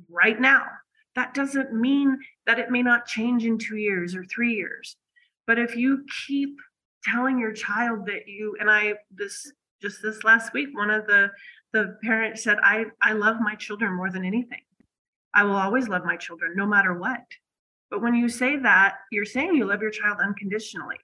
right 0.09 0.41
now 0.41 0.65
that 1.15 1.35
doesn't 1.35 1.73
mean 1.73 2.19
that 2.47 2.59
it 2.59 2.71
may 2.71 2.83
not 2.83 3.07
change 3.07 3.45
in 3.45 3.59
two 3.59 3.77
years 3.77 4.15
or 4.15 4.25
three 4.25 4.55
years. 4.55 4.97
But 5.47 5.59
if 5.59 5.77
you 5.77 6.05
keep 6.27 6.57
telling 7.05 7.39
your 7.39 7.53
child 7.53 8.07
that 8.07 8.27
you 8.29 8.57
and 8.61 8.71
I 8.71 8.95
this 9.11 9.53
just 9.81 10.01
this 10.03 10.23
last 10.25 10.53
week, 10.53 10.69
one 10.73 10.91
of 10.91 11.07
the 11.07 11.31
the 11.73 11.97
parent 12.03 12.39
said, 12.39 12.59
I, 12.63 12.85
I 13.01 13.13
love 13.13 13.37
my 13.41 13.55
children 13.55 13.95
more 13.95 14.11
than 14.11 14.25
anything. 14.25 14.61
I 15.35 15.45
will 15.45 15.57
always 15.57 15.89
love 15.89 16.05
my 16.05 16.17
children 16.17 16.53
no 16.55 16.67
matter 16.67 16.93
what. 16.95 17.25
But 17.91 18.03
when 18.03 18.15
you 18.15 18.29
say 18.29 18.57
that, 18.57 18.97
you're 19.11 19.25
saying 19.25 19.55
you 19.55 19.67
love 19.67 19.83
your 19.83 19.91
child 19.91 20.19
unconditionally. 20.23 20.97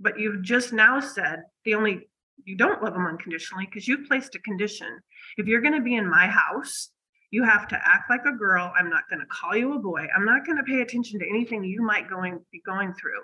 But 0.00 0.18
you've 0.18 0.42
just 0.42 0.72
now 0.72 1.00
said 1.00 1.42
the 1.64 1.74
only 1.74 2.08
you 2.44 2.56
don't 2.56 2.82
love 2.82 2.94
them 2.94 3.06
unconditionally 3.06 3.66
because 3.66 3.86
you've 3.86 4.08
placed 4.08 4.34
a 4.34 4.40
condition. 4.40 4.88
If 5.36 5.46
you're 5.46 5.60
going 5.60 5.74
to 5.74 5.80
be 5.80 5.94
in 5.94 6.08
my 6.08 6.26
house, 6.26 6.90
you 7.30 7.44
have 7.44 7.68
to 7.68 7.80
act 7.82 8.10
like 8.10 8.24
a 8.26 8.36
girl. 8.36 8.72
I'm 8.76 8.90
not 8.90 9.08
going 9.08 9.20
to 9.20 9.26
call 9.26 9.56
you 9.56 9.74
a 9.74 9.78
boy. 9.78 10.06
I'm 10.14 10.24
not 10.24 10.44
going 10.44 10.58
to 10.58 10.64
pay 10.64 10.80
attention 10.80 11.18
to 11.20 11.28
anything 11.28 11.64
you 11.64 11.82
might 11.82 12.10
going 12.10 12.40
be 12.50 12.60
going 12.64 12.92
through. 12.94 13.20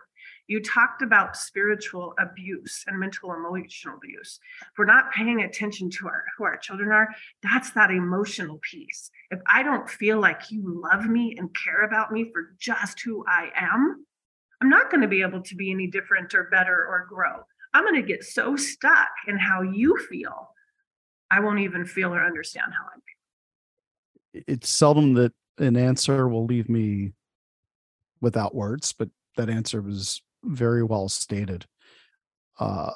You 0.49 0.63
talked 0.63 1.03
about 1.03 1.37
spiritual 1.37 2.15
abuse 2.19 2.85
and 2.87 2.99
mental 2.99 3.33
emotional 3.33 3.97
abuse. 3.97 4.41
If 4.63 4.79
we're 4.79 4.87
not 4.87 5.13
paying 5.13 5.43
attention 5.43 5.91
to 5.91 6.09
our 6.09 6.25
who 6.37 6.45
our 6.45 6.57
children 6.57 6.91
are, 6.91 7.09
that's 7.43 7.71
that 7.73 7.91
emotional 7.91 8.59
piece. 8.69 9.11
If 9.31 9.41
I 9.47 9.63
don't 9.63 9.89
feel 9.89 10.19
like 10.19 10.51
you 10.51 10.83
love 10.83 11.07
me 11.07 11.37
and 11.39 11.55
care 11.55 11.83
about 11.83 12.13
me 12.13 12.31
for 12.33 12.55
just 12.59 13.01
who 13.01 13.25
I 13.29 13.51
am, 13.55 14.05
I'm 14.61 14.69
not 14.69 14.91
going 14.91 15.03
to 15.03 15.09
be 15.09 15.23
able 15.23 15.43
to 15.43 15.55
be 15.55 15.71
any 15.71 15.87
different 15.87 16.35
or 16.35 16.45
better 16.51 16.87
or 16.89 17.07
grow. 17.09 17.45
I'm 17.73 17.85
going 17.85 18.01
to 18.01 18.09
get 18.09 18.25
so 18.25 18.57
stuck 18.57 19.11
in 19.29 19.39
how 19.39 19.63
you 19.63 19.97
feel, 20.11 20.51
I 21.31 21.41
won't 21.41 21.61
even 21.61 21.85
feel 21.85 22.15
or 22.15 22.25
understand 22.25 22.73
how 22.73 22.87
I'm 22.93 23.03
it's 24.47 24.69
seldom 24.69 25.15
that 25.15 25.33
an 25.59 25.77
answer 25.77 26.29
will 26.29 26.45
leave 26.45 26.69
me 26.69 27.13
without 28.21 28.55
words, 28.55 28.93
but 28.93 29.09
that 29.37 29.49
answer 29.49 29.81
was 29.81 30.23
very 30.45 30.83
well 30.83 31.09
stated. 31.09 31.67
Uh, 32.59 32.91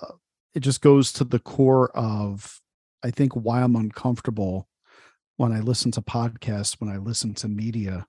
it 0.55 0.61
just 0.61 0.81
goes 0.81 1.13
to 1.13 1.25
the 1.25 1.39
core 1.39 1.91
of, 1.97 2.61
I 3.03 3.11
think, 3.11 3.33
why 3.35 3.63
I'm 3.63 3.77
uncomfortable 3.77 4.69
when 5.37 5.53
I 5.53 5.61
listen 5.61 5.91
to 5.93 6.03
podcasts, 6.03 6.77
when 6.79 6.91
I 6.91 6.99
listen 6.99 7.35
to 7.35 7.49
media, 7.49 8.07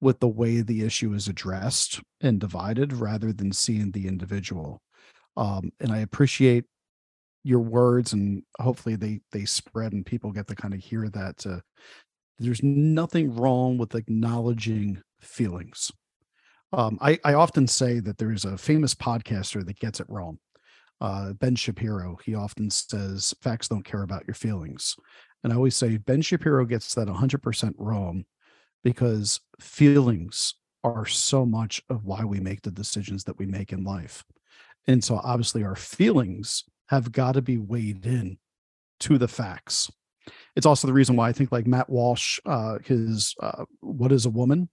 with 0.00 0.20
the 0.20 0.28
way 0.28 0.60
the 0.60 0.84
issue 0.84 1.12
is 1.14 1.28
addressed 1.28 2.00
and 2.20 2.40
divided 2.40 2.92
rather 2.92 3.32
than 3.32 3.52
seeing 3.52 3.92
the 3.92 4.06
individual. 4.06 4.80
Um, 5.36 5.72
and 5.80 5.92
I 5.92 5.98
appreciate 5.98 6.64
your 7.44 7.60
words 7.60 8.12
and 8.12 8.42
hopefully 8.60 8.96
they 8.96 9.20
they 9.32 9.44
spread 9.44 9.92
and 9.92 10.04
people 10.04 10.32
get 10.32 10.48
to 10.48 10.56
kind 10.56 10.74
of 10.74 10.80
hear 10.80 11.08
that 11.08 11.38
to 11.38 11.62
there's 12.38 12.62
nothing 12.62 13.34
wrong 13.34 13.78
with 13.78 13.94
acknowledging 13.94 15.02
feelings. 15.20 15.90
Um, 16.72 16.98
I, 17.00 17.18
I 17.24 17.34
often 17.34 17.66
say 17.66 18.00
that 18.00 18.18
there 18.18 18.32
is 18.32 18.44
a 18.44 18.58
famous 18.58 18.94
podcaster 18.94 19.64
that 19.64 19.80
gets 19.80 20.00
it 20.00 20.08
wrong. 20.08 20.38
Uh, 21.00 21.32
ben 21.32 21.54
Shapiro, 21.54 22.18
he 22.24 22.34
often 22.34 22.70
says 22.70 23.34
facts 23.40 23.68
don't 23.68 23.84
care 23.84 24.02
about 24.02 24.26
your 24.26 24.34
feelings. 24.34 24.96
And 25.42 25.52
I 25.52 25.56
always 25.56 25.76
say 25.76 25.96
Ben 25.96 26.20
Shapiro 26.20 26.64
gets 26.64 26.94
that 26.94 27.08
100% 27.08 27.74
wrong 27.78 28.24
because 28.82 29.40
feelings 29.60 30.54
are 30.82 31.06
so 31.06 31.46
much 31.46 31.82
of 31.88 32.04
why 32.04 32.24
we 32.24 32.40
make 32.40 32.62
the 32.62 32.70
decisions 32.70 33.24
that 33.24 33.38
we 33.38 33.46
make 33.46 33.72
in 33.72 33.84
life. 33.84 34.24
And 34.86 35.02
so 35.02 35.20
obviously 35.22 35.62
our 35.62 35.76
feelings 35.76 36.64
have 36.88 37.12
got 37.12 37.32
to 37.32 37.42
be 37.42 37.58
weighed 37.58 38.04
in 38.04 38.38
to 39.00 39.18
the 39.18 39.28
facts 39.28 39.90
it's 40.56 40.66
also 40.66 40.86
the 40.86 40.92
reason 40.92 41.16
why 41.16 41.28
I 41.28 41.32
think 41.32 41.52
like 41.52 41.66
Matt 41.66 41.88
Walsh, 41.88 42.38
uh, 42.46 42.78
his 42.84 43.34
uh, 43.40 43.64
"What 43.80 44.12
Is 44.12 44.26
a 44.26 44.30
Woman," 44.30 44.68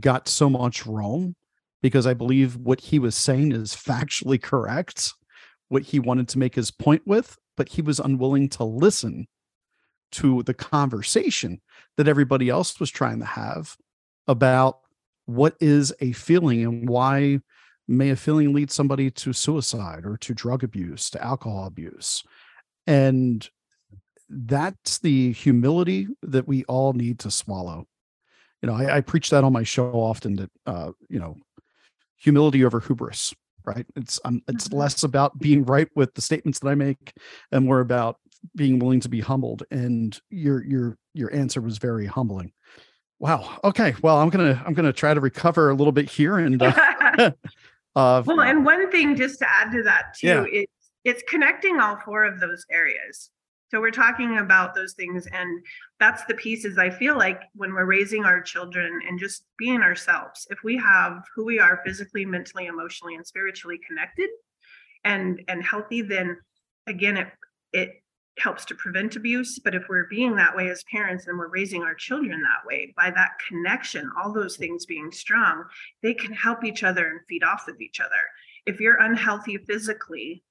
got 0.00 0.28
so 0.28 0.48
much 0.48 0.86
wrong 0.86 1.34
because 1.82 2.06
I 2.06 2.14
believe 2.14 2.56
what 2.56 2.80
he 2.80 2.98
was 2.98 3.14
saying 3.14 3.52
is 3.52 3.74
factually 3.74 4.40
correct, 4.40 5.12
what 5.68 5.82
he 5.82 5.98
wanted 5.98 6.28
to 6.28 6.38
make 6.38 6.54
his 6.54 6.70
point 6.70 7.02
with, 7.06 7.36
but 7.56 7.68
he 7.68 7.82
was 7.82 7.98
unwilling 7.98 8.48
to 8.50 8.64
listen 8.64 9.26
to 10.12 10.42
the 10.42 10.54
conversation 10.54 11.60
that 11.96 12.08
everybody 12.08 12.48
else 12.48 12.78
was 12.78 12.90
trying 12.90 13.18
to 13.18 13.24
have 13.24 13.76
about 14.28 14.78
what 15.26 15.56
is 15.60 15.92
a 16.00 16.12
feeling 16.12 16.64
and 16.64 16.88
why 16.88 17.40
may 17.88 18.10
a 18.10 18.16
feeling 18.16 18.52
lead 18.52 18.70
somebody 18.70 19.10
to 19.10 19.32
suicide 19.32 20.04
or 20.04 20.16
to 20.18 20.34
drug 20.34 20.62
abuse, 20.62 21.10
to 21.10 21.22
alcohol 21.22 21.66
abuse. 21.66 22.22
And 22.86 23.48
that's 24.28 24.98
the 24.98 25.32
humility 25.32 26.08
that 26.22 26.46
we 26.46 26.64
all 26.64 26.92
need 26.92 27.18
to 27.20 27.30
swallow. 27.30 27.86
You 28.62 28.68
know, 28.70 28.76
I, 28.76 28.98
I 28.98 29.00
preach 29.00 29.30
that 29.30 29.42
on 29.44 29.52
my 29.52 29.64
show 29.64 29.90
often 29.90 30.36
that, 30.36 30.50
uh, 30.66 30.92
you 31.08 31.18
know, 31.18 31.36
humility 32.16 32.64
over 32.64 32.78
hubris, 32.78 33.34
right? 33.64 33.84
It's, 33.96 34.20
um, 34.24 34.40
it's 34.46 34.68
Mhm. 34.68 34.74
less 34.78 35.02
about 35.02 35.38
being 35.38 35.64
right 35.64 35.88
with 35.96 36.14
the 36.14 36.22
statements 36.22 36.60
that 36.60 36.68
I 36.68 36.76
make 36.76 37.12
and 37.50 37.64
more 37.66 37.80
about 37.80 38.18
being 38.54 38.78
willing 38.78 39.00
to 39.00 39.08
be 39.08 39.20
humbled. 39.20 39.64
And 39.72 40.18
your, 40.30 40.64
your, 40.64 40.96
your 41.12 41.34
answer 41.34 41.60
was 41.60 41.78
very 41.78 42.06
humbling. 42.06 42.52
Wow. 43.18 43.58
Okay. 43.64 43.94
Well, 44.02 44.18
I'm 44.18 44.30
going 44.30 44.54
to, 44.54 44.62
I'm 44.64 44.74
going 44.74 44.86
to 44.86 44.92
try 44.92 45.12
to 45.12 45.20
recover 45.20 45.70
a 45.70 45.74
little 45.74 45.92
bit 45.92 46.08
here 46.08 46.38
and, 46.38 46.62
uh, 46.62 46.72
uh, 47.96 48.22
Well, 48.24 48.40
and 48.40 48.64
one 48.64 48.90
thing 48.92 49.16
just 49.16 49.40
to 49.40 49.50
add 49.52 49.72
to 49.72 49.82
that 49.82 50.14
too, 50.18 50.26
Yeah. 50.28 50.44
it's 50.48 50.72
it's 51.04 51.22
connecting 51.28 51.80
all 51.80 51.96
four 52.04 52.22
of 52.24 52.38
those 52.38 52.64
areas. 52.70 53.30
So 53.72 53.80
we're 53.80 53.90
talking 53.90 54.36
about 54.36 54.74
those 54.74 54.92
things, 54.92 55.26
and 55.32 55.64
that's 55.98 56.24
the 56.26 56.34
pieces 56.34 56.76
I 56.76 56.90
feel 56.90 57.16
like 57.16 57.40
when 57.54 57.72
we're 57.72 57.86
raising 57.86 58.22
our 58.22 58.42
children 58.42 59.00
and 59.08 59.18
just 59.18 59.46
being 59.56 59.80
ourselves. 59.80 60.46
If 60.50 60.58
we 60.62 60.76
have 60.76 61.24
who 61.34 61.46
we 61.46 61.58
are 61.58 61.80
physically, 61.82 62.26
mentally, 62.26 62.66
emotionally, 62.66 63.14
and 63.14 63.26
spiritually 63.26 63.80
connected, 63.86 64.28
and 65.04 65.40
and 65.48 65.64
healthy, 65.64 66.02
then 66.02 66.36
again, 66.86 67.16
it 67.16 67.28
it 67.72 68.02
helps 68.38 68.66
to 68.66 68.74
prevent 68.74 69.16
abuse. 69.16 69.58
But 69.58 69.74
if 69.74 69.84
we're 69.88 70.06
being 70.08 70.36
that 70.36 70.54
way 70.54 70.68
as 70.68 70.84
parents 70.92 71.26
and 71.26 71.38
we're 71.38 71.48
raising 71.48 71.82
our 71.82 71.94
children 71.94 72.42
that 72.42 72.66
way, 72.66 72.92
by 72.94 73.10
that 73.10 73.32
connection, 73.48 74.10
all 74.18 74.34
those 74.34 74.56
mm. 74.56 74.60
things 74.60 74.84
being 74.84 75.10
strong, 75.10 75.64
they 76.02 76.12
can 76.12 76.34
help 76.34 76.62
each 76.62 76.84
other 76.84 77.08
and 77.08 77.20
feed 77.26 77.42
off 77.42 77.68
of 77.68 77.80
each 77.80 78.00
other. 78.00 78.10
If 78.66 78.80
you're 78.80 79.00
unhealthy 79.00 79.56
physically 79.56 80.42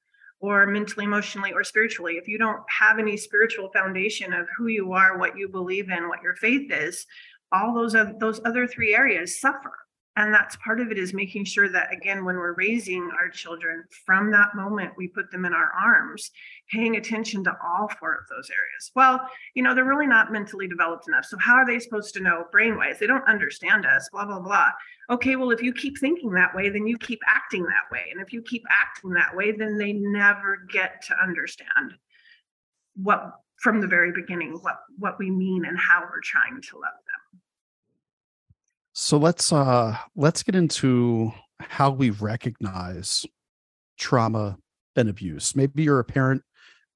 or 0.42 0.66
mentally, 0.66 1.06
emotionally, 1.06 1.54
or 1.54 1.64
spiritually, 1.64 2.16
if 2.16 2.28
you 2.28 2.38
don't 2.38 2.62
have 2.68 2.98
any 2.98 3.16
spiritual 3.16 3.70
foundation 3.70 4.34
of 4.34 4.48
who 4.58 4.68
you 4.68 4.92
are, 4.92 5.18
what 5.18 5.38
you 5.38 5.48
believe 5.48 5.90
in, 5.90 6.10
what 6.10 6.24
your 6.24 6.36
faith 6.36 6.72
is, 6.72 7.06
all 7.52 7.74
those 7.74 7.96
oth- 7.96 8.18
those 8.20 8.42
other 8.44 8.66
three 8.68 8.96
areas 8.96 9.40
suffer. 9.40 9.74
And 10.18 10.34
that's 10.34 10.58
part 10.58 10.82
of 10.82 10.92
it 10.92 10.98
is 10.98 11.14
making 11.14 11.46
sure 11.46 11.70
that 11.70 11.94
again, 11.94 12.26
when 12.26 12.36
we're 12.36 12.56
raising 12.56 13.10
our 13.22 13.30
children, 13.30 13.86
from 14.06 14.32
that 14.32 14.56
moment 14.56 14.94
we 14.98 15.08
put 15.08 15.32
them 15.32 15.46
in 15.46 15.54
our 15.54 15.72
arms, 15.80 16.32
paying 16.72 16.96
attention 16.96 17.44
to 17.44 17.58
all 17.64 17.90
four 18.00 18.14
of 18.14 18.28
those 18.30 18.50
areas. 18.50 18.92
Well, 18.96 19.20
you 19.54 19.64
know, 19.64 19.76
they're 19.76 19.84
really 19.84 20.08
not 20.08 20.32
mentally 20.32 20.68
developed 20.68 21.08
enough. 21.08 21.26
So 21.26 21.38
how 21.38 21.56
are 21.56 21.66
they 21.66 21.80
supposed 21.80 22.14
to 22.14 22.22
know 22.22 22.46
brainwise? 22.54 23.00
They 23.00 23.08
don't 23.08 23.28
understand 23.28 23.86
us, 23.86 24.08
blah, 24.12 24.26
blah, 24.26 24.40
blah. 24.40 24.70
Okay, 25.10 25.36
well, 25.36 25.52
if 25.52 25.62
you 25.62 25.74
keep 25.74 26.00
thinking 26.00 26.32
that 26.32 26.56
way, 26.56 26.70
then 26.70 26.88
you 26.88 26.98
keep 26.98 27.20
acting 27.28 27.64
that 27.64 27.92
way. 27.92 28.06
And 28.12 28.22
if 28.22 28.32
you 28.32 28.42
keep 28.42 28.64
acting 28.70 29.12
that 29.12 29.36
way, 29.36 29.52
then 29.52 29.78
they 29.78 29.94
never 29.94 30.60
get 30.72 31.02
to 31.08 31.16
understand 31.22 31.94
what 32.96 33.34
from 33.58 33.80
the 33.80 33.88
very 33.88 34.12
beginning, 34.12 34.58
what 34.62 34.80
what 34.98 35.20
we 35.20 35.30
mean 35.30 35.66
and 35.66 35.78
how 35.78 36.02
we're 36.02 36.22
trying 36.22 36.62
to 36.62 36.76
love 36.78 36.94
them. 37.06 37.42
So 38.94 39.18
let's 39.18 39.54
uh 39.54 39.98
let's 40.16 40.44
get 40.44 40.56
into 40.56 41.32
how 41.60 41.92
we 41.92 42.10
recognize 42.10 43.26
trauma 44.00 44.58
and 44.96 45.10
abuse. 45.10 45.56
Maybe 45.56 45.84
you're 45.84 46.00
a 46.00 46.04
parent 46.04 46.42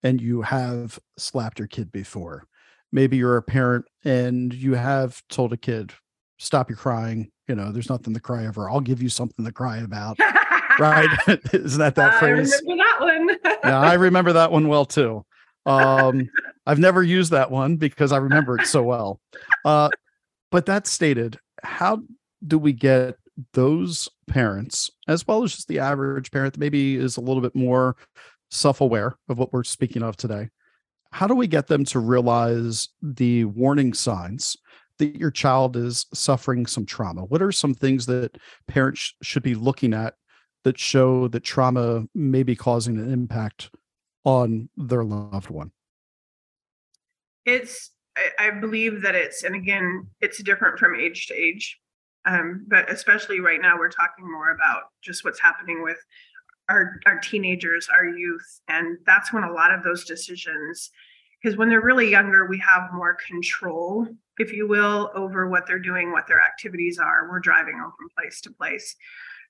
and 0.06 0.22
you 0.22 0.44
have 0.44 1.00
slapped 1.18 1.58
your 1.58 1.68
kid 1.68 1.92
before. 1.92 2.46
Maybe 2.92 3.18
you're 3.18 3.38
a 3.38 3.42
parent 3.42 3.86
and 4.06 4.54
you 4.54 4.76
have 4.76 5.20
told 5.30 5.52
a 5.52 5.58
kid, 5.58 5.94
stop 6.38 6.70
your 6.70 6.78
crying. 6.78 7.32
You 7.48 7.56
know, 7.56 7.72
there's 7.72 7.90
nothing 7.90 8.14
to 8.14 8.20
cry 8.20 8.46
over. 8.46 8.70
I'll 8.70 8.82
give 8.82 9.02
you 9.02 9.10
something 9.10 9.44
to 9.44 9.52
cry 9.52 9.80
about. 9.80 10.20
Right. 10.80 11.10
Isn't 11.54 11.80
that 11.80 11.96
that 11.96 12.14
I 12.14 12.20
phrase? 12.20 12.62
remember 12.68 12.84
that 12.84 12.98
one. 13.00 13.38
yeah, 13.64 13.80
I 13.80 13.94
remember 13.94 14.34
that 14.34 14.52
one 14.52 14.68
well 14.68 14.86
too. 14.86 15.26
Um, 15.66 16.30
I've 16.68 16.80
never 16.80 17.02
used 17.02 17.32
that 17.32 17.50
one 17.50 17.78
because 17.78 18.12
I 18.12 18.18
remember 18.18 18.60
it 18.60 18.68
so 18.68 18.84
well. 18.84 19.20
Uh, 19.66 19.90
but 20.52 20.68
that 20.68 20.86
stated, 20.86 21.40
how 21.64 22.04
do 22.46 22.60
we 22.60 22.74
get 22.74 23.16
those 23.54 24.08
parents, 24.28 24.92
as 25.08 25.26
well 25.28 25.44
as 25.44 25.56
just 25.56 25.68
the 25.68 25.80
average 25.80 26.30
parent 26.30 26.54
that 26.54 26.60
maybe 26.60 26.96
is 26.96 27.18
a 27.18 27.22
little 27.22 27.42
bit 27.42 27.56
more 27.56 27.96
self 28.52 28.82
aware 28.82 29.16
of 29.30 29.38
what 29.38 29.54
we're 29.54 29.64
speaking 29.64 30.04
of 30.04 30.18
today? 30.18 30.50
How 31.12 31.28
do 31.28 31.36
we 31.36 31.48
get 31.48 31.68
them 31.68 31.86
to 31.86 32.00
realize 32.00 32.90
the 33.02 33.46
warning 33.46 33.94
signs 33.94 34.58
that 34.98 35.16
your 35.16 35.32
child 35.32 35.78
is 35.78 36.06
suffering 36.14 36.66
some 36.66 36.86
trauma? 36.86 37.22
What 37.22 37.42
are 37.42 37.52
some 37.52 37.74
things 37.74 38.06
that 38.08 38.38
parents 38.68 39.14
should 39.22 39.44
be 39.44 39.56
looking 39.56 39.94
at 39.94 40.16
that 40.64 40.80
show 40.80 41.28
that 41.30 41.44
trauma 41.44 42.06
may 42.14 42.44
be 42.44 42.56
causing 42.56 42.98
an 42.98 43.12
impact 43.12 43.70
on 44.26 44.70
their 44.76 45.04
loved 45.04 45.50
one? 45.50 45.72
it's 47.46 47.92
I, 48.40 48.50
believe 48.50 49.02
that 49.02 49.16
it's 49.16 49.44
and 49.44 49.56
again 49.56 50.08
it's 50.22 50.42
different 50.42 50.80
from 50.80 50.96
age 50.96 51.28
to 51.28 51.36
age 51.36 51.80
um, 52.26 52.66
but 52.68 52.90
especially 52.90 53.40
right 53.40 53.62
now 53.62 53.78
we're 53.78 53.90
talking 53.90 54.30
more 54.30 54.52
about 54.52 54.84
just 55.04 55.24
what's 55.24 55.40
happening 55.40 55.84
with 55.84 55.98
our 56.70 57.00
our 57.06 57.20
teenagers 57.20 57.88
our 57.94 58.06
youth 58.06 58.62
and 58.68 58.98
that's 59.06 59.32
when 59.32 59.44
a 59.44 59.52
lot 59.52 59.74
of 59.74 59.84
those 59.84 60.06
decisions 60.06 60.92
because 61.42 61.58
when 61.58 61.70
they're 61.70 61.82
really 61.82 62.10
younger 62.10 62.46
we 62.46 62.58
have 62.58 62.94
more 62.94 63.18
control 63.28 64.08
if 64.40 64.52
you 64.52 64.68
will 64.68 65.12
over 65.16 65.48
what 65.48 65.66
they're 65.68 65.80
doing 65.80 66.12
what 66.12 66.28
their 66.28 66.42
activities 66.42 67.00
are 67.00 67.28
we're 67.30 67.40
driving 67.40 67.78
them 67.78 67.92
from 67.98 68.10
place 68.16 68.42
to 68.42 68.52
place 68.52 68.96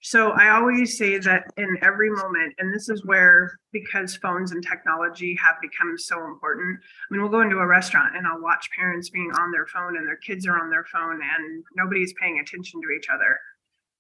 so 0.06 0.34
I 0.34 0.50
always 0.50 1.00
say 1.00 1.18
that 1.18 1.46
in 1.58 1.80
every 1.82 2.12
moment, 2.12 2.54
and 2.60 2.72
this 2.72 2.90
is 2.90 3.04
where, 3.06 3.58
because 3.72 4.16
phones 4.16 4.52
and 4.52 4.64
technology 4.64 5.34
have 5.42 5.56
become 5.62 5.98
so 5.98 6.26
important, 6.26 6.78
I 6.80 7.08
mean, 7.10 7.24
we'll 7.24 7.32
go 7.32 7.42
into 7.42 7.58
a 7.58 7.66
restaurant 7.66 8.16
and 8.16 8.28
I'll 8.28 8.40
watch 8.40 8.70
parents 8.78 9.10
being 9.10 9.32
on 9.32 9.52
their 9.52 9.66
phone 9.66 9.98
and 9.98 10.08
their 10.08 10.18
kids 10.18 10.46
are 10.46 10.60
on 10.60 10.70
their 10.70 10.86
phone 10.94 11.22
and 11.24 11.64
nobody's 11.76 12.14
paying 12.22 12.40
attention 12.40 12.82
to 12.82 12.90
each 12.96 13.08
other. 13.10 13.40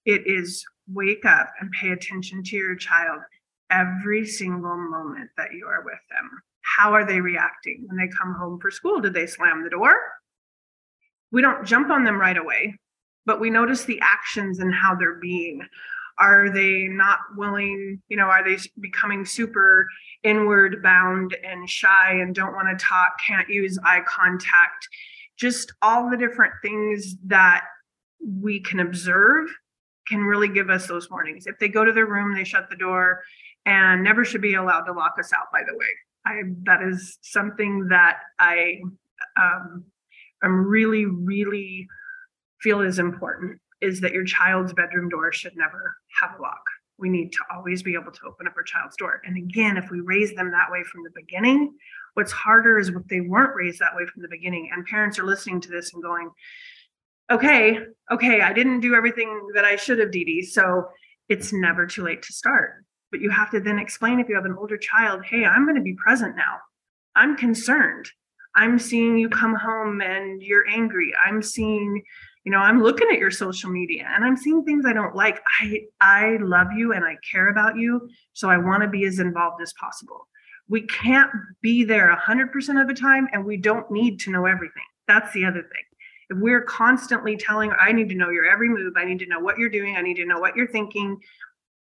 It 0.05 0.27
is 0.27 0.63
wake 0.87 1.25
up 1.25 1.51
and 1.59 1.71
pay 1.71 1.89
attention 1.91 2.43
to 2.43 2.55
your 2.55 2.75
child 2.75 3.21
every 3.71 4.25
single 4.25 4.77
moment 4.77 5.29
that 5.37 5.53
you 5.53 5.65
are 5.65 5.83
with 5.83 5.99
them. 6.09 6.29
How 6.61 6.93
are 6.93 7.05
they 7.05 7.21
reacting 7.21 7.85
when 7.87 7.97
they 7.97 8.07
come 8.07 8.33
home 8.33 8.59
for 8.59 8.71
school? 8.71 8.99
Did 8.99 9.13
they 9.13 9.27
slam 9.27 9.63
the 9.63 9.69
door? 9.69 9.95
We 11.31 11.41
don't 11.41 11.65
jump 11.65 11.89
on 11.89 12.03
them 12.03 12.19
right 12.19 12.37
away, 12.37 12.77
but 13.25 13.39
we 13.39 13.49
notice 13.49 13.83
the 13.83 13.99
actions 14.01 14.59
and 14.59 14.73
how 14.73 14.95
they're 14.95 15.19
being 15.19 15.61
are 16.17 16.49
they 16.49 16.87
not 16.87 17.19
willing 17.35 18.01
you 18.07 18.17
know 18.17 18.25
are 18.25 18.43
they 18.43 18.57
becoming 18.79 19.25
super 19.25 19.87
inward 20.23 20.81
bound 20.81 21.35
and 21.43 21.69
shy 21.69 22.13
and 22.13 22.35
don't 22.35 22.53
want 22.53 22.67
to 22.67 22.85
talk 22.85 23.17
can't 23.25 23.49
use 23.49 23.77
eye 23.83 24.01
contact 24.07 24.87
just 25.37 25.73
all 25.81 26.09
the 26.09 26.17
different 26.17 26.53
things 26.61 27.15
that 27.25 27.65
we 28.25 28.59
can 28.59 28.79
observe 28.79 29.47
can 30.07 30.21
really 30.21 30.47
give 30.47 30.69
us 30.69 30.87
those 30.87 31.09
warnings 31.09 31.47
if 31.47 31.57
they 31.59 31.67
go 31.67 31.83
to 31.83 31.91
their 31.91 32.05
room 32.05 32.33
they 32.33 32.43
shut 32.43 32.69
the 32.69 32.75
door 32.75 33.21
and 33.65 34.03
never 34.03 34.23
should 34.23 34.41
be 34.41 34.55
allowed 34.55 34.81
to 34.81 34.91
lock 34.91 35.15
us 35.19 35.31
out 35.33 35.47
by 35.51 35.61
the 35.67 35.77
way 35.77 35.85
i 36.25 36.41
that 36.63 36.81
is 36.81 37.17
something 37.21 37.87
that 37.87 38.19
i 38.39 38.79
um, 39.37 39.83
i'm 40.43 40.65
really 40.65 41.05
really 41.05 41.87
feel 42.61 42.81
is 42.81 42.99
important 42.99 43.59
is 43.81 44.01
that 44.01 44.13
your 44.13 44.25
child's 44.25 44.73
bedroom 44.73 45.09
door 45.09 45.31
should 45.31 45.55
never 45.55 45.95
have 46.19 46.37
a 46.37 46.41
lock. 46.41 46.63
We 46.97 47.09
need 47.09 47.31
to 47.33 47.39
always 47.53 47.83
be 47.83 47.93
able 47.93 48.11
to 48.11 48.25
open 48.25 48.47
up 48.47 48.53
our 48.55 48.63
child's 48.63 48.95
door. 48.95 49.21
And 49.25 49.37
again, 49.37 49.77
if 49.77 49.91
we 49.91 49.99
raise 49.99 50.33
them 50.33 50.51
that 50.51 50.71
way 50.71 50.83
from 50.83 51.03
the 51.03 51.11
beginning, 51.13 51.75
what's 52.13 52.31
harder 52.31 52.79
is 52.79 52.89
if 52.89 52.95
they 53.09 53.21
weren't 53.21 53.55
raised 53.55 53.79
that 53.79 53.95
way 53.95 54.05
from 54.05 54.21
the 54.21 54.29
beginning 54.29 54.69
and 54.73 54.85
parents 54.85 55.19
are 55.19 55.25
listening 55.25 55.59
to 55.61 55.69
this 55.69 55.93
and 55.93 56.01
going, 56.01 56.31
okay, 57.31 57.79
okay, 58.11 58.41
I 58.41 58.53
didn't 58.53 58.81
do 58.81 58.95
everything 58.95 59.49
that 59.55 59.65
I 59.65 59.75
should 59.75 59.99
have, 59.99 60.11
Dee 60.11 60.25
Dee. 60.25 60.41
So 60.41 60.85
it's 61.29 61.53
never 61.53 61.85
too 61.85 62.03
late 62.03 62.21
to 62.23 62.33
start. 62.33 62.83
But 63.11 63.21
you 63.21 63.29
have 63.29 63.51
to 63.51 63.59
then 63.59 63.79
explain 63.79 64.19
if 64.19 64.29
you 64.29 64.35
have 64.35 64.45
an 64.45 64.55
older 64.57 64.77
child, 64.77 65.25
hey, 65.25 65.45
I'm 65.45 65.65
going 65.65 65.75
to 65.75 65.81
be 65.81 65.95
present 65.95 66.35
now. 66.35 66.57
I'm 67.15 67.37
concerned. 67.37 68.09
I'm 68.55 68.79
seeing 68.79 69.17
you 69.17 69.29
come 69.29 69.55
home 69.55 70.01
and 70.01 70.41
you're 70.41 70.67
angry. 70.67 71.13
I'm 71.25 71.41
seeing 71.41 72.03
you 72.43 72.51
know 72.51 72.59
i'm 72.59 72.83
looking 72.83 73.07
at 73.11 73.17
your 73.17 73.31
social 73.31 73.71
media 73.71 74.07
and 74.13 74.23
i'm 74.23 74.37
seeing 74.37 74.63
things 74.63 74.85
i 74.85 74.93
don't 74.93 75.15
like 75.15 75.41
i 75.59 75.81
i 75.99 76.37
love 76.41 76.67
you 76.77 76.93
and 76.93 77.03
i 77.03 77.17
care 77.31 77.49
about 77.49 77.75
you 77.75 78.07
so 78.33 78.51
i 78.51 78.55
want 78.55 78.83
to 78.83 78.87
be 78.87 79.03
as 79.03 79.17
involved 79.17 79.59
as 79.63 79.73
possible 79.73 80.27
We 80.67 80.81
can't 80.81 81.31
be 81.61 81.83
there 81.83 82.15
100% 82.15 82.81
of 82.81 82.87
the 82.87 82.93
time, 82.93 83.27
and 83.31 83.45
we 83.45 83.57
don't 83.57 83.89
need 83.91 84.19
to 84.21 84.31
know 84.31 84.45
everything. 84.45 84.83
That's 85.07 85.31
the 85.33 85.45
other 85.45 85.61
thing. 85.61 85.85
If 86.29 86.37
we're 86.37 86.61
constantly 86.61 87.37
telling, 87.37 87.71
I 87.79 87.91
need 87.91 88.09
to 88.09 88.15
know 88.15 88.29
your 88.29 88.45
every 88.45 88.69
move, 88.69 88.93
I 88.95 89.05
need 89.05 89.19
to 89.19 89.27
know 89.27 89.39
what 89.39 89.57
you're 89.57 89.69
doing, 89.69 89.95
I 89.95 90.01
need 90.01 90.15
to 90.15 90.25
know 90.25 90.39
what 90.39 90.55
you're 90.55 90.67
thinking, 90.67 91.17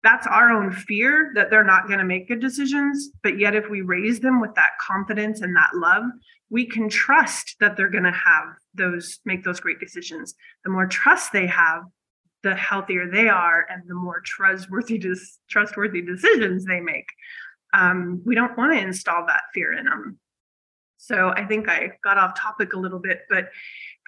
that's 0.02 0.26
our 0.26 0.52
own 0.52 0.70
fear 0.70 1.32
that 1.34 1.50
they're 1.50 1.64
not 1.64 1.86
going 1.86 1.98
to 1.98 2.04
make 2.04 2.28
good 2.28 2.40
decisions. 2.40 3.08
But 3.22 3.38
yet, 3.38 3.54
if 3.54 3.70
we 3.70 3.80
raise 3.80 4.20
them 4.20 4.40
with 4.40 4.54
that 4.54 4.72
confidence 4.78 5.40
and 5.40 5.56
that 5.56 5.70
love, 5.74 6.04
we 6.50 6.66
can 6.66 6.90
trust 6.90 7.56
that 7.60 7.76
they're 7.76 7.88
going 7.88 8.04
to 8.04 8.12
have 8.12 8.44
those, 8.74 9.20
make 9.24 9.44
those 9.44 9.60
great 9.60 9.80
decisions. 9.80 10.34
The 10.62 10.70
more 10.70 10.86
trust 10.86 11.32
they 11.32 11.46
have, 11.46 11.84
the 12.44 12.54
healthier 12.54 13.10
they 13.10 13.28
are 13.28 13.66
and 13.68 13.82
the 13.88 13.94
more 13.94 14.20
trustworthy 14.20 15.02
trustworthy 15.50 16.02
decisions 16.02 16.64
they 16.64 16.78
make 16.78 17.06
um, 17.72 18.22
we 18.24 18.36
don't 18.36 18.56
want 18.56 18.72
to 18.72 18.78
install 18.78 19.26
that 19.26 19.42
fear 19.52 19.72
in 19.72 19.86
them 19.86 20.18
so 20.98 21.32
i 21.34 21.44
think 21.44 21.68
i 21.68 21.90
got 22.04 22.18
off 22.18 22.38
topic 22.38 22.74
a 22.74 22.78
little 22.78 23.00
bit 23.00 23.22
but 23.28 23.48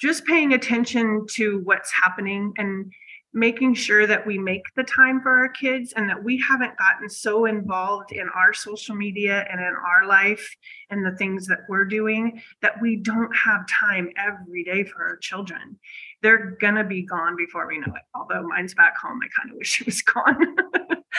just 0.00 0.24
paying 0.26 0.52
attention 0.52 1.26
to 1.34 1.60
what's 1.64 1.92
happening 1.92 2.52
and 2.58 2.92
making 3.36 3.74
sure 3.74 4.06
that 4.06 4.26
we 4.26 4.38
make 4.38 4.62
the 4.76 4.82
time 4.82 5.20
for 5.20 5.30
our 5.30 5.48
kids 5.50 5.92
and 5.92 6.08
that 6.08 6.24
we 6.24 6.40
haven't 6.40 6.76
gotten 6.78 7.08
so 7.08 7.44
involved 7.44 8.10
in 8.10 8.26
our 8.34 8.54
social 8.54 8.94
media 8.94 9.46
and 9.50 9.60
in 9.60 9.74
our 9.86 10.06
life 10.06 10.56
and 10.88 11.04
the 11.04 11.14
things 11.18 11.46
that 11.46 11.58
we're 11.68 11.84
doing 11.84 12.40
that 12.62 12.80
we 12.80 12.96
don't 12.96 13.34
have 13.36 13.68
time 13.68 14.08
every 14.16 14.64
day 14.64 14.84
for 14.84 15.04
our 15.04 15.16
children 15.18 15.78
they're 16.22 16.56
gonna 16.60 16.84
be 16.84 17.02
gone 17.02 17.36
before 17.36 17.66
we 17.66 17.78
know 17.78 17.94
it. 17.94 18.02
Although 18.14 18.46
mine's 18.46 18.74
back 18.74 18.96
home, 18.96 19.20
I 19.22 19.28
kind 19.38 19.50
of 19.52 19.58
wish 19.58 19.80
it 19.80 19.86
was 19.86 20.02
gone. 20.02 20.56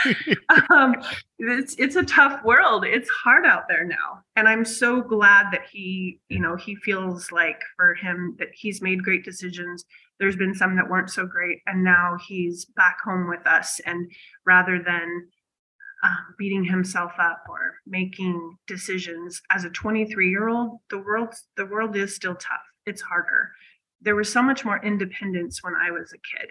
um, 0.70 0.96
it's 1.40 1.76
it's 1.78 1.96
a 1.96 2.04
tough 2.04 2.44
world. 2.44 2.86
It's 2.86 3.10
hard 3.10 3.46
out 3.46 3.68
there 3.68 3.86
now, 3.86 4.24
and 4.36 4.48
I'm 4.48 4.66
so 4.66 5.02
glad 5.02 5.52
that 5.52 5.64
he, 5.72 6.20
you 6.30 6.40
know, 6.40 6.56
he 6.56 6.76
feels 6.76 7.32
like 7.32 7.60
for 7.76 7.96
him 7.96 8.36
that 8.40 8.50
he's 8.54 8.82
made 8.82 9.04
great 9.04 9.24
decisions. 9.24 9.86
There's 10.20 10.36
been 10.36 10.56
some 10.56 10.76
that 10.78 10.90
weren't 10.90 11.12
so 11.12 11.26
great, 11.26 11.60
and 11.68 11.84
now 11.84 12.18
he's 12.28 12.66
back 12.66 12.98
home 13.04 13.30
with 13.30 13.46
us. 13.46 13.80
And 13.86 14.12
rather 14.46 14.82
than 14.84 15.28
uh, 16.04 16.16
beating 16.38 16.64
himself 16.64 17.12
up 17.20 17.44
or 17.50 17.76
making 17.86 18.58
decisions 18.68 19.42
as 19.52 19.64
a 19.64 19.70
23 19.70 20.30
year 20.30 20.50
old, 20.50 20.80
the 20.90 20.98
world 20.98 21.34
the 21.56 21.66
world 21.66 21.96
is 21.96 22.16
still 22.16 22.36
tough. 22.36 22.62
It's 22.86 23.02
harder 23.02 23.52
there 24.02 24.16
was 24.16 24.32
so 24.32 24.42
much 24.42 24.64
more 24.64 24.84
independence 24.84 25.64
when 25.64 25.74
I 25.76 25.92
was 25.92 26.14
a 26.14 26.38
kid. 26.38 26.50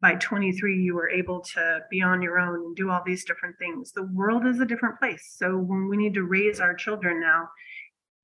By 0.00 0.16
23, 0.16 0.82
you 0.82 0.94
were 0.94 1.08
able 1.08 1.40
to 1.54 1.80
be 1.90 2.02
on 2.02 2.22
your 2.22 2.38
own 2.38 2.54
and 2.56 2.76
do 2.76 2.90
all 2.90 3.02
these 3.06 3.24
different 3.24 3.56
things. 3.58 3.92
The 3.92 4.02
world 4.02 4.46
is 4.46 4.60
a 4.60 4.66
different 4.66 4.98
place. 4.98 5.34
So 5.36 5.56
when 5.56 5.88
we 5.88 5.96
need 5.96 6.14
to 6.14 6.24
raise 6.24 6.60
our 6.60 6.74
children 6.74 7.20
now, 7.20 7.48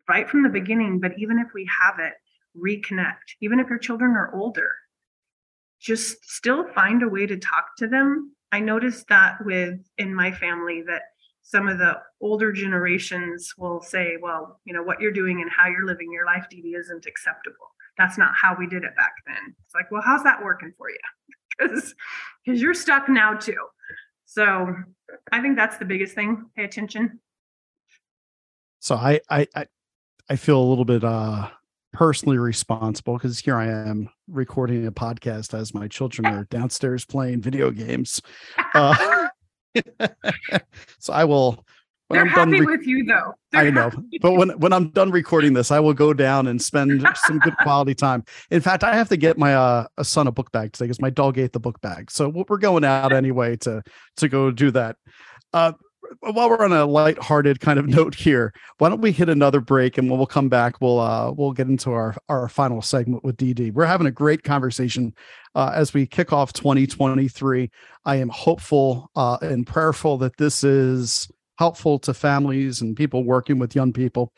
right 0.09 0.29
from 0.29 0.43
the 0.43 0.49
beginning, 0.49 0.99
but 0.99 1.13
even 1.19 1.39
if 1.39 1.49
we 1.55 1.69
have 1.81 1.99
it, 2.01 2.15
reconnect. 2.57 3.37
Even 3.41 3.61
if 3.61 3.69
your 3.69 3.79
children 3.79 4.13
are 4.13 4.35
older, 4.35 4.73
just 5.81 6.25
still 6.29 6.67
find 6.75 7.03
a 7.03 7.09
way 7.09 7.27
to 7.27 7.37
talk 7.37 7.77
to 7.79 7.87
them. 7.87 8.35
I 8.51 8.59
noticed 8.59 9.07
that 9.09 9.37
with 9.45 9.79
in 9.99 10.13
my 10.13 10.33
family 10.33 10.83
that 10.89 11.03
some 11.43 11.69
of 11.69 11.79
the 11.79 11.99
older 12.21 12.51
generations 12.51 13.55
will 13.57 13.81
say, 13.81 14.17
well, 14.21 14.61
you 14.65 14.75
know, 14.75 14.83
what 14.83 15.01
you're 15.01 15.13
doing 15.13 15.41
and 15.41 15.51
how 15.51 15.69
you're 15.69 15.87
living 15.87 16.13
your 16.13 16.27
life, 16.27 16.47
Dee, 16.51 16.75
isn't 16.77 17.07
acceptable 17.07 17.69
that's 17.99 18.17
not 18.17 18.31
how 18.41 18.57
we 18.59 18.67
did 18.67 18.85
it 18.85 18.97
back 18.97 19.13
then. 19.27 19.55
It's 19.65 19.75
like, 19.75 19.91
well, 19.91 20.03
how's 20.05 20.23
that 20.23 20.43
working 20.43 20.73
for 20.77 20.91
you? 20.91 20.97
Because 21.61 21.93
because 22.47 22.63
you're 22.63 22.73
stuck 22.73 23.09
now 23.09 23.35
too. 23.35 23.57
So 24.27 24.73
I 25.33 25.41
think 25.41 25.57
that's 25.57 25.77
the 25.79 25.85
biggest 25.85 26.15
thing. 26.15 26.45
Pay 26.55 26.63
attention. 26.63 27.19
So 28.79 28.95
I 28.95 29.19
I 29.29 29.49
I, 29.57 29.67
I 30.31 30.37
feel 30.37 30.61
a 30.61 30.63
little 30.63 30.85
bit 30.85 31.03
uh 31.03 31.49
personally 31.93 32.39
responsible 32.39 33.15
because 33.15 33.41
here 33.41 33.57
I 33.57 33.67
am 33.67 34.09
recording 34.29 34.87
a 34.87 34.93
podcast 34.93 35.53
as 35.53 35.75
my 35.75 35.89
children 35.89 36.27
are 36.33 36.45
downstairs 36.45 37.05
playing 37.05 37.41
video 37.43 37.71
games. 37.71 38.23
Uh, 38.75 39.29
so 40.99 41.13
I 41.13 41.25
will 41.25 41.65
when 42.09 42.19
They're 42.19 42.27
I'm 42.27 42.51
happy 42.51 42.61
re- 42.65 42.77
with 42.77 42.87
you 42.87 43.05
though. 43.05 43.35
They're 43.53 43.67
I 43.67 43.71
know, 43.71 43.91
but 44.23 44.33
when 44.33 44.51
when 44.59 44.73
I'm 44.73 44.89
done 44.91 45.11
recording 45.11 45.53
this, 45.53 45.71
I 45.71 45.79
will 45.79 45.93
go 45.93 46.15
down 46.15 46.47
and 46.47 46.61
spend 46.61 47.07
some 47.27 47.39
good 47.39 47.57
quality 47.59 47.95
time. 47.95 48.25
In 48.51 48.63
fact, 48.63 48.83
I 48.83 48.97
have 48.97 49.11
to 49.11 49.17
get 49.19 49.37
my 49.37 49.55
uh 49.55 49.87
a 49.99 50.05
son 50.05 50.27
a 50.27 50.33
book 50.33 50.51
bag 50.51 50.73
today 50.73 50.87
because 50.87 51.03
my 51.03 51.11
dog 51.11 51.39
ate 51.39 51.53
the 51.53 51.61
book 51.61 51.81
bag. 51.83 52.11
So 52.11 52.31
we're 52.49 52.57
going 52.57 52.85
out 52.85 53.13
anyway 53.13 53.57
to 53.59 53.83
to 54.17 54.29
go 54.29 54.51
do 54.51 54.71
that. 54.71 54.97
Uh, 55.53 55.73
while 56.21 56.49
we're 56.49 56.65
on 56.65 56.73
a 56.73 56.87
light-hearted 56.87 57.61
kind 57.61 57.79
of 57.79 57.87
note 57.89 58.15
here, 58.15 58.55
why 58.79 58.89
don't 58.89 59.03
we 59.03 59.13
hit 59.13 59.29
another 59.29 59.61
break 59.61 59.99
and 59.99 60.09
when 60.09 60.19
we'll 60.19 60.27
come 60.27 60.49
back, 60.49 60.81
we'll 60.81 61.01
uh 61.01 61.31
we'll 61.31 61.53
get 61.53 61.69
into 61.69 61.93
our 61.93 62.17
our 62.31 62.49
final 62.49 62.81
segment 62.81 63.23
with 63.23 63.37
Dee 63.37 63.53
Dee. 63.53 63.71
We're 63.71 63.85
having 63.85 64.07
a 64.07 64.11
great 64.11 64.45
conversation 64.45 65.15
uh, 65.55 65.73
as 65.75 65.93
we 65.93 66.07
kick 66.07 66.33
off 66.33 66.55
2023. 66.55 67.71
I 68.07 68.17
am 68.17 68.31
hopeful 68.31 69.11
uh, 69.15 69.37
and 69.43 69.67
prayerful 69.67 70.17
that 70.19 70.39
this 70.39 70.65
is 70.65 71.29
helpful 71.59 71.99
to 72.01 72.15
families 72.15 72.81
and 72.81 72.97
people 72.97 73.25
working 73.25 73.59
with 73.59 73.75
young 73.75 73.93
people. 73.93 74.33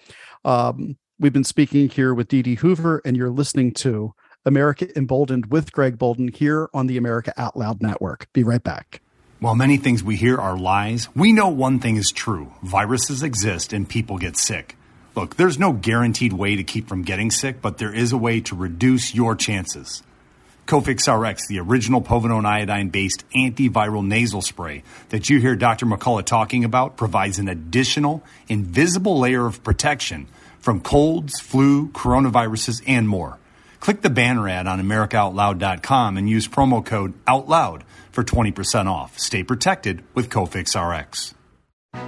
Um, 0.44 0.96
we've 1.18 1.32
been 1.32 1.44
speaking 1.44 1.88
here 1.88 2.14
with 2.14 2.28
Dee 2.28 2.42
Dee 2.42 2.54
Hoover, 2.56 3.02
and 3.04 3.16
you're 3.16 3.30
listening 3.30 3.72
to 3.74 4.12
America 4.44 4.88
Emboldened 4.96 5.46
with 5.46 5.72
Greg 5.72 5.98
Bolden 5.98 6.28
here 6.28 6.70
on 6.72 6.86
the 6.86 6.96
America 6.96 7.32
Out 7.36 7.56
Loud 7.56 7.82
Network. 7.82 8.26
Be 8.32 8.42
right 8.42 8.62
back. 8.62 9.02
While 9.38 9.54
many 9.54 9.76
things 9.76 10.02
we 10.02 10.16
hear 10.16 10.38
are 10.38 10.58
lies, 10.58 11.08
we 11.14 11.32
know 11.32 11.48
one 11.48 11.78
thing 11.78 11.96
is 11.96 12.10
true 12.10 12.52
viruses 12.62 13.22
exist 13.22 13.72
and 13.72 13.88
people 13.88 14.18
get 14.18 14.36
sick. 14.36 14.76
Look, 15.14 15.36
there's 15.36 15.58
no 15.58 15.72
guaranteed 15.72 16.32
way 16.32 16.56
to 16.56 16.62
keep 16.62 16.88
from 16.88 17.02
getting 17.02 17.30
sick, 17.30 17.60
but 17.60 17.78
there 17.78 17.92
is 17.92 18.12
a 18.12 18.18
way 18.18 18.40
to 18.42 18.54
reduce 18.54 19.14
your 19.14 19.34
chances. 19.34 20.02
Cofix 20.66 21.06
RX, 21.06 21.48
the 21.48 21.58
original 21.58 22.00
povidone 22.00 22.44
iodine 22.44 22.88
based 22.88 23.24
antiviral 23.34 24.06
nasal 24.06 24.42
spray 24.42 24.82
that 25.08 25.28
you 25.28 25.40
hear 25.40 25.56
Dr. 25.56 25.86
McCullough 25.86 26.24
talking 26.24 26.64
about, 26.64 26.96
provides 26.96 27.38
an 27.38 27.48
additional 27.48 28.22
invisible 28.48 29.18
layer 29.18 29.46
of 29.46 29.62
protection 29.64 30.26
from 30.60 30.80
colds, 30.80 31.40
flu, 31.40 31.88
coronaviruses, 31.88 32.82
and 32.86 33.08
more. 33.08 33.38
Click 33.80 34.02
the 34.02 34.10
banner 34.10 34.48
ad 34.48 34.66
on 34.66 34.80
AmericaOutloud.com 34.80 36.16
and 36.16 36.28
use 36.28 36.46
promo 36.46 36.84
code 36.84 37.14
OUTLOUD 37.26 37.82
for 38.12 38.22
20% 38.22 38.86
off. 38.86 39.18
Stay 39.18 39.42
protected 39.42 40.04
with 40.14 40.28
Cofix 40.28 40.76
RX. 40.76 41.34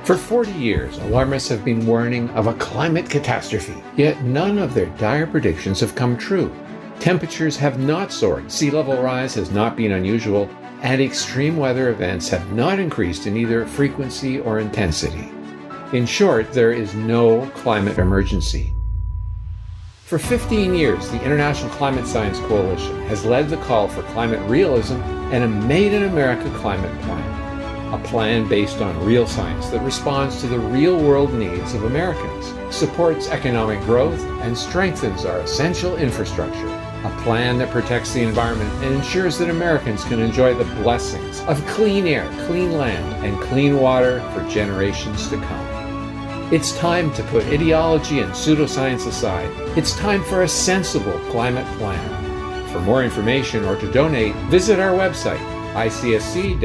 For 0.05 0.16
40 0.16 0.53
years, 0.53 0.96
alarmists 0.98 1.48
have 1.48 1.64
been 1.64 1.86
warning 1.86 2.28
of 2.30 2.46
a 2.46 2.55
climate 2.55 3.11
catastrophe, 3.11 3.74
yet 3.96 4.22
none 4.22 4.59
of 4.59 4.74
their 4.74 4.86
dire 4.96 5.26
predictions 5.26 5.80
have 5.80 5.94
come 5.94 6.16
true. 6.16 6.55
Temperatures 7.03 7.57
have 7.57 7.80
not 7.80 8.12
soared, 8.12 8.48
sea 8.53 8.70
level 8.70 9.03
rise 9.03 9.34
has 9.34 9.50
not 9.50 9.76
been 9.76 9.90
unusual, 9.90 10.48
and 10.82 11.03
extreme 11.03 11.57
weather 11.57 11.88
events 11.88 12.28
have 12.28 12.53
not 12.53 12.78
increased 12.78 13.26
in 13.26 13.36
either 13.36 13.66
frequency 13.66 14.38
or 14.38 14.61
intensity. 14.61 15.28
In 15.92 16.07
short, 16.07 16.53
there 16.53 16.70
is 16.70 16.94
no 16.94 17.44
climate 17.57 17.98
emergency. 17.98 18.72
For 20.05 20.16
15 20.16 20.76
years, 20.76 21.11
the 21.11 21.20
International 21.24 21.70
Climate 21.70 22.07
Science 22.07 22.38
Coalition 22.38 23.03
has 23.09 23.24
led 23.24 23.48
the 23.48 23.57
call 23.57 23.88
for 23.88 24.03
climate 24.12 24.48
realism 24.48 25.03
and 25.32 25.42
a 25.42 25.48
Made 25.48 25.92
in 25.92 26.05
America 26.05 26.48
climate 26.61 26.96
plan. 27.03 27.94
A 27.94 27.98
plan 28.05 28.48
based 28.48 28.80
on 28.80 29.05
real 29.05 29.26
science 29.26 29.70
that 29.70 29.82
responds 29.82 30.40
to 30.40 30.46
the 30.46 30.61
real 30.61 31.03
world 31.03 31.34
needs 31.34 31.74
of 31.74 31.82
Americans, 31.82 32.55
supports 32.72 33.26
economic 33.26 33.80
growth, 33.80 34.20
and 34.42 34.57
strengthens 34.57 35.24
our 35.24 35.40
essential 35.40 35.96
infrastructure 35.96 36.82
a 37.05 37.22
plan 37.22 37.59
that 37.59 37.70
protects 37.70 38.12
the 38.12 38.22
environment 38.22 38.70
and 38.84 38.94
ensures 38.94 39.38
that 39.38 39.50
Americans 39.50 40.05
can 40.05 40.20
enjoy 40.20 40.55
the 40.55 40.64
blessings 40.82 41.40
of 41.42 41.64
clean 41.66 42.07
air, 42.07 42.28
clean 42.46 42.72
land, 42.72 43.24
and 43.24 43.40
clean 43.40 43.78
water 43.78 44.20
for 44.30 44.48
generations 44.48 45.28
to 45.28 45.36
come. 45.36 46.53
It's 46.53 46.76
time 46.78 47.12
to 47.14 47.22
put 47.24 47.44
ideology 47.44 48.20
and 48.20 48.30
pseudoscience 48.32 49.07
aside. 49.07 49.50
It's 49.76 49.96
time 49.96 50.22
for 50.24 50.42
a 50.42 50.48
sensible 50.48 51.18
climate 51.30 51.66
plan. 51.78 52.68
For 52.68 52.80
more 52.80 53.03
information 53.03 53.64
or 53.64 53.76
to 53.76 53.90
donate, 53.90 54.34
visit 54.50 54.78
our 54.78 54.92
website, 54.92 55.40
icsc 55.74 56.61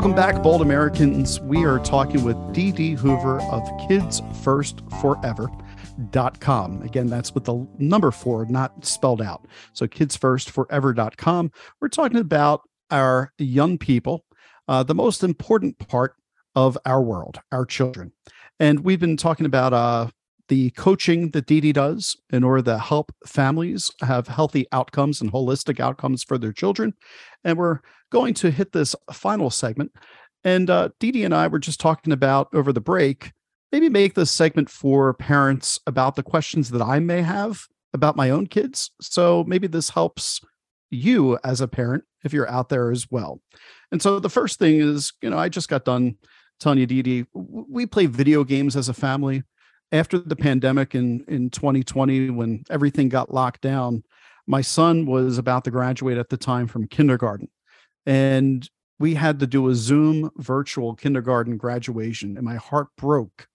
Welcome 0.00 0.16
back, 0.16 0.42
Bold 0.42 0.62
Americans. 0.62 1.40
We 1.40 1.66
are 1.66 1.78
talking 1.78 2.24
with 2.24 2.54
Dee 2.54 2.92
Hoover 2.94 3.38
of 3.42 3.62
Kids 3.86 4.22
First 4.42 4.80
Forever.com. 5.02 6.80
Again, 6.80 7.08
that's 7.08 7.34
with 7.34 7.44
the 7.44 7.68
number 7.76 8.10
four, 8.10 8.46
not 8.46 8.82
spelled 8.82 9.20
out. 9.20 9.46
So, 9.74 9.86
kidsfirstforever.com. 9.86 11.52
We're 11.82 11.88
talking 11.88 12.16
about 12.16 12.62
our 12.90 13.30
young 13.36 13.76
people, 13.76 14.24
uh, 14.68 14.84
the 14.84 14.94
most 14.94 15.22
important 15.22 15.78
part 15.86 16.14
of 16.54 16.78
our 16.86 17.02
world, 17.02 17.38
our 17.52 17.66
children. 17.66 18.10
And 18.58 18.80
we've 18.80 19.00
been 19.00 19.18
talking 19.18 19.44
about 19.44 19.74
uh, 19.74 20.08
the 20.50 20.70
coaching 20.70 21.30
that 21.30 21.46
Dee 21.46 21.60
Dee 21.60 21.72
does 21.72 22.16
in 22.30 22.42
order 22.42 22.62
to 22.62 22.78
help 22.78 23.14
families 23.24 23.88
have 24.00 24.26
healthy 24.26 24.66
outcomes 24.72 25.20
and 25.20 25.32
holistic 25.32 25.78
outcomes 25.78 26.24
for 26.24 26.38
their 26.38 26.52
children. 26.52 26.92
And 27.44 27.56
we're 27.56 27.78
going 28.10 28.34
to 28.34 28.50
hit 28.50 28.72
this 28.72 28.96
final 29.12 29.50
segment. 29.50 29.92
And 30.42 30.68
uh, 30.68 30.88
Dee 30.98 31.12
Dee 31.12 31.24
and 31.24 31.32
I 31.32 31.46
were 31.46 31.60
just 31.60 31.78
talking 31.78 32.12
about 32.12 32.48
over 32.52 32.72
the 32.72 32.80
break, 32.80 33.32
maybe 33.70 33.88
make 33.88 34.14
this 34.14 34.32
segment 34.32 34.68
for 34.68 35.14
parents 35.14 35.78
about 35.86 36.16
the 36.16 36.24
questions 36.24 36.70
that 36.70 36.82
I 36.82 36.98
may 36.98 37.22
have 37.22 37.62
about 37.94 38.16
my 38.16 38.30
own 38.30 38.48
kids. 38.48 38.90
So 39.00 39.44
maybe 39.46 39.68
this 39.68 39.90
helps 39.90 40.40
you 40.90 41.38
as 41.44 41.60
a 41.60 41.68
parent 41.68 42.02
if 42.24 42.32
you're 42.32 42.50
out 42.50 42.70
there 42.70 42.90
as 42.90 43.06
well. 43.08 43.40
And 43.92 44.02
so 44.02 44.18
the 44.18 44.28
first 44.28 44.58
thing 44.58 44.80
is, 44.80 45.12
you 45.22 45.30
know, 45.30 45.38
I 45.38 45.48
just 45.48 45.68
got 45.68 45.84
done 45.84 46.16
telling 46.58 46.80
you, 46.80 46.86
Dee 46.86 47.02
Dee, 47.02 47.26
we 47.32 47.86
play 47.86 48.06
video 48.06 48.42
games 48.42 48.74
as 48.74 48.88
a 48.88 48.94
family. 48.94 49.44
After 49.92 50.18
the 50.18 50.36
pandemic 50.36 50.94
in 50.94 51.24
in 51.26 51.50
2020, 51.50 52.30
when 52.30 52.64
everything 52.70 53.08
got 53.08 53.34
locked 53.34 53.60
down, 53.60 54.04
my 54.46 54.60
son 54.60 55.06
was 55.06 55.38
about 55.38 55.64
to 55.64 55.70
graduate 55.70 56.18
at 56.18 56.28
the 56.28 56.36
time 56.36 56.66
from 56.66 56.86
kindergarten, 56.86 57.48
and 58.06 58.68
we 58.98 59.14
had 59.14 59.40
to 59.40 59.46
do 59.46 59.68
a 59.68 59.74
Zoom 59.74 60.30
virtual 60.36 60.94
kindergarten 60.94 61.56
graduation, 61.56 62.36
and 62.36 62.44
my 62.44 62.56
heart 62.56 62.88
broke 62.96 63.48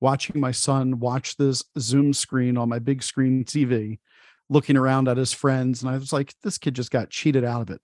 watching 0.00 0.40
my 0.40 0.52
son 0.52 1.00
watch 1.00 1.36
this 1.36 1.64
Zoom 1.78 2.12
screen 2.12 2.56
on 2.56 2.68
my 2.68 2.78
big 2.78 3.02
screen 3.02 3.44
TV, 3.44 3.98
looking 4.48 4.76
around 4.76 5.08
at 5.08 5.16
his 5.16 5.32
friends. 5.32 5.82
And 5.82 5.90
I 5.90 5.98
was 5.98 6.12
like, 6.12 6.34
this 6.42 6.58
kid 6.58 6.74
just 6.74 6.90
got 6.90 7.10
cheated 7.10 7.44
out 7.44 7.62
of 7.62 7.70
it. 7.70 7.80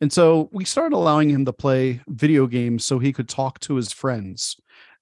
And 0.00 0.12
so 0.12 0.48
we 0.52 0.64
started 0.64 0.96
allowing 0.96 1.30
him 1.30 1.44
to 1.44 1.52
play 1.52 2.00
video 2.08 2.46
games 2.46 2.84
so 2.84 2.98
he 2.98 3.12
could 3.12 3.28
talk 3.28 3.60
to 3.60 3.76
his 3.76 3.92
friends 3.92 4.56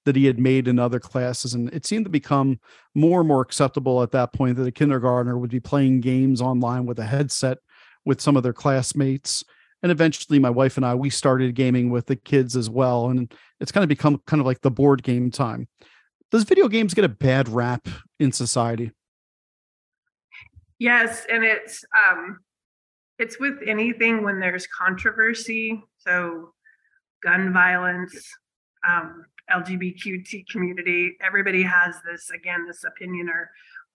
that 0.05 0.15
he 0.15 0.25
had 0.25 0.39
made 0.39 0.67
in 0.67 0.79
other 0.79 0.99
classes. 0.99 1.53
And 1.53 1.71
it 1.73 1.85
seemed 1.85 2.05
to 2.05 2.11
become 2.11 2.59
more 2.95 3.19
and 3.19 3.27
more 3.27 3.41
acceptable 3.41 4.01
at 4.01 4.11
that 4.11 4.33
point 4.33 4.57
that 4.57 4.67
a 4.67 4.71
kindergartner 4.71 5.37
would 5.37 5.51
be 5.51 5.59
playing 5.59 6.01
games 6.01 6.41
online 6.41 6.85
with 6.85 6.99
a 6.99 7.05
headset 7.05 7.59
with 8.05 8.19
some 8.19 8.35
of 8.35 8.43
their 8.43 8.53
classmates. 8.53 9.43
And 9.83 9.91
eventually 9.91 10.39
my 10.39 10.49
wife 10.49 10.77
and 10.77 10.85
I, 10.85 10.95
we 10.95 11.09
started 11.09 11.55
gaming 11.55 11.89
with 11.89 12.07
the 12.07 12.15
kids 12.15 12.55
as 12.55 12.69
well. 12.69 13.09
And 13.09 13.33
it's 13.59 13.71
kind 13.71 13.83
of 13.83 13.89
become 13.89 14.21
kind 14.25 14.39
of 14.39 14.45
like 14.45 14.61
the 14.61 14.71
board 14.71 15.03
game 15.03 15.31
time 15.31 15.67
does 16.31 16.45
video 16.45 16.67
games 16.69 16.93
get 16.93 17.03
a 17.03 17.09
bad 17.09 17.49
rap 17.49 17.87
in 18.19 18.31
society? 18.31 18.91
Yes, 20.79 21.25
and 21.29 21.43
it's 21.43 21.83
um 21.95 22.39
it's 23.19 23.39
with 23.39 23.59
anything 23.67 24.23
when 24.23 24.39
there's 24.39 24.65
controversy. 24.65 25.83
So 25.97 26.53
gun 27.21 27.53
violence, 27.53 28.15
um, 28.87 29.25
LGBTQ 29.51 30.47
community, 30.47 31.17
everybody 31.21 31.63
has 31.63 31.95
this 32.09 32.29
again, 32.31 32.65
this 32.65 32.83
opinion 32.83 33.29
or 33.29 33.51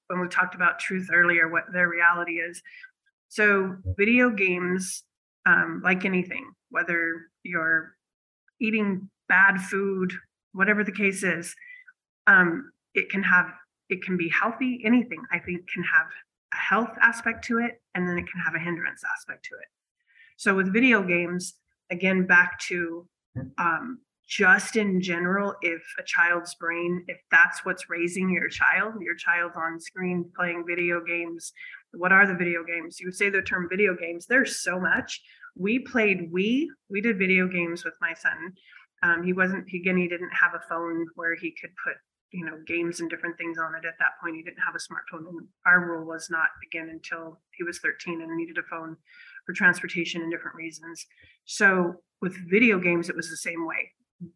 when 0.09 0.21
we 0.21 0.29
talked 0.29 0.55
about 0.55 0.79
truth 0.79 1.09
earlier, 1.13 1.49
what 1.49 1.65
their 1.73 1.89
reality 1.89 2.35
is. 2.35 2.63
So 3.29 3.77
video 3.97 4.31
games, 4.31 5.03
um, 5.47 5.81
like 5.83 6.05
anything, 6.05 6.53
whether 6.71 7.23
you're 7.43 7.97
eating 8.61 9.11
bad 9.29 9.61
food, 9.61 10.13
whatever 10.53 10.85
the 10.85 10.93
case 10.93 11.25
is, 11.25 11.55
um, 12.27 12.71
it 12.97 13.11
can 13.11 13.23
have 13.23 13.47
it 13.89 14.03
can 14.03 14.17
be 14.17 14.29
healthy 14.29 14.83
anything 14.85 15.23
i 15.31 15.39
think 15.39 15.69
can 15.73 15.85
have 15.85 16.07
a 16.53 16.57
health 16.57 16.97
aspect 17.01 17.45
to 17.45 17.59
it 17.59 17.81
and 17.95 18.09
then 18.09 18.19
it 18.19 18.27
can 18.31 18.41
have 18.41 18.55
a 18.55 18.59
hindrance 18.59 19.03
aspect 19.15 19.45
to 19.45 19.55
it 19.55 19.69
so 20.37 20.55
with 20.55 20.73
video 20.73 21.03
games 21.03 21.55
again 21.91 22.27
back 22.27 22.59
to 22.59 23.07
um, 23.59 23.99
just 24.27 24.77
in 24.77 25.01
general 25.01 25.55
if 25.63 25.83
a 25.99 26.03
child's 26.05 26.55
brain 26.57 27.05
if 27.07 27.19
that's 27.31 27.65
what's 27.65 27.89
raising 27.89 28.29
your 28.29 28.49
child 28.49 28.95
your 29.01 29.15
child's 29.15 29.57
on 29.57 29.81
screen 29.81 30.29
playing 30.37 30.65
video 30.67 31.01
games 31.01 31.53
what 31.97 32.13
are 32.13 32.27
the 32.27 32.35
video 32.35 32.63
games? 32.65 33.01
You 33.01 33.11
say 33.11 33.31
the 33.31 33.43
term 33.43 33.69
video 33.69 33.95
games 33.95 34.27
there's 34.27 34.61
so 34.61 34.79
much. 34.79 35.23
We 35.57 35.81
played 35.81 36.31
we 36.33 36.71
we 36.91 37.01
did 37.01 37.19
video 37.19 37.49
games 37.49 37.85
with 37.85 37.95
my 38.01 38.15
son. 38.15 38.53
Um, 39.03 39.23
he 39.23 39.33
wasn't 39.33 39.69
he, 39.69 39.79
again 39.79 39.97
he 39.97 40.09
didn't 40.09 40.31
have 40.31 40.55
a 40.55 40.69
phone 40.69 41.07
where 41.15 41.35
he 41.35 41.55
could 41.61 41.71
put 41.85 41.97
you 42.33 42.45
know 42.45 42.59
games 42.67 43.01
and 43.01 43.09
different 43.09 43.39
things 43.39 43.59
on 43.59 43.75
it 43.75 43.87
at 43.87 43.99
that 43.99 44.13
point. 44.23 44.37
He 44.37 44.43
didn't 44.43 44.63
have 44.65 44.75
a 44.75 44.79
smartphone 44.79 45.29
and 45.29 45.47
our 45.65 45.81
rule 45.81 46.07
was 46.07 46.29
not 46.31 46.49
begin 46.61 46.91
until 46.91 47.41
he 47.53 47.65
was 47.65 47.79
13 47.79 48.21
and 48.21 48.37
needed 48.37 48.59
a 48.59 48.63
phone 48.63 48.97
for 49.45 49.53
transportation 49.53 50.23
and 50.23 50.31
different 50.31 50.57
reasons. 50.57 51.07
So 51.45 51.95
with 52.21 52.37
video 52.51 52.79
games 52.79 53.09
it 53.09 53.17
was 53.17 53.31
the 53.31 53.37
same 53.37 53.67
way 53.67 53.93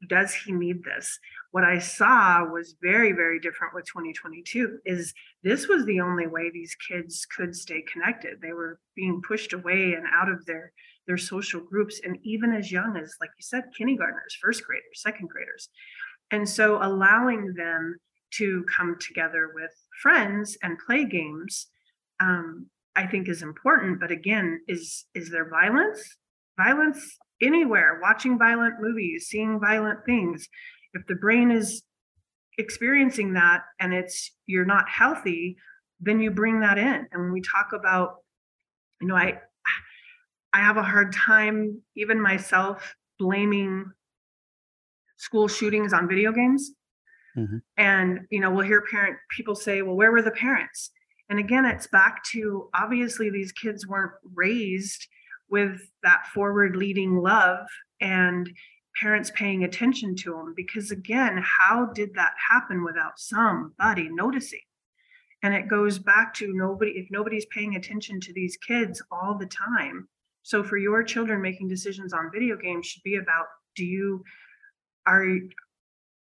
does 0.08 0.34
he 0.34 0.52
need 0.52 0.84
this 0.84 1.18
what 1.52 1.64
i 1.64 1.78
saw 1.78 2.44
was 2.44 2.76
very 2.82 3.12
very 3.12 3.40
different 3.40 3.74
with 3.74 3.86
2022 3.86 4.78
is 4.84 5.14
this 5.42 5.68
was 5.68 5.86
the 5.86 6.00
only 6.00 6.26
way 6.26 6.50
these 6.50 6.76
kids 6.88 7.26
could 7.34 7.56
stay 7.56 7.82
connected 7.90 8.40
they 8.40 8.52
were 8.52 8.78
being 8.94 9.22
pushed 9.26 9.54
away 9.54 9.94
and 9.94 10.06
out 10.14 10.28
of 10.28 10.44
their 10.44 10.72
their 11.06 11.16
social 11.16 11.60
groups 11.60 12.00
and 12.04 12.18
even 12.22 12.52
as 12.52 12.70
young 12.70 12.96
as 12.96 13.14
like 13.20 13.30
you 13.38 13.42
said 13.42 13.64
kindergartners 13.76 14.36
first 14.40 14.62
graders 14.64 14.84
second 14.96 15.28
graders 15.30 15.70
and 16.30 16.48
so 16.48 16.78
allowing 16.82 17.54
them 17.54 17.96
to 18.34 18.64
come 18.64 18.96
together 19.00 19.50
with 19.54 19.72
friends 20.02 20.56
and 20.62 20.78
play 20.86 21.04
games, 21.04 21.66
um, 22.20 22.66
I 22.96 23.06
think 23.06 23.28
is 23.28 23.42
important. 23.42 24.00
But 24.00 24.10
again, 24.10 24.60
is 24.68 25.04
is 25.14 25.30
there 25.30 25.48
violence? 25.48 26.02
Violence 26.56 27.18
anywhere, 27.40 27.98
watching 28.02 28.38
violent 28.38 28.74
movies, 28.80 29.28
seeing 29.28 29.60
violent 29.60 30.04
things. 30.04 30.48
If 30.92 31.06
the 31.06 31.14
brain 31.14 31.50
is 31.50 31.82
experiencing 32.58 33.34
that 33.34 33.62
and 33.78 33.94
it's 33.94 34.32
you're 34.46 34.64
not 34.64 34.88
healthy, 34.88 35.56
then 36.00 36.20
you 36.20 36.30
bring 36.30 36.60
that 36.60 36.78
in. 36.78 37.06
And 37.12 37.22
when 37.22 37.32
we 37.32 37.40
talk 37.42 37.72
about, 37.72 38.16
you 39.00 39.08
know, 39.08 39.16
I 39.16 39.40
I 40.52 40.58
have 40.58 40.76
a 40.76 40.82
hard 40.82 41.12
time, 41.12 41.80
even 41.96 42.20
myself, 42.20 42.94
blaming 43.18 43.92
school 45.16 45.48
shootings 45.48 45.92
on 45.92 46.08
video 46.08 46.32
games. 46.32 46.72
Mm-hmm. 47.36 47.58
And, 47.76 48.20
you 48.30 48.40
know, 48.40 48.50
we'll 48.50 48.66
hear 48.66 48.82
parent 48.90 49.16
people 49.36 49.54
say, 49.54 49.82
well, 49.82 49.94
where 49.94 50.10
were 50.10 50.22
the 50.22 50.32
parents? 50.32 50.90
And 51.28 51.38
again, 51.38 51.64
it's 51.64 51.86
back 51.86 52.24
to 52.32 52.68
obviously 52.74 53.30
these 53.30 53.52
kids 53.52 53.86
weren't 53.86 54.12
raised 54.34 55.06
with 55.50 55.80
that 56.02 56.26
forward 56.32 56.76
leading 56.76 57.20
love 57.20 57.66
and 58.00 58.50
parents 59.00 59.30
paying 59.34 59.64
attention 59.64 60.16
to 60.16 60.32
them 60.32 60.52
because 60.56 60.90
again 60.90 61.42
how 61.42 61.86
did 61.94 62.12
that 62.14 62.32
happen 62.50 62.84
without 62.84 63.18
somebody 63.18 64.08
noticing? 64.10 64.60
And 65.42 65.54
it 65.54 65.68
goes 65.68 65.98
back 65.98 66.34
to 66.34 66.52
nobody 66.52 66.92
if 66.92 67.06
nobody's 67.10 67.46
paying 67.46 67.76
attention 67.76 68.20
to 68.20 68.32
these 68.32 68.56
kids 68.56 69.02
all 69.10 69.36
the 69.38 69.46
time 69.46 70.08
so 70.42 70.62
for 70.62 70.76
your 70.76 71.02
children 71.02 71.40
making 71.40 71.68
decisions 71.68 72.12
on 72.12 72.30
video 72.32 72.56
games 72.56 72.86
should 72.86 73.02
be 73.02 73.16
about 73.16 73.46
do 73.76 73.84
you 73.84 74.24
are 75.06 75.38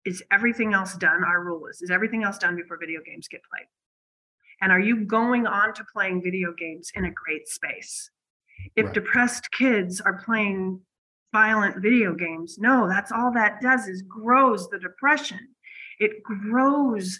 is 0.06 0.24
everything 0.32 0.74
else 0.74 0.96
done? 0.96 1.24
Our 1.24 1.44
rule 1.44 1.68
is 1.68 1.82
is 1.82 1.92
everything 1.92 2.24
else 2.24 2.38
done 2.38 2.56
before 2.56 2.78
video 2.78 3.02
games 3.06 3.28
get 3.28 3.42
played? 3.52 3.68
And 4.62 4.72
are 4.72 4.80
you 4.80 5.06
going 5.06 5.46
on 5.46 5.74
to 5.76 5.86
playing 5.94 6.24
video 6.24 6.54
games 6.58 6.92
in 6.96 7.06
a 7.06 7.12
great 7.12 7.48
space 7.48 8.10
if 8.76 8.86
right. 8.86 8.94
depressed 8.94 9.50
kids 9.52 10.02
are 10.02 10.22
playing 10.24 10.80
violent 11.34 11.82
video 11.82 12.16
games 12.16 12.58
no 12.58 12.88
that's 12.88 13.12
all 13.12 13.32
that 13.32 13.60
does 13.62 13.88
is 13.88 14.02
grows 14.04 14.70
the 14.70 14.80
depression. 14.80 15.40
It 16.00 16.24
grows 16.24 17.20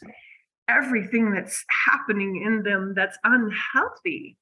everything 0.68 1.32
that's 1.32 1.64
happening 1.86 2.44
in 2.46 2.64
them 2.64 2.94
that's 2.96 3.18
unhealthy. 3.24 4.38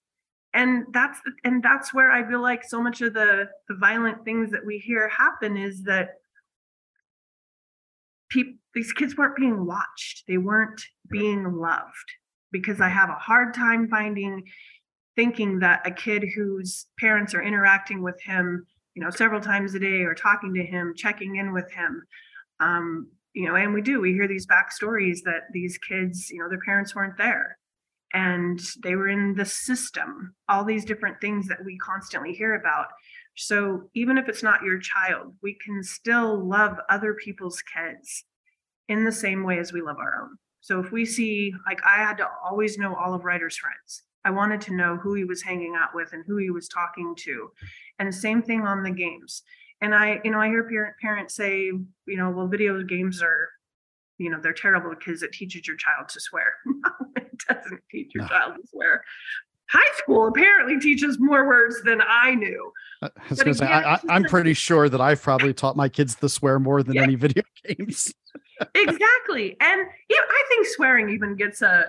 And 0.53 0.85
that's 0.93 1.19
and 1.43 1.61
that's 1.61 1.93
where 1.93 2.11
i 2.11 2.25
feel 2.25 2.41
like 2.41 2.63
so 2.63 2.81
much 2.81 3.01
of 3.01 3.13
the 3.13 3.49
the 3.67 3.75
violent 3.75 4.23
things 4.23 4.51
that 4.51 4.65
we 4.65 4.77
hear 4.77 5.09
happen 5.09 5.57
is 5.57 5.83
that 5.83 6.11
people 8.29 8.53
these 8.73 8.91
kids 8.93 9.15
weren't 9.15 9.35
being 9.37 9.65
watched. 9.65 10.23
They 10.27 10.37
weren't 10.37 10.81
being 11.09 11.55
loved 11.57 12.09
because 12.51 12.79
i 12.79 12.87
have 12.87 13.09
a 13.09 13.13
hard 13.13 13.53
time 13.53 13.89
finding 13.89 14.43
thinking 15.15 15.59
that 15.59 15.85
a 15.85 15.91
kid 15.91 16.25
whose 16.35 16.87
parents 16.99 17.33
are 17.33 17.41
interacting 17.41 18.01
with 18.01 18.21
him 18.21 18.65
you 18.93 19.03
know 19.03 19.09
several 19.09 19.41
times 19.41 19.73
a 19.75 19.79
day 19.79 20.01
or 20.01 20.13
talking 20.13 20.53
to 20.53 20.63
him 20.63 20.93
checking 20.95 21.37
in 21.37 21.53
with 21.53 21.71
him 21.71 22.03
um, 22.59 23.07
you 23.33 23.47
know 23.47 23.55
and 23.55 23.73
we 23.73 23.81
do 23.81 23.99
we 23.99 24.13
hear 24.13 24.27
these 24.27 24.47
backstories 24.47 25.19
that 25.23 25.43
these 25.51 25.77
kids 25.77 26.29
you 26.29 26.39
know 26.39 26.49
their 26.49 26.61
parents 26.65 26.95
weren't 26.95 27.17
there 27.17 27.57
and 28.13 28.61
they 28.83 28.95
were 28.95 29.09
in 29.09 29.35
the 29.35 29.45
system 29.45 30.33
all 30.47 30.63
these 30.63 30.85
different 30.85 31.19
things 31.19 31.47
that 31.47 31.63
we 31.65 31.77
constantly 31.77 32.33
hear 32.33 32.55
about 32.55 32.87
so 33.35 33.89
even 33.93 34.17
if 34.17 34.29
it's 34.29 34.43
not 34.43 34.63
your 34.63 34.79
child, 34.79 35.35
we 35.43 35.53
can 35.53 35.83
still 35.83 36.43
love 36.43 36.77
other 36.89 37.13
people's 37.13 37.61
kids 37.61 38.23
in 38.87 39.03
the 39.03 39.11
same 39.11 39.43
way 39.43 39.59
as 39.59 39.73
we 39.73 39.81
love 39.81 39.97
our 39.97 40.23
own. 40.23 40.37
So 40.61 40.79
if 40.79 40.91
we 40.91 41.05
see, 41.05 41.53
like 41.65 41.81
I 41.85 41.97
had 41.97 42.17
to 42.17 42.27
always 42.43 42.77
know 42.77 42.95
all 42.95 43.13
of 43.13 43.25
Ryder's 43.25 43.57
friends. 43.57 44.03
I 44.25 44.31
wanted 44.31 44.59
to 44.61 44.73
know 44.75 44.97
who 44.97 45.13
he 45.13 45.23
was 45.23 45.41
hanging 45.41 45.75
out 45.75 45.95
with 45.95 46.11
and 46.11 46.23
who 46.27 46.37
he 46.37 46.49
was 46.49 46.67
talking 46.67 47.15
to. 47.19 47.51
And 47.99 48.09
the 48.09 48.13
same 48.13 48.41
thing 48.41 48.61
on 48.63 48.83
the 48.83 48.91
games. 48.91 49.43
And 49.81 49.93
I, 49.95 50.19
you 50.23 50.31
know, 50.31 50.39
I 50.39 50.47
hear 50.47 50.63
parent, 50.67 50.95
parents 50.99 51.35
say, 51.35 51.59
you 51.65 52.17
know, 52.17 52.29
well, 52.31 52.47
video 52.47 52.81
games 52.83 53.21
are 53.21 53.49
you 54.17 54.29
know 54.29 54.39
they're 54.41 54.53
terrible 54.53 54.91
because 54.97 55.23
it 55.23 55.33
teaches 55.33 55.67
your 55.67 55.75
child 55.75 56.07
to 56.07 56.21
swear 56.21 56.53
it 57.17 57.37
doesn't 57.49 57.81
teach 57.91 58.13
your 58.15 58.23
No. 58.23 58.29
child 58.29 58.53
to 58.55 58.67
swear 58.69 59.03
high 59.69 59.97
school 59.97 60.27
apparently 60.27 60.79
teaches 60.79 61.17
more 61.19 61.47
words 61.47 61.81
than 61.83 62.01
i 62.07 62.35
knew. 62.35 62.71
I 63.01 63.09
was 63.29 63.39
gonna 63.39 63.51
again, 63.51 63.53
say, 63.55 63.65
I, 63.65 63.95
I, 63.95 63.99
I'm 64.09 64.23
pretty 64.23 64.53
sure 64.53 64.89
that 64.89 65.01
I've 65.01 65.21
probably 65.21 65.53
taught 65.53 65.75
my 65.75 65.89
kids 65.89 66.15
to 66.15 66.29
swear 66.29 66.59
more 66.59 66.81
than 66.83 66.95
Yeah. 66.95 67.03
any 67.03 67.15
video 67.15 67.43
games. 67.67 68.13
exactly. 68.73 69.57
And 69.59 69.81
yeah 70.09 70.17
i 70.29 70.43
think 70.47 70.67
swearing 70.67 71.09
even 71.09 71.35
gets 71.35 71.61
a 71.61 71.85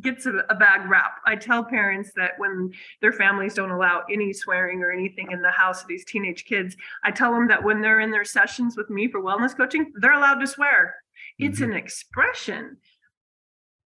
gets 0.00 0.26
a, 0.26 0.44
a 0.48 0.54
bad 0.54 0.88
rap. 0.88 1.18
I 1.26 1.36
tell 1.36 1.64
parents 1.64 2.10
that 2.16 2.32
when 2.38 2.72
their 3.00 3.12
families 3.12 3.54
don't 3.54 3.70
allow 3.70 4.02
any 4.10 4.32
swearing 4.32 4.82
or 4.82 4.90
anything 4.90 5.30
in 5.30 5.42
the 5.42 5.50
house 5.50 5.82
of 5.82 5.88
these 5.88 6.04
teenage 6.04 6.44
kids 6.44 6.76
i 7.04 7.10
tell 7.10 7.32
them 7.32 7.46
that 7.48 7.62
when 7.62 7.80
they're 7.80 8.00
in 8.00 8.10
their 8.10 8.24
sessions 8.24 8.76
with 8.76 8.90
me 8.90 9.08
for 9.08 9.20
wellness 9.20 9.56
coaching 9.56 9.92
they're 10.00 10.12
allowed 10.14 10.40
to 10.40 10.46
swear. 10.46 10.96
It's 11.38 11.60
mm-hmm. 11.60 11.72
an 11.72 11.76
expression 11.76 12.78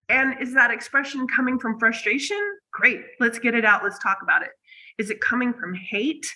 and 0.09 0.41
is 0.41 0.55
that 0.55 0.71
expression 0.71 1.27
coming 1.27 1.59
from 1.59 1.79
frustration? 1.79 2.39
Great 2.73 3.01
let's 3.21 3.39
get 3.39 3.55
it 3.55 3.65
out 3.65 3.83
let's 3.83 3.99
talk 3.99 4.19
about 4.23 4.43
it. 4.43 4.51
Is 4.99 5.11
it 5.11 5.21
coming 5.21 5.53
from 5.53 5.75
hate? 5.75 6.27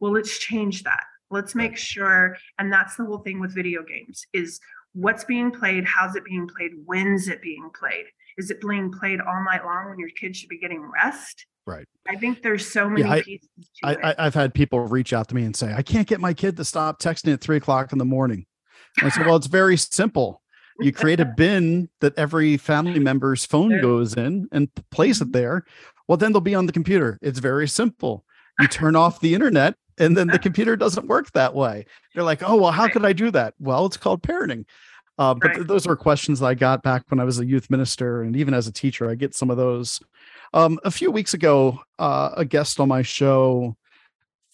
Well 0.00 0.12
let's 0.12 0.38
change 0.38 0.82
that. 0.84 1.04
Let's 1.30 1.54
make 1.54 1.76
sure 1.76 2.36
and 2.58 2.72
that's 2.72 2.96
the 2.96 3.04
whole 3.04 3.18
thing 3.18 3.40
with 3.40 3.54
video 3.54 3.82
games 3.82 4.26
is 4.32 4.60
what's 4.92 5.24
being 5.24 5.50
played 5.50 5.84
how's 5.84 6.14
it 6.14 6.24
being 6.24 6.48
played 6.48 6.72
when's 6.84 7.28
it 7.28 7.42
being 7.42 7.70
played? 7.78 8.06
Is 8.36 8.50
it 8.50 8.60
being 8.60 8.90
played 8.90 9.20
all 9.20 9.44
night 9.44 9.64
long 9.64 9.90
when 9.90 9.98
your 9.98 10.10
kids 10.10 10.38
should 10.38 10.48
be 10.48 10.58
getting 10.58 10.82
rest? 10.82 11.46
Right. 11.66 11.86
i 12.06 12.14
think 12.16 12.42
there's 12.42 12.70
so 12.70 12.90
many 12.90 13.04
I- 13.04 13.22
pieces 13.22 13.48
to 13.82 13.86
I, 13.86 14.14
I've 14.18 14.34
had 14.34 14.52
people 14.52 14.80
reach 14.80 15.14
out 15.14 15.28
to 15.28 15.34
me 15.34 15.44
and 15.44 15.56
say, 15.56 15.72
I 15.72 15.80
can't 15.80 16.06
get 16.06 16.20
my 16.20 16.34
kid 16.34 16.58
to 16.58 16.64
stop 16.64 17.00
texting 17.00 17.32
at 17.32 17.40
three 17.40 17.56
o'clock 17.56 17.90
in 17.90 17.96
the 17.96 18.04
morning. 18.04 18.44
I 19.00 19.08
said, 19.08 19.26
Well, 19.26 19.36
it's 19.36 19.46
very 19.46 19.76
simple. 19.76 20.42
You 20.80 20.92
create 20.92 21.20
a 21.20 21.24
bin 21.24 21.88
that 22.00 22.16
every 22.18 22.56
family 22.56 22.98
member's 22.98 23.44
phone 23.44 23.80
goes 23.80 24.14
in 24.14 24.48
and 24.52 24.68
place 24.90 25.20
it 25.20 25.32
there. 25.32 25.64
Well, 26.08 26.16
then 26.18 26.32
they'll 26.32 26.40
be 26.40 26.54
on 26.54 26.66
the 26.66 26.72
computer. 26.72 27.18
It's 27.22 27.38
very 27.38 27.68
simple. 27.68 28.24
You 28.60 28.68
turn 28.68 28.96
off 28.96 29.20
the 29.20 29.34
internet 29.34 29.74
and 29.98 30.16
then 30.16 30.26
the 30.26 30.38
computer 30.48 30.76
doesn't 30.76 31.06
work 31.06 31.30
that 31.32 31.54
way. 31.54 31.86
They're 32.14 32.24
like, 32.24 32.42
Oh, 32.42 32.56
well, 32.56 32.72
how 32.72 32.84
Right. 32.84 32.92
could 32.92 33.04
I 33.04 33.12
do 33.12 33.30
that? 33.30 33.54
Well, 33.58 33.86
it's 33.86 33.96
called 33.96 34.22
parenting. 34.22 34.64
Uh, 35.16 35.32
but 35.34 35.44
Right. 35.48 35.54
th- 35.56 35.66
those 35.68 35.86
are 35.86 35.94
questions 35.96 36.42
I 36.42 36.54
got 36.54 36.82
back 36.82 37.04
when 37.08 37.20
I 37.20 37.24
was 37.24 37.38
a 37.38 37.46
youth 37.46 37.70
minister. 37.70 38.22
And 38.22 38.34
even 38.36 38.52
as 38.52 38.66
a 38.66 38.72
teacher, 38.72 39.08
I 39.08 39.14
get 39.14 39.34
some 39.34 39.50
of 39.50 39.56
those. 39.56 40.00
Um, 40.52 40.78
a 40.84 40.90
few 40.90 41.10
weeks 41.12 41.34
ago, 41.34 41.78
uh, 42.00 42.30
a 42.36 42.44
guest 42.44 42.80
on 42.80 42.88
my 42.88 43.02
show 43.02 43.76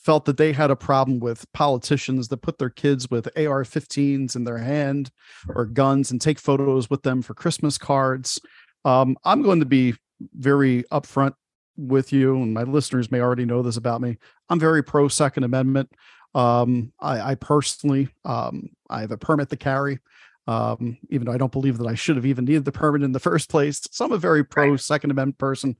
felt 0.00 0.24
that 0.24 0.38
they 0.38 0.52
had 0.52 0.70
a 0.70 0.76
problem 0.76 1.20
with 1.20 1.50
politicians 1.52 2.28
that 2.28 2.38
put 2.38 2.58
their 2.58 2.70
kids 2.70 3.10
with 3.10 3.26
AR 3.36 3.64
15s 3.64 4.34
in 4.34 4.44
their 4.44 4.58
hand 4.58 5.10
or 5.48 5.66
guns 5.66 6.10
and 6.10 6.20
take 6.20 6.38
photos 6.38 6.88
with 6.88 7.02
them 7.02 7.20
for 7.20 7.34
Christmas 7.34 7.76
cards. 7.76 8.40
Um, 8.84 9.16
I'm 9.24 9.42
going 9.42 9.60
to 9.60 9.66
be 9.66 9.94
very 10.34 10.84
upfront 10.90 11.34
with 11.76 12.12
you, 12.12 12.36
and 12.36 12.54
my 12.54 12.62
listeners 12.62 13.10
may 13.10 13.20
already 13.20 13.44
know 13.44 13.62
this 13.62 13.76
about 13.76 14.00
me. 14.00 14.16
I'm 14.48 14.58
very 14.58 14.82
pro 14.82 15.08
Second 15.08 15.44
Amendment. 15.44 15.90
Um, 16.34 16.92
I, 17.00 17.32
I 17.32 17.34
personally, 17.34 18.08
um, 18.24 18.70
I 18.88 19.00
have 19.00 19.10
a 19.10 19.18
permit 19.18 19.50
to 19.50 19.56
carry, 19.56 19.98
um, 20.46 20.96
even 21.10 21.26
though 21.26 21.32
I 21.32 21.38
don't 21.38 21.52
believe 21.52 21.78
that 21.78 21.86
I 21.86 21.94
should 21.94 22.16
have 22.16 22.26
even 22.26 22.44
needed 22.46 22.64
the 22.64 22.72
permit 22.72 23.02
in 23.02 23.12
the 23.12 23.20
first 23.20 23.50
place. 23.50 23.80
So 23.90 24.06
I'm 24.06 24.12
a 24.12 24.18
very 24.18 24.44
pro 24.44 24.76
Second 24.76 25.10
Amendment 25.10 25.38
person 25.38 25.76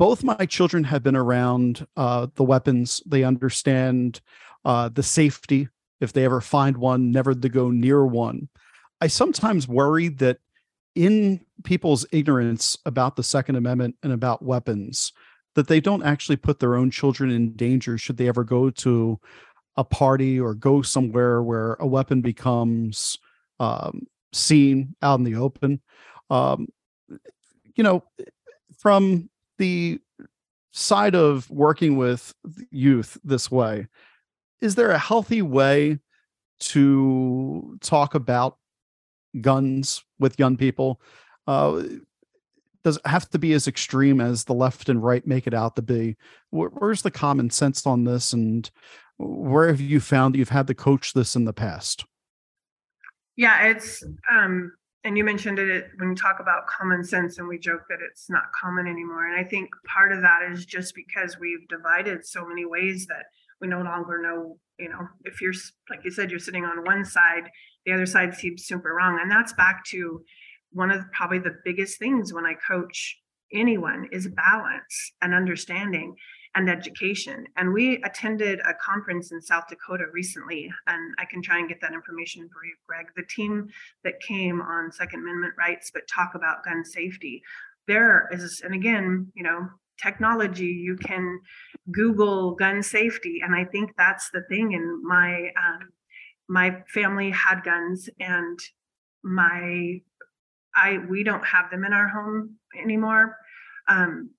both 0.00 0.24
my 0.24 0.46
children 0.46 0.82
have 0.82 1.02
been 1.02 1.14
around 1.14 1.86
uh, 1.94 2.26
the 2.36 2.42
weapons. 2.42 3.02
They 3.04 3.22
understand 3.22 4.22
uh, 4.64 4.88
the 4.88 5.02
safety 5.02 5.68
if 6.00 6.14
they 6.14 6.24
ever 6.24 6.40
find 6.40 6.78
one, 6.78 7.10
never 7.10 7.34
to 7.34 7.48
go 7.50 7.70
near 7.70 8.06
one. 8.06 8.48
I 9.02 9.08
sometimes 9.08 9.68
worry 9.68 10.08
that 10.08 10.38
in 10.94 11.44
people's 11.64 12.06
ignorance 12.12 12.78
about 12.86 13.16
the 13.16 13.22
Second 13.22 13.56
Amendment 13.56 13.94
and 14.02 14.14
about 14.14 14.42
weapons, 14.42 15.12
that 15.54 15.68
they 15.68 15.80
don't 15.80 16.02
actually 16.02 16.36
put 16.36 16.60
their 16.60 16.76
own 16.76 16.90
children 16.90 17.30
in 17.30 17.52
danger 17.52 17.98
should 17.98 18.16
they 18.16 18.28
ever 18.28 18.42
go 18.42 18.70
to 18.70 19.20
a 19.76 19.84
party 19.84 20.40
or 20.40 20.54
go 20.54 20.80
somewhere 20.80 21.42
where 21.42 21.74
a 21.74 21.86
weapon 21.86 22.22
becomes 22.22 23.18
um, 23.58 24.06
seen 24.32 24.96
out 25.02 25.18
in 25.18 25.24
the 25.24 25.34
open. 25.34 25.78
Um, 26.30 26.68
you 27.74 27.84
know, 27.84 28.02
from 28.78 29.29
the 29.60 30.00
side 30.72 31.14
of 31.14 31.48
working 31.50 31.96
with 31.96 32.34
youth 32.70 33.18
this 33.22 33.50
way, 33.50 33.86
is 34.60 34.74
there 34.74 34.90
a 34.90 34.98
healthy 34.98 35.42
way 35.42 35.98
to 36.60 37.78
talk 37.80 38.14
about 38.14 38.56
guns 39.40 40.02
with 40.18 40.38
young 40.38 40.56
people? 40.56 41.00
Uh, 41.46 41.82
does 42.82 42.96
it 42.96 43.06
have 43.06 43.28
to 43.30 43.38
be 43.38 43.52
as 43.52 43.68
extreme 43.68 44.20
as 44.20 44.44
the 44.44 44.54
left 44.54 44.88
and 44.88 45.04
right 45.04 45.26
make 45.26 45.46
it 45.46 45.54
out 45.54 45.76
to 45.76 45.82
be? 45.82 46.16
Where, 46.48 46.70
where's 46.70 47.02
the 47.02 47.10
common 47.10 47.50
sense 47.50 47.86
on 47.86 48.04
this, 48.04 48.32
and 48.32 48.68
where 49.18 49.68
have 49.68 49.80
you 49.80 50.00
found 50.00 50.34
that 50.34 50.38
you've 50.38 50.48
had 50.48 50.66
to 50.68 50.74
coach 50.74 51.12
this 51.12 51.36
in 51.36 51.44
the 51.44 51.52
past? 51.52 52.04
Yeah, 53.36 53.68
it's 53.68 54.02
um 54.30 54.72
and 55.04 55.16
you 55.16 55.24
mentioned 55.24 55.58
it 55.58 55.88
when 55.96 56.10
you 56.10 56.14
talk 56.14 56.40
about 56.40 56.66
common 56.66 57.02
sense 57.02 57.38
and 57.38 57.48
we 57.48 57.58
joke 57.58 57.82
that 57.88 58.00
it's 58.06 58.28
not 58.28 58.52
common 58.52 58.86
anymore. 58.86 59.26
And 59.26 59.38
I 59.38 59.48
think 59.48 59.70
part 59.86 60.12
of 60.12 60.20
that 60.20 60.42
is 60.50 60.66
just 60.66 60.94
because 60.94 61.38
we've 61.38 61.66
divided 61.68 62.26
so 62.26 62.46
many 62.46 62.66
ways 62.66 63.06
that 63.06 63.26
we 63.60 63.68
no 63.68 63.80
longer 63.80 64.20
know, 64.20 64.58
you 64.78 64.88
know, 64.88 65.08
if 65.24 65.40
you're 65.40 65.54
like 65.88 66.00
you 66.04 66.10
said, 66.10 66.30
you're 66.30 66.38
sitting 66.38 66.64
on 66.64 66.84
one 66.84 67.04
side, 67.04 67.50
the 67.86 67.92
other 67.92 68.06
side 68.06 68.34
seems 68.34 68.64
super 68.64 68.94
wrong. 68.94 69.18
And 69.20 69.30
that's 69.30 69.54
back 69.54 69.84
to 69.86 70.22
one 70.72 70.90
of 70.90 71.10
probably 71.12 71.38
the 71.38 71.58
biggest 71.64 71.98
things 71.98 72.32
when 72.32 72.44
I 72.44 72.54
coach 72.54 73.18
anyone 73.52 74.06
is 74.12 74.28
balance 74.28 75.12
and 75.22 75.34
understanding 75.34 76.14
and 76.54 76.68
education. 76.68 77.46
And 77.56 77.72
we 77.72 78.02
attended 78.02 78.60
a 78.60 78.74
conference 78.74 79.30
in 79.30 79.40
South 79.40 79.64
Dakota 79.68 80.04
recently, 80.12 80.70
and 80.86 81.14
I 81.18 81.24
can 81.24 81.42
try 81.42 81.58
and 81.58 81.68
get 81.68 81.80
that 81.80 81.92
information 81.92 82.48
for 82.52 82.64
you, 82.64 82.74
Greg. 82.88 83.06
The 83.14 83.22
team 83.22 83.68
that 84.04 84.20
came 84.20 84.60
on 84.60 84.90
Second 84.90 85.20
Amendment 85.20 85.54
rights, 85.56 85.90
but 85.92 86.08
talk 86.08 86.32
about 86.34 86.64
gun 86.64 86.84
safety. 86.84 87.42
There 87.86 88.28
is, 88.32 88.62
and 88.64 88.74
again, 88.74 89.30
you 89.34 89.42
know, 89.42 89.68
technology, 90.00 90.66
you 90.66 90.96
can 90.96 91.40
Google 91.92 92.54
gun 92.54 92.82
safety. 92.82 93.40
And 93.42 93.54
I 93.54 93.64
think 93.64 93.92
that's 93.96 94.30
the 94.30 94.42
thing. 94.48 94.74
And 94.74 95.02
my, 95.02 95.50
um, 95.56 95.90
my 96.48 96.82
family 96.92 97.30
had 97.30 97.62
guns 97.62 98.08
and 98.18 98.58
my, 99.22 100.00
I, 100.74 100.98
we 101.08 101.22
don't 101.22 101.44
have 101.44 101.70
them 101.70 101.84
in 101.84 101.92
our 101.92 102.08
home 102.08 102.56
anymore. 102.80 103.36
Um, 103.88 104.30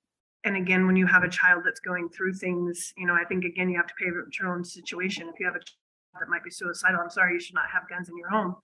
and 0.44 0.58
again, 0.58 0.88
when 0.88 0.96
you 0.96 1.06
have 1.06 1.24
a 1.24 1.30
child 1.30 1.64
that's 1.64 1.80
going 1.80 2.10
through 2.10 2.34
things, 2.34 2.94
you 2.98 3.06
know, 3.06 3.14
I 3.14 3.26
think 3.26 3.46
again, 3.46 3.70
you 3.70 3.78
have 3.78 3.88
to 3.88 3.94
pay 4.00 4.06
your 4.06 4.54
own 4.54 4.64
situation. 4.64 5.30
If 5.32 5.39
you 5.39 5.46
have 5.46 5.56
a 5.56 5.60
child 5.60 6.20
that 6.20 6.30
might 6.30 6.44
be 6.44 6.50
suicidal, 6.50 7.00
I'm 7.00 7.10
sorry, 7.10 7.34
you 7.34 7.39
should 7.39 7.56
not 7.56 7.70
have 7.72 7.88
guns 7.88 8.10
in 8.10 8.18
your 8.18 8.30
home. 8.30 8.56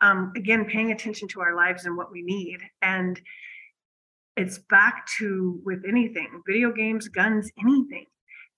Um, 0.00 0.32
again, 0.36 0.66
paying 0.66 0.92
attention 0.92 1.28
to 1.28 1.40
our 1.40 1.56
lives 1.56 1.86
and 1.86 1.96
what 1.96 2.12
we 2.12 2.22
need. 2.22 2.58
And 2.82 3.20
it's 4.36 4.58
back 4.58 5.06
to 5.18 5.60
with 5.64 5.84
anything 5.88 6.42
video 6.46 6.72
games, 6.72 7.08
guns, 7.08 7.50
anything, 7.58 8.06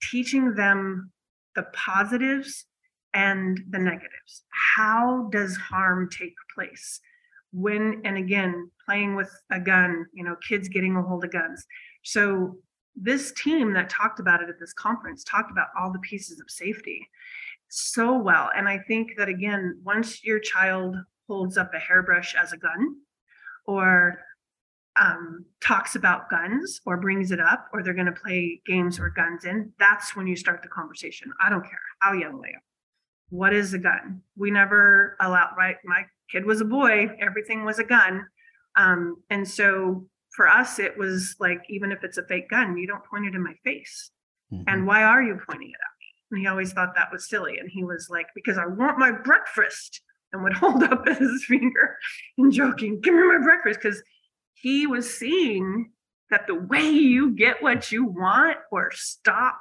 teaching 0.02 0.54
them 0.54 1.12
the 1.54 1.64
positives 1.72 2.66
and 3.12 3.60
the 3.70 3.78
negatives. 3.78 4.42
How 4.50 5.28
does 5.30 5.56
harm 5.56 6.08
take 6.10 6.34
place? 6.54 7.00
When, 7.52 8.02
and 8.04 8.16
again, 8.16 8.70
playing 8.84 9.14
with 9.14 9.30
a 9.52 9.60
gun, 9.60 10.06
you 10.12 10.24
know, 10.24 10.34
kids 10.46 10.68
getting 10.68 10.96
a 10.96 11.02
hold 11.02 11.24
of 11.24 11.30
guns. 11.30 11.64
So, 12.04 12.56
this 12.96 13.32
team 13.32 13.72
that 13.72 13.90
talked 13.90 14.20
about 14.20 14.40
it 14.40 14.48
at 14.48 14.60
this 14.60 14.72
conference 14.72 15.24
talked 15.24 15.50
about 15.50 15.66
all 15.76 15.92
the 15.92 15.98
pieces 15.98 16.38
of 16.38 16.48
safety 16.48 17.08
so 17.68 18.16
well. 18.16 18.50
And 18.56 18.68
I 18.68 18.78
think 18.86 19.14
that, 19.18 19.28
again, 19.28 19.80
once 19.82 20.22
your 20.22 20.38
child 20.38 20.96
holds 21.26 21.58
up 21.58 21.72
a 21.74 21.78
hairbrush 21.78 22.36
as 22.40 22.52
a 22.52 22.56
gun 22.56 22.96
or 23.66 24.20
um, 24.96 25.44
talks 25.60 25.96
about 25.96 26.30
guns 26.30 26.80
or 26.86 26.96
brings 26.96 27.32
it 27.32 27.40
up, 27.40 27.66
or 27.72 27.82
they're 27.82 27.94
going 27.94 28.06
to 28.06 28.12
play 28.12 28.60
games 28.64 29.00
or 29.00 29.10
guns 29.10 29.44
in, 29.44 29.72
that's 29.78 30.14
when 30.14 30.26
you 30.26 30.36
start 30.36 30.62
the 30.62 30.68
conversation. 30.68 31.32
I 31.44 31.50
don't 31.50 31.64
care 31.64 31.80
how 31.98 32.12
young 32.12 32.40
they 32.40 32.50
are. 32.50 32.62
What 33.30 33.52
is 33.52 33.74
a 33.74 33.78
gun? 33.78 34.22
We 34.36 34.52
never 34.52 35.16
allowed, 35.20 35.54
right? 35.58 35.76
My 35.84 36.02
kid 36.30 36.46
was 36.46 36.60
a 36.60 36.64
boy, 36.64 37.08
everything 37.20 37.64
was 37.64 37.80
a 37.80 37.84
gun. 37.84 38.26
Um, 38.76 39.16
and 39.30 39.48
so 39.48 40.06
for 40.34 40.48
us, 40.48 40.78
it 40.78 40.98
was 40.98 41.36
like, 41.38 41.62
even 41.68 41.92
if 41.92 42.02
it's 42.02 42.18
a 42.18 42.26
fake 42.26 42.50
gun, 42.50 42.76
you 42.76 42.86
don't 42.86 43.04
point 43.04 43.26
it 43.26 43.34
in 43.34 43.42
my 43.42 43.54
face. 43.64 44.10
Mm-hmm. 44.52 44.64
And 44.66 44.86
why 44.86 45.02
are 45.02 45.22
you 45.22 45.38
pointing 45.48 45.68
it 45.68 45.74
at 45.74 45.98
me? 46.00 46.06
And 46.30 46.40
he 46.40 46.46
always 46.46 46.72
thought 46.72 46.94
that 46.96 47.12
was 47.12 47.28
silly. 47.28 47.58
And 47.58 47.70
he 47.70 47.84
was 47.84 48.08
like, 48.10 48.26
because 48.34 48.58
I 48.58 48.66
want 48.66 48.98
my 48.98 49.12
breakfast 49.12 50.00
and 50.32 50.42
would 50.42 50.52
hold 50.56 50.82
up 50.82 51.06
his 51.06 51.44
finger 51.44 51.96
and 52.38 52.52
joking, 52.52 53.00
give 53.00 53.14
me 53.14 53.22
my 53.22 53.38
breakfast. 53.42 53.80
Because 53.80 54.02
he 54.54 54.86
was 54.86 55.12
seeing 55.12 55.90
that 56.30 56.46
the 56.46 56.54
way 56.54 56.88
you 56.88 57.30
get 57.36 57.62
what 57.62 57.92
you 57.92 58.04
want 58.04 58.56
or 58.72 58.90
stop 58.92 59.58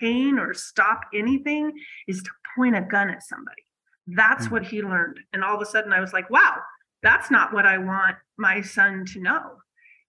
pain 0.00 0.38
or 0.38 0.54
stop 0.54 1.02
anything 1.14 1.72
is 2.08 2.22
to 2.22 2.30
point 2.56 2.76
a 2.76 2.80
gun 2.80 3.10
at 3.10 3.22
somebody. 3.22 3.62
That's 4.06 4.44
mm-hmm. 4.44 4.54
what 4.54 4.66
he 4.66 4.82
learned. 4.82 5.18
And 5.32 5.44
all 5.44 5.54
of 5.54 5.60
a 5.60 5.66
sudden 5.66 5.92
I 5.92 6.00
was 6.00 6.12
like, 6.12 6.30
wow, 6.30 6.56
that's 7.02 7.30
not 7.30 7.52
what 7.52 7.66
I 7.66 7.78
want 7.78 8.16
my 8.38 8.62
son 8.62 9.04
to 9.12 9.20
know. 9.20 9.58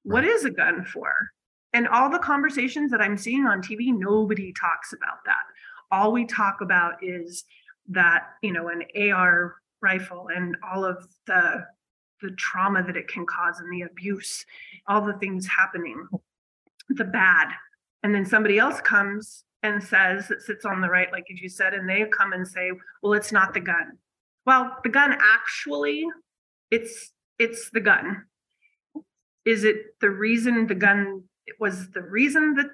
What 0.06 0.24
is 0.24 0.46
a 0.46 0.52
gun 0.52 0.86
for? 0.86 1.12
And 1.74 1.88
all 1.88 2.10
the 2.10 2.20
conversations 2.20 2.92
that 2.92 3.02
I'm 3.02 3.18
seeing 3.18 3.46
on 3.46 3.62
TV, 3.62 3.92
nobody 3.92 4.54
talks 4.54 4.94
about 4.94 5.18
that. 5.26 5.44
All 5.92 6.12
we 6.12 6.26
talk 6.26 6.62
about 6.62 6.94
is 7.02 7.44
that, 7.90 8.30
you 8.42 8.54
know, 8.54 8.70
an 8.70 8.84
AR 9.12 9.56
rifle 9.82 10.30
and 10.34 10.56
all 10.64 10.86
of 10.86 11.08
the 11.28 11.66
the 12.22 12.32
trauma 12.38 12.82
that 12.82 12.96
it 12.96 13.08
can 13.08 13.26
cause 13.26 13.60
and 13.60 13.72
the 13.74 13.82
abuse, 13.82 14.46
all 14.88 15.02
the 15.02 15.14
things 15.14 15.46
happening, 15.46 16.08
the 16.90 17.04
bad. 17.04 17.50
And 18.04 18.16
then 18.16 18.26
somebody 18.26 18.58
else 18.58 18.80
comes 18.80 19.44
and 19.64 19.84
says 19.84 20.28
that 20.30 20.42
sits 20.42 20.66
on 20.66 20.80
the 20.80 20.90
right, 20.90 21.12
like 21.12 21.26
as 21.32 21.42
you 21.42 21.50
said, 21.50 21.74
and 21.74 21.90
they 21.90 22.06
come 22.06 22.32
and 22.32 22.48
say, 22.48 22.72
well, 23.02 23.14
it's 23.14 23.32
not 23.32 23.54
the 23.54 23.60
gun. 23.60 23.98
Well, 24.46 24.78
the 24.84 24.90
gun 24.90 25.18
actually, 25.20 26.06
it's 26.72 27.12
it's 27.40 27.70
the 27.72 27.82
gun. 27.82 28.24
Is 29.46 29.64
it 29.64 30.00
the 30.02 30.10
reason 30.10 30.68
the 30.68 30.76
gun 30.76 31.24
was 31.60 31.90
the 31.92 32.02
reason 32.02 32.56
the 32.56 32.70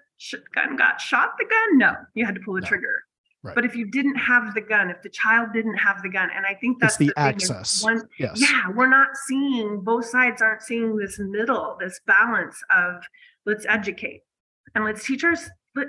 gun 0.55 0.75
got 0.77 1.01
shot? 1.01 1.31
The 1.37 1.45
gun? 1.45 1.77
No, 1.77 1.93
you 2.13 2.25
had 2.25 2.35
to 2.35 2.41
pull 2.41 2.53
the 2.53 2.61
no. 2.61 2.67
trigger. 2.67 3.03
Right. 3.43 3.55
But 3.55 3.65
if 3.65 3.75
you 3.75 3.89
didn't 3.89 4.17
have 4.17 4.53
the 4.53 4.61
gun, 4.61 4.91
if 4.91 5.01
the 5.01 5.09
child 5.09 5.49
didn't 5.51 5.77
have 5.77 6.03
the 6.03 6.09
gun, 6.09 6.29
and 6.35 6.45
I 6.45 6.53
think 6.53 6.79
that's 6.79 6.93
it's 6.93 6.99
the, 6.99 7.07
the 7.07 7.19
access. 7.19 7.83
One, 7.83 8.07
yes. 8.19 8.39
Yeah, 8.39 8.69
we're 8.69 8.89
not 8.89 9.17
seeing 9.27 9.81
both 9.81 10.05
sides 10.05 10.43
aren't 10.43 10.61
seeing 10.61 10.95
this 10.95 11.17
middle, 11.17 11.75
this 11.79 11.99
balance 12.05 12.55
of 12.69 13.01
let's 13.45 13.65
educate 13.67 14.21
and 14.75 14.85
let's 14.85 15.05
teach 15.05 15.23
our. 15.23 15.35
Let, 15.75 15.87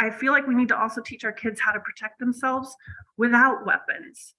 I 0.00 0.10
feel 0.10 0.32
like 0.32 0.48
we 0.48 0.56
need 0.56 0.68
to 0.68 0.78
also 0.78 1.00
teach 1.00 1.24
our 1.24 1.32
kids 1.32 1.60
how 1.60 1.70
to 1.70 1.78
protect 1.78 2.18
themselves 2.18 2.74
without 3.16 3.64
weapons. 3.64 4.34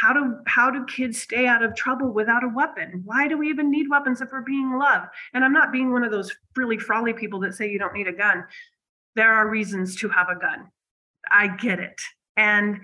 How 0.00 0.12
do 0.12 0.36
how 0.46 0.70
do 0.70 0.84
kids 0.86 1.20
stay 1.20 1.46
out 1.46 1.62
of 1.62 1.74
trouble 1.74 2.12
without 2.12 2.44
a 2.44 2.48
weapon? 2.48 3.02
Why 3.04 3.28
do 3.28 3.38
we 3.38 3.48
even 3.48 3.70
need 3.70 3.88
weapons 3.88 4.20
if 4.20 4.30
we're 4.32 4.40
being 4.40 4.78
loved? 4.78 5.06
And 5.34 5.44
I'm 5.44 5.52
not 5.52 5.72
being 5.72 5.92
one 5.92 6.02
of 6.02 6.10
those 6.10 6.32
really 6.56 6.78
frolly 6.78 7.12
people 7.12 7.40
that 7.40 7.54
say 7.54 7.70
you 7.70 7.78
don't 7.78 7.94
need 7.94 8.08
a 8.08 8.12
gun. 8.12 8.44
There 9.14 9.32
are 9.32 9.48
reasons 9.48 9.96
to 9.96 10.08
have 10.08 10.28
a 10.28 10.38
gun 10.38 10.70
I 11.30 11.48
get 11.48 11.80
it. 11.80 12.00
And 12.36 12.78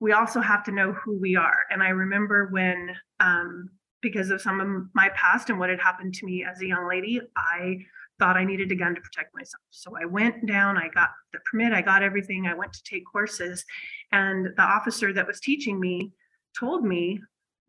we 0.00 0.12
also 0.12 0.40
have 0.40 0.64
to 0.64 0.72
know 0.72 0.92
who 0.92 1.18
we 1.18 1.36
are. 1.36 1.64
And 1.70 1.82
I 1.82 1.88
remember 1.88 2.48
when, 2.50 2.94
um, 3.20 3.70
because 4.02 4.30
of 4.30 4.42
some 4.42 4.60
of 4.60 4.86
my 4.94 5.08
past 5.10 5.50
and 5.50 5.58
what 5.58 5.70
had 5.70 5.80
happened 5.80 6.14
to 6.14 6.26
me 6.26 6.44
as 6.44 6.60
a 6.60 6.66
young 6.66 6.86
lady, 6.88 7.20
I 7.36 7.78
thought 8.18 8.36
I 8.36 8.44
needed 8.44 8.70
a 8.72 8.76
gun 8.76 8.94
to 8.94 9.00
protect 9.00 9.34
myself. 9.34 9.62
So 9.70 9.96
I 10.00 10.04
went 10.04 10.46
down, 10.46 10.76
I 10.76 10.88
got 10.88 11.10
the 11.32 11.38
permit, 11.50 11.72
I 11.72 11.82
got 11.82 12.02
everything, 12.02 12.46
I 12.46 12.54
went 12.54 12.72
to 12.74 12.82
take 12.84 13.04
courses. 13.04 13.64
And 14.12 14.48
the 14.56 14.62
officer 14.62 15.12
that 15.12 15.26
was 15.26 15.40
teaching 15.40 15.80
me 15.80 16.12
told 16.58 16.84
me 16.84 17.20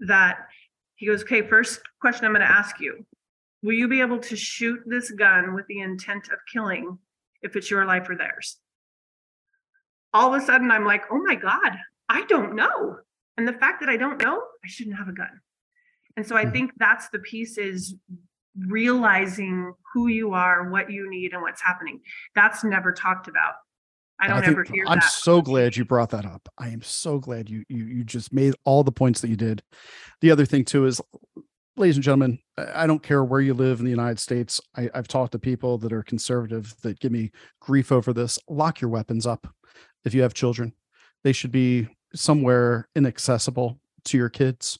that 0.02 0.48
he 0.96 1.06
goes, 1.08 1.24
Okay, 1.24 1.42
first 1.42 1.82
question 2.02 2.26
I'm 2.26 2.34
going 2.34 2.46
to 2.46 2.52
ask 2.52 2.80
you 2.80 3.06
Will 3.64 3.74
you 3.74 3.88
be 3.88 4.02
able 4.02 4.20
to 4.20 4.36
shoot 4.36 4.80
this 4.86 5.12
gun 5.12 5.54
with 5.54 5.66
the 5.68 5.80
intent 5.80 6.30
of 6.30 6.40
killing 6.52 6.98
if 7.42 7.56
it's 7.56 7.72
your 7.72 7.86
life 7.86 8.10
or 8.10 8.16
theirs? 8.16 8.58
all 10.14 10.34
of 10.34 10.42
a 10.42 10.46
sudden 10.46 10.72
I'm 10.72 10.86
like, 10.86 11.04
oh 11.12 11.22
my 11.24 11.36
God, 11.36 11.78
I 12.10 12.24
don't 12.26 12.56
know. 12.56 12.98
And 13.38 13.48
the 13.48 13.54
fact 13.54 13.82
that 13.82 13.90
I 13.90 13.98
don't 13.98 14.22
know, 14.22 14.42
I 14.64 14.68
shouldn't 14.68 14.98
have 14.98 15.08
a 15.08 15.14
gun. 15.14 15.42
And 16.16 16.26
so 16.26 16.36
I 16.36 16.44
mm-hmm. 16.44 16.54
think 16.54 16.72
that's 16.78 17.10
the 17.10 17.20
piece 17.20 17.58
is 17.58 17.96
realizing 18.68 19.74
who 19.94 20.08
you 20.08 20.34
are, 20.34 20.72
what 20.72 20.90
you 20.90 21.08
need, 21.10 21.34
and 21.34 21.44
what's 21.44 21.62
happening. 21.62 22.02
That's 22.34 22.64
never 22.64 22.92
talked 22.92 23.28
about. 23.28 23.54
I 24.20 24.28
don't 24.28 24.44
I 24.44 24.48
ever 24.48 24.64
hear 24.64 24.86
I'm 24.88 25.00
that. 25.00 25.10
so 25.10 25.42
glad 25.42 25.76
you 25.76 25.86
brought 25.86 26.10
that 26.10 26.26
up. 26.26 26.50
I 26.58 26.70
am 26.70 26.82
so 26.82 27.20
glad 27.20 27.50
you 27.50 27.64
you 27.70 27.86
you 27.86 28.04
just 28.04 28.34
made 28.34 28.56
all 28.64 28.84
the 28.84 28.92
points 28.92 29.22
that 29.22 29.30
you 29.30 29.36
did. 29.36 29.62
The 30.22 30.32
other 30.32 30.46
thing 30.46 30.66
too 30.66 30.86
is 30.86 31.02
ladies 31.78 31.96
and 31.96 32.04
gentlemen, 32.04 32.40
I 32.58 32.88
don't 32.88 33.04
care 33.04 33.24
where 33.24 33.40
you 33.40 33.54
live 33.54 33.80
in 33.80 33.86
the 33.86 33.92
United 33.92 34.20
States. 34.20 34.60
I, 34.76 34.90
have 34.94 35.08
talked 35.08 35.34
to 35.34 35.40
people 35.40 35.78
that 35.78 35.94
are 35.94 36.04
conservative 36.04 36.76
that 36.82 37.00
give 37.00 37.12
me 37.12 37.32
grief 37.60 37.92
over 37.92 38.14
this. 38.14 38.40
Lock 38.50 38.82
your 38.82 38.90
weapons 38.90 39.28
up 39.28 39.48
if 40.04 40.14
you 40.14 40.24
have 40.24 40.34
children. 40.34 40.74
They 41.24 41.34
should 41.34 41.52
be 41.52 41.88
somewhere 42.16 42.90
inaccessible 42.96 43.80
to 44.06 44.18
your 44.18 44.30
kids. 44.30 44.80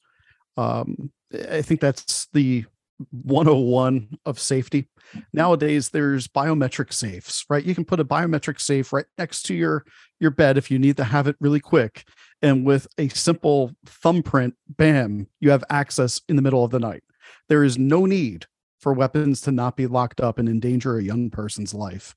Um, 0.58 1.12
I 1.52 1.62
think 1.62 1.82
that's 1.82 2.28
the 2.34 2.66
101 3.12 4.18
of 4.26 4.40
safety. 4.40 4.88
Nowadays, 5.34 5.90
there's 5.90 6.28
biometric 6.28 6.92
safes, 6.92 7.46
right? 7.50 7.64
You 7.64 7.76
can 7.76 7.86
put 7.86 8.00
a 8.00 8.06
biometric 8.06 8.60
safe 8.60 8.92
right 8.92 9.06
next 9.18 9.44
to 9.44 9.56
your 9.56 9.86
your 10.20 10.32
bed 10.32 10.58
if 10.58 10.72
you 10.72 10.80
need 10.80 10.98
to 10.98 11.04
have 11.04 11.28
it 11.28 11.36
really 11.40 11.60
quick. 11.60 12.06
And 12.42 12.66
with 12.66 12.88
a 12.98 13.08
simple 13.10 13.72
thumbprint, 13.86 14.56
bam, 14.68 15.28
you 15.40 15.52
have 15.52 15.64
access 15.70 16.22
in 16.28 16.36
the 16.36 16.42
middle 16.42 16.64
of 16.64 16.72
the 16.72 16.80
night. 16.80 17.04
There 17.50 17.64
is 17.64 17.78
no 17.78 18.06
need 18.06 18.46
for 18.80 18.94
weapons 18.94 19.42
to 19.42 19.52
not 19.52 19.76
be 19.76 19.88
locked 19.88 20.22
up 20.22 20.38
and 20.38 20.48
endanger 20.48 20.98
a 20.98 21.04
young 21.04 21.30
person's 21.30 21.74
life. 21.74 22.16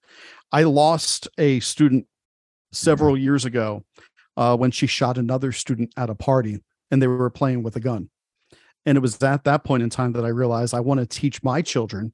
I 0.53 0.65
lost 0.65 1.29
a 1.39 1.61
student 1.61 2.07
several 2.73 3.17
years 3.17 3.45
ago 3.45 3.85
uh, 4.37 4.57
when 4.57 4.71
she 4.71 4.87
shot 4.87 5.19
another 5.19 5.53
student 5.53 5.93
at 5.97 6.11
a 6.11 6.15
party 6.15 6.63
and 6.91 7.01
they 7.01 7.07
were 7.07 7.31
playing 7.31 7.63
with 7.63 7.77
a 7.77 7.81
gun. 7.81 8.11
And 8.87 8.97
it 8.97 9.01
was 9.01 9.23
at 9.23 9.45
that 9.45 9.65
point 9.65 9.83
in 9.83 9.91
time 9.91 10.13
that 10.13 10.25
I 10.25 10.29
realized 10.29 10.75
I 10.75 10.81
want 10.81 11.01
to 11.01 11.07
teach 11.07 11.43
my 11.43 11.63
children 11.63 12.13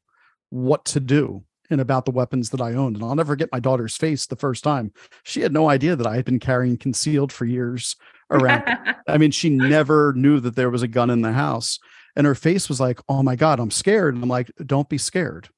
what 0.51 0.85
to 0.87 1.01
do 1.01 1.45
and 1.71 1.81
about 1.81 2.05
the 2.05 2.11
weapons 2.11 2.51
that 2.51 2.61
I 2.61 2.75
owned. 2.75 2.97
And 2.97 3.05
I'll 3.05 3.15
never 3.15 3.37
get 3.37 3.53
my 3.53 3.61
daughter's 3.61 3.97
face 3.97 4.27
the 4.27 4.37
first 4.37 4.63
time. 4.63 4.93
She 5.25 5.41
had 5.41 5.53
no 5.53 5.69
idea 5.69 5.97
that 5.97 6.07
I 6.07 6.17
had 6.17 6.25
been 6.25 6.39
carrying 6.39 6.77
concealed 6.77 7.33
for 7.33 7.45
years 7.45 7.97
around. 8.31 8.65
I 9.09 9.19
mean, 9.19 9.31
she 9.31 9.51
never 9.51 10.13
knew 10.15 10.41
that 10.41 10.57
there 10.57 10.71
was 10.71 10.83
a 10.83 10.89
gun 10.89 11.11
in 11.11 11.23
the 11.23 11.33
house. 11.33 11.79
And 12.15 12.27
her 12.27 12.35
face 12.35 12.69
was 12.69 12.81
like, 12.81 13.01
oh 13.09 13.23
my 13.23 13.37
God, 13.37 13.61
I'm 13.61 13.71
scared. 13.71 14.15
And 14.15 14.23
I'm 14.23 14.29
like, 14.29 14.51
don't 14.65 14.89
be 14.89 14.99
scared. 14.99 15.49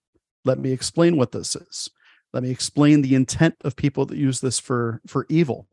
Let 0.44 0.59
me 0.59 0.72
explain 0.72 1.16
what 1.16 1.32
this 1.32 1.54
is. 1.54 1.88
Let 2.32 2.42
me 2.42 2.50
explain 2.50 3.02
the 3.02 3.14
intent 3.14 3.54
of 3.62 3.76
people 3.76 4.06
that 4.06 4.18
use 4.18 4.40
this 4.40 4.59
for 4.59 5.00
for 5.06 5.26
evil. 5.28 5.66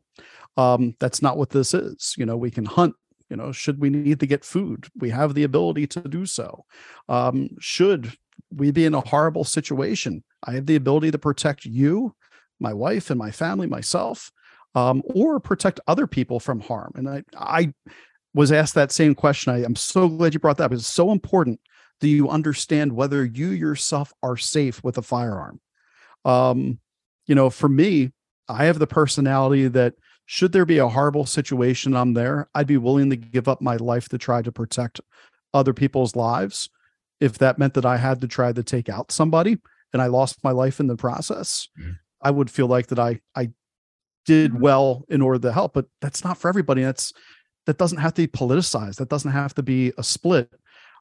Um, 0.56 0.94
that's 0.98 1.20
not 1.20 1.36
what 1.36 1.50
this 1.50 1.74
is. 1.74 2.14
You 2.16 2.24
know, 2.24 2.36
we 2.36 2.50
can 2.50 2.64
hunt. 2.64 2.94
You 3.30 3.36
know, 3.36 3.52
should 3.52 3.80
we 3.80 3.90
need 3.90 4.20
to 4.20 4.26
get 4.26 4.44
food, 4.44 4.86
we 4.96 5.10
have 5.10 5.34
the 5.34 5.42
ability 5.42 5.86
to 5.88 6.00
do 6.00 6.26
so. 6.26 6.64
Um, 7.08 7.50
should 7.58 8.12
we 8.50 8.70
be 8.70 8.84
in 8.84 8.94
a 8.94 9.00
horrible 9.00 9.44
situation, 9.44 10.22
I 10.44 10.52
have 10.52 10.66
the 10.66 10.76
ability 10.76 11.10
to 11.10 11.18
protect 11.18 11.64
you, 11.64 12.14
my 12.60 12.72
wife, 12.72 13.10
and 13.10 13.18
my 13.18 13.30
family, 13.30 13.66
myself, 13.66 14.30
um, 14.74 15.02
or 15.06 15.40
protect 15.40 15.80
other 15.86 16.06
people 16.06 16.38
from 16.38 16.60
harm. 16.60 16.92
And 16.94 17.08
I, 17.08 17.24
I 17.36 17.72
was 18.34 18.52
asked 18.52 18.74
that 18.74 18.92
same 18.92 19.14
question. 19.14 19.52
I 19.52 19.64
am 19.64 19.74
so 19.74 20.08
glad 20.08 20.34
you 20.34 20.40
brought 20.40 20.58
that 20.58 20.66
up. 20.66 20.72
It's 20.72 20.86
so 20.86 21.10
important 21.10 21.58
that 22.00 22.08
you 22.08 22.28
understand 22.28 22.92
whether 22.92 23.24
you 23.24 23.48
yourself 23.48 24.12
are 24.22 24.36
safe 24.36 24.84
with 24.84 24.98
a 24.98 25.02
firearm. 25.02 25.60
Um, 26.24 26.78
you 27.26 27.34
know, 27.34 27.50
for 27.50 27.68
me, 27.68 28.12
I 28.48 28.66
have 28.66 28.78
the 28.78 28.86
personality 28.86 29.68
that 29.68 29.94
should 30.26 30.52
there 30.52 30.66
be 30.66 30.78
a 30.78 30.88
horrible 30.88 31.24
situation, 31.24 31.96
I'm 31.96 32.14
there. 32.14 32.48
I'd 32.54 32.66
be 32.66 32.76
willing 32.76 33.10
to 33.10 33.16
give 33.16 33.48
up 33.48 33.62
my 33.62 33.76
life 33.76 34.08
to 34.10 34.18
try 34.18 34.42
to 34.42 34.52
protect 34.52 35.00
other 35.54 35.72
people's 35.72 36.16
lives. 36.16 36.68
If 37.20 37.38
that 37.38 37.58
meant 37.58 37.74
that 37.74 37.86
I 37.86 37.96
had 37.96 38.20
to 38.20 38.28
try 38.28 38.52
to 38.52 38.62
take 38.62 38.88
out 38.88 39.12
somebody 39.12 39.58
and 39.92 40.02
I 40.02 40.06
lost 40.06 40.44
my 40.44 40.50
life 40.50 40.80
in 40.80 40.88
the 40.88 40.96
process, 40.96 41.68
mm-hmm. 41.80 41.92
I 42.20 42.30
would 42.32 42.50
feel 42.50 42.66
like 42.66 42.88
that 42.88 42.98
I 42.98 43.20
I 43.34 43.50
did 44.26 44.60
well 44.60 45.04
in 45.08 45.22
order 45.22 45.38
to 45.38 45.52
help. 45.52 45.72
But 45.72 45.86
that's 46.00 46.24
not 46.24 46.36
for 46.36 46.48
everybody. 46.48 46.82
That's 46.82 47.12
that 47.66 47.78
doesn't 47.78 47.98
have 47.98 48.14
to 48.14 48.22
be 48.22 48.28
politicized. 48.28 48.96
That 48.96 49.08
doesn't 49.08 49.30
have 49.30 49.54
to 49.54 49.62
be 49.62 49.92
a 49.96 50.02
split. 50.02 50.50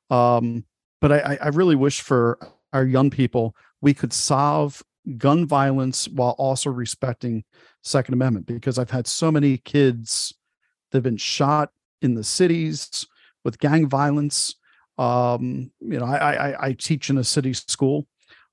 Um, 0.10 0.66
but 1.02 1.12
I, 1.12 1.38
I 1.42 1.48
really 1.50 1.76
wish 1.76 2.02
for 2.02 2.40
our 2.74 2.86
young 2.86 3.10
people 3.10 3.56
we 3.82 3.94
could 3.94 4.14
solve 4.14 4.84
gun 5.18 5.46
violence 5.46 6.08
while 6.08 6.36
also 6.38 6.70
respecting 6.70 7.44
second 7.84 8.14
amendment 8.14 8.46
because 8.48 8.80
i've 8.80 8.90
had 8.90 9.06
so 9.06 9.32
many 9.32 9.58
kids 9.58 10.34
that 10.92 10.98
have 10.98 11.04
been 11.04 11.18
shot 11.18 11.70
in 12.02 12.16
the 12.16 12.24
cities 12.24 13.06
with 13.44 13.60
gang 13.60 13.88
violence. 13.88 14.56
Um, 14.98 15.72
you 15.82 16.00
know 16.00 16.06
I, 16.06 16.50
I, 16.52 16.68
I 16.68 16.74
teach 16.74 17.10
in 17.10 17.18
a 17.18 17.24
city 17.24 17.54
school 17.54 18.08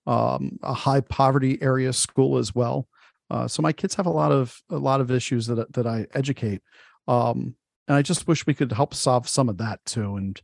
um, 0.06 0.58
a 0.62 0.74
high 0.74 1.00
poverty 1.00 1.60
area 1.62 1.92
school 1.92 2.38
as 2.38 2.54
well. 2.54 2.88
Uh, 3.30 3.46
so 3.46 3.62
my 3.62 3.72
kids 3.72 3.94
have 3.94 4.06
a 4.06 4.10
lot 4.10 4.32
of 4.32 4.60
a 4.70 4.76
lot 4.76 5.00
of 5.00 5.10
issues 5.10 5.46
that 5.46 5.72
that 5.72 5.86
i 5.86 6.06
educate. 6.14 6.60
Um, 7.08 7.54
and 7.88 7.96
i 7.96 8.02
just 8.02 8.28
wish 8.28 8.46
we 8.46 8.54
could 8.54 8.72
help 8.72 8.94
solve 8.94 9.28
some 9.28 9.48
of 9.48 9.58
that 9.58 9.84
too. 9.84 10.16
And 10.16 10.40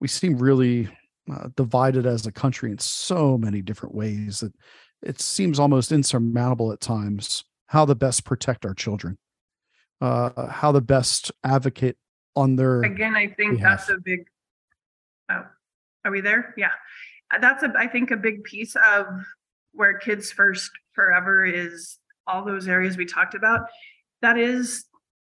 we 0.00 0.08
seem 0.08 0.38
really 0.38 0.88
uh, 1.32 1.48
divided 1.56 2.06
as 2.06 2.26
a 2.26 2.32
country 2.32 2.70
in 2.70 2.78
so 2.78 3.36
many 3.36 3.62
different 3.62 3.94
ways 3.94 4.40
that 4.40 4.52
it 5.02 5.20
seems 5.20 5.58
almost 5.58 5.92
insurmountable 5.92 6.72
at 6.72 6.80
times 6.80 7.44
how 7.66 7.84
the 7.84 7.94
best 7.94 8.24
protect 8.24 8.66
our 8.66 8.74
children, 8.74 9.16
uh, 10.00 10.46
how 10.48 10.72
the 10.72 10.80
best 10.80 11.32
advocate 11.44 11.96
on 12.36 12.56
their. 12.56 12.82
Again, 12.82 13.14
I 13.14 13.28
think 13.28 13.58
behalf. 13.58 13.86
that's 13.86 13.90
a 13.90 13.98
big. 14.02 14.26
Oh, 15.30 15.44
are 16.04 16.10
we 16.10 16.20
there? 16.20 16.54
Yeah, 16.56 16.70
uh, 17.32 17.38
that's 17.38 17.62
a. 17.62 17.72
I 17.76 17.86
think 17.86 18.10
a 18.10 18.16
big 18.16 18.44
piece 18.44 18.76
of 18.76 19.06
where 19.72 19.98
kids 19.98 20.30
first 20.30 20.70
forever 20.92 21.44
is 21.44 21.98
all 22.26 22.44
those 22.44 22.68
areas 22.68 22.96
we 22.96 23.06
talked 23.06 23.34
about. 23.34 23.62
That 24.20 24.38
is 24.38 24.84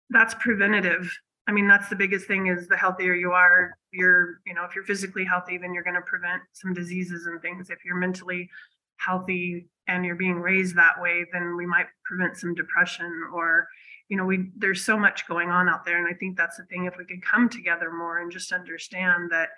that's 0.09 0.33
preventative 0.35 1.11
I 1.47 1.51
mean, 1.51 1.67
that's 1.67 1.89
the 1.89 1.95
biggest 1.95 2.25
thing 2.25 2.47
is 2.47 2.67
the 2.67 2.77
healthier 2.77 3.13
you 3.13 3.31
are, 3.31 3.77
you're, 3.91 4.41
you 4.45 4.53
know, 4.53 4.63
if 4.63 4.73
you're 4.73 4.83
physically 4.83 5.23
healthy, 5.23 5.57
then 5.57 5.73
you're 5.73 5.83
going 5.83 5.95
to 5.95 6.01
prevent 6.01 6.41
some 6.53 6.73
diseases 6.73 7.27
and 7.27 7.39
things. 7.41 7.69
If 7.69 7.85
you're 7.85 7.97
mentally 7.97 8.49
healthy 8.97 9.67
and 9.87 10.05
you're 10.05 10.15
being 10.15 10.39
raised 10.39 10.75
that 10.75 10.99
way, 10.99 11.25
then 11.31 11.55
we 11.55 11.65
might 11.65 11.85
prevent 12.05 12.37
some 12.37 12.55
depression 12.55 13.11
or, 13.33 13.67
you 14.09 14.17
know, 14.17 14.25
we 14.25 14.49
there's 14.57 14.83
so 14.83 14.97
much 14.97 15.27
going 15.27 15.49
on 15.49 15.69
out 15.69 15.85
there. 15.85 15.97
And 15.97 16.07
I 16.07 16.17
think 16.17 16.37
that's 16.37 16.57
the 16.57 16.65
thing. 16.65 16.85
If 16.85 16.97
we 16.97 17.05
could 17.05 17.23
come 17.23 17.49
together 17.49 17.91
more 17.91 18.19
and 18.19 18.31
just 18.31 18.51
understand 18.51 19.29
that 19.31 19.49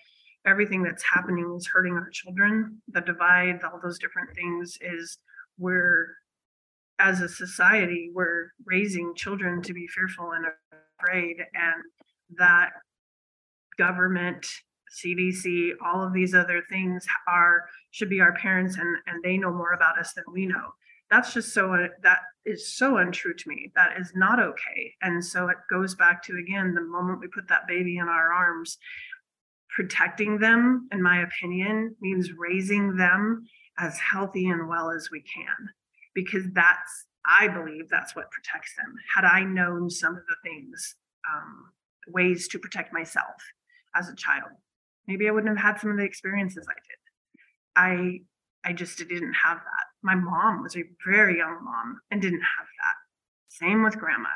everything 0.46 0.84
that's 0.84 1.04
happening 1.04 1.54
is 1.58 1.68
hurting 1.68 1.94
our 1.94 2.10
children, 2.12 2.82
the 2.88 3.02
divide, 3.02 3.60
all 3.64 3.80
those 3.82 4.00
different 4.00 4.30
things 4.36 4.78
is 4.82 5.18
we're 5.58 6.08
as 7.00 7.22
a 7.22 7.30
society, 7.30 8.10
we're 8.14 8.48
raising 8.66 9.14
children 9.16 9.62
to 9.62 9.74
be 9.74 9.88
fearful 9.88 10.32
and 10.32 10.46
afraid, 11.00 11.38
and 11.54 11.84
that 12.38 12.72
government, 13.78 14.48
CDC, 14.96 15.72
all 15.84 16.04
of 16.04 16.14
these 16.14 16.34
other 16.34 16.64
things 16.70 17.06
are 17.28 17.66
should 17.92 18.10
be 18.10 18.22
our 18.22 18.34
parents, 18.34 18.78
and 18.78 18.98
and 19.08 19.24
they 19.24 19.38
know 19.38 19.52
more 19.52 19.74
about 19.74 20.00
us 20.00 20.14
than 20.14 20.26
we 20.32 20.46
know. 20.46 20.74
That's 21.10 21.34
just 21.34 21.54
so 21.54 21.74
uh, 21.74 21.88
that 22.04 22.20
is 22.46 22.76
so 22.76 22.98
untrue 22.98 23.34
to 23.34 23.50
me. 23.50 23.72
That 23.76 24.00
is 24.00 24.12
not 24.16 24.40
okay. 24.40 24.94
And 25.02 25.24
so 25.24 25.50
it 25.50 25.58
goes 25.70 25.96
back 25.96 26.24
to 26.24 26.38
again 26.38 26.74
the 26.74 26.82
moment 26.82 27.20
we 27.20 27.28
put 27.28 27.48
that 27.50 27.68
baby 27.68 27.98
in 27.98 28.08
our 28.08 28.32
arms, 28.32 28.78
protecting 29.70 30.40
them, 30.40 30.88
in 30.92 31.02
my 31.02 31.22
opinion, 31.22 31.96
means 32.02 32.32
raising 32.38 32.96
them 32.98 33.48
as 33.80 34.00
healthy 34.00 34.48
and 34.48 34.68
well 34.68 34.90
as 34.90 35.10
we 35.12 35.22
can 35.22 35.70
because 36.18 36.46
that's 36.54 37.06
I 37.28 37.48
believe 37.48 37.90
that's 37.90 38.16
what 38.16 38.32
protects 38.32 38.74
them. 38.76 38.96
Had 39.14 39.26
I 39.26 39.44
known 39.44 39.90
some 39.90 40.16
of 40.16 40.24
the 40.28 40.36
things, 40.44 40.96
um, 41.32 41.66
ways 42.08 42.48
to 42.48 42.60
protect 42.60 42.94
myself 42.94 43.36
as 43.96 44.10
a 44.10 44.16
child, 44.16 44.52
maybe 45.08 45.28
I 45.28 45.32
wouldn't 45.32 45.58
have 45.58 45.66
had 45.66 45.80
some 45.80 45.92
of 45.92 45.98
the 45.98 46.04
experiences 46.04 46.68
I 46.70 46.74
did. 46.74 47.00
I 47.76 48.70
I 48.70 48.74
just 48.74 48.98
didn't 48.98 49.34
have 49.34 49.58
that. 49.58 49.86
My 50.04 50.16
mom 50.16 50.64
was 50.64 50.76
a 50.76 50.84
very 51.06 51.38
young 51.38 51.64
mom 51.64 52.02
and 52.12 52.22
didn't 52.22 52.42
have 52.42 52.68
that. 52.68 52.96
Same 53.50 53.84
with 53.84 53.98
grandma. 53.98 54.30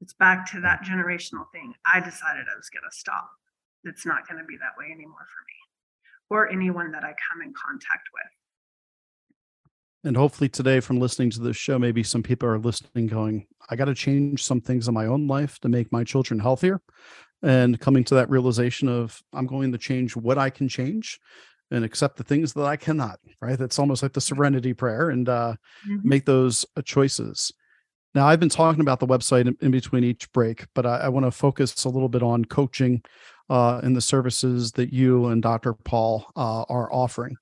It's 0.00 0.12
back 0.12 0.50
to 0.50 0.60
that 0.60 0.82
generational 0.82 1.46
thing. 1.52 1.74
I 1.86 2.00
decided 2.00 2.46
I 2.52 2.56
was 2.56 2.68
going 2.68 2.82
to 2.82 2.96
stop. 2.96 3.30
It's 3.84 4.04
not 4.04 4.28
going 4.28 4.38
to 4.38 4.44
be 4.44 4.56
that 4.56 4.76
way 4.78 4.86
anymore 4.92 5.24
for 5.24 5.42
me 5.46 5.62
or 6.28 6.50
anyone 6.50 6.92
that 6.92 7.04
I 7.04 7.14
come 7.30 7.42
in 7.42 7.52
contact 7.54 8.08
with. 8.12 8.24
And 10.04 10.16
hopefully 10.16 10.48
today 10.48 10.80
from 10.80 10.98
listening 10.98 11.30
to 11.30 11.40
this 11.40 11.56
show, 11.56 11.78
maybe 11.78 12.02
some 12.02 12.22
people 12.22 12.48
are 12.48 12.58
listening 12.58 13.06
going, 13.06 13.46
I 13.70 13.76
got 13.76 13.84
to 13.84 13.94
change 13.94 14.42
some 14.42 14.60
things 14.60 14.88
in 14.88 14.94
my 14.94 15.06
own 15.06 15.28
life 15.28 15.60
to 15.60 15.68
make 15.68 15.92
my 15.92 16.04
children 16.04 16.40
healthier. 16.40 16.80
And 17.42 17.80
coming 17.80 18.04
to 18.04 18.14
that 18.14 18.30
realization 18.30 18.88
of 18.88 19.20
I'm 19.32 19.46
going 19.46 19.72
to 19.72 19.78
change 19.78 20.14
what 20.16 20.38
I 20.38 20.50
can 20.50 20.68
change 20.68 21.18
and 21.70 21.84
accept 21.84 22.16
the 22.16 22.24
things 22.24 22.52
that 22.52 22.64
I 22.64 22.76
cannot, 22.76 23.18
right? 23.40 23.58
That's 23.58 23.78
almost 23.78 24.02
like 24.02 24.12
the 24.12 24.20
serenity 24.20 24.74
prayer 24.74 25.10
and 25.10 25.28
uh, 25.28 25.54
mm-hmm. 25.88 26.08
make 26.08 26.24
those 26.24 26.64
uh, 26.76 26.82
choices. 26.82 27.52
Now, 28.14 28.26
I've 28.26 28.40
been 28.40 28.50
talking 28.50 28.82
about 28.82 29.00
the 29.00 29.06
website 29.06 29.46
in, 29.48 29.56
in 29.62 29.70
between 29.70 30.04
each 30.04 30.30
break, 30.32 30.66
but 30.74 30.84
I, 30.84 30.98
I 30.98 31.08
want 31.08 31.24
to 31.24 31.30
focus 31.30 31.84
a 31.84 31.88
little 31.88 32.10
bit 32.10 32.22
on 32.22 32.44
coaching 32.44 33.02
uh, 33.48 33.80
and 33.82 33.96
the 33.96 34.02
services 34.02 34.70
that 34.72 34.92
you 34.92 35.26
and 35.26 35.42
Dr. 35.42 35.72
Paul 35.72 36.26
uh, 36.36 36.62
are 36.68 36.92
offering. 36.92 37.36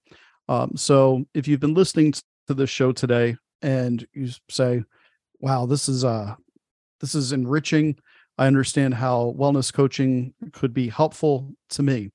Um, 0.49 0.73
so, 0.77 1.25
if 1.35 1.49
you've 1.49 1.61
been 1.61 1.75
listening 1.75 2.15
to 2.47 2.55
this 2.55 2.71
show 2.71 2.93
today 2.93 3.37
and 3.63 4.07
you 4.13 4.29
say, 4.49 4.83
wow, 5.41 5.67
this 5.67 5.89
is 5.89 6.05
uh 6.05 6.35
this 7.01 7.15
is 7.15 7.33
enriching. 7.33 7.97
I 8.41 8.47
understand 8.47 8.95
how 8.95 9.35
wellness 9.39 9.71
coaching 9.71 10.33
could 10.53 10.73
be 10.73 10.89
helpful 10.89 11.53
to 11.71 11.83
me. 11.83 12.11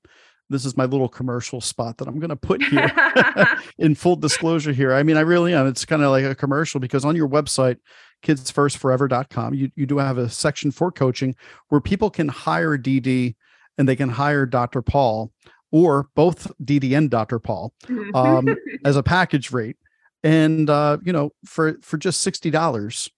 This 0.50 0.66
is 0.66 0.76
my 0.76 0.86
little 0.86 1.08
commercial 1.08 1.62
spot 1.62 2.00
that 2.00 2.08
I'm 2.08 2.20
going 2.20 2.30
to 2.30 2.36
put 2.36 2.64
here 2.64 2.92
in 3.78 3.94
full 3.94 4.16
disclosure 4.16 4.74
here. 4.74 4.92
I 4.92 5.04
mean, 5.04 5.18
I 5.18 5.22
really 5.22 5.54
am. 5.54 5.68
It's 5.68 5.86
kind 5.86 6.02
of 6.02 6.10
like 6.10 6.26
a 6.26 6.34
commercial 6.34 6.80
because 6.80 7.06
on 7.06 7.16
your 7.16 7.30
website, 7.30 7.78
kidsfirstforever.com, 8.24 9.54
you, 9.54 9.70
you 9.76 9.86
do 9.86 10.00
have 10.00 10.18
a 10.18 10.28
section 10.28 10.72
for 10.72 10.92
coaching 10.92 11.36
where 11.70 11.80
people 11.80 12.10
can 12.10 12.28
hire 12.28 12.76
Dee 12.76 13.00
Dee 13.00 13.36
and 13.78 13.88
they 13.88 13.96
can 13.96 14.10
hire 14.10 14.48
Dr. 14.48 14.82
Paul 14.82 15.32
or 15.72 16.08
both 16.16 16.52
Dee 16.64 16.80
Dee 16.80 16.96
and 16.96 17.12
Dr. 17.12 17.38
Paul 17.38 17.72
um, 18.16 18.48
as 18.84 18.96
a 18.96 19.04
package 19.04 19.52
rate 19.52 19.78
and 20.24 20.72
uh, 20.72 20.98
you 21.04 21.14
know 21.14 21.32
for 21.46 21.78
for 21.82 21.98
just 21.98 22.22
sixty 22.22 22.50
dollars 22.50 23.12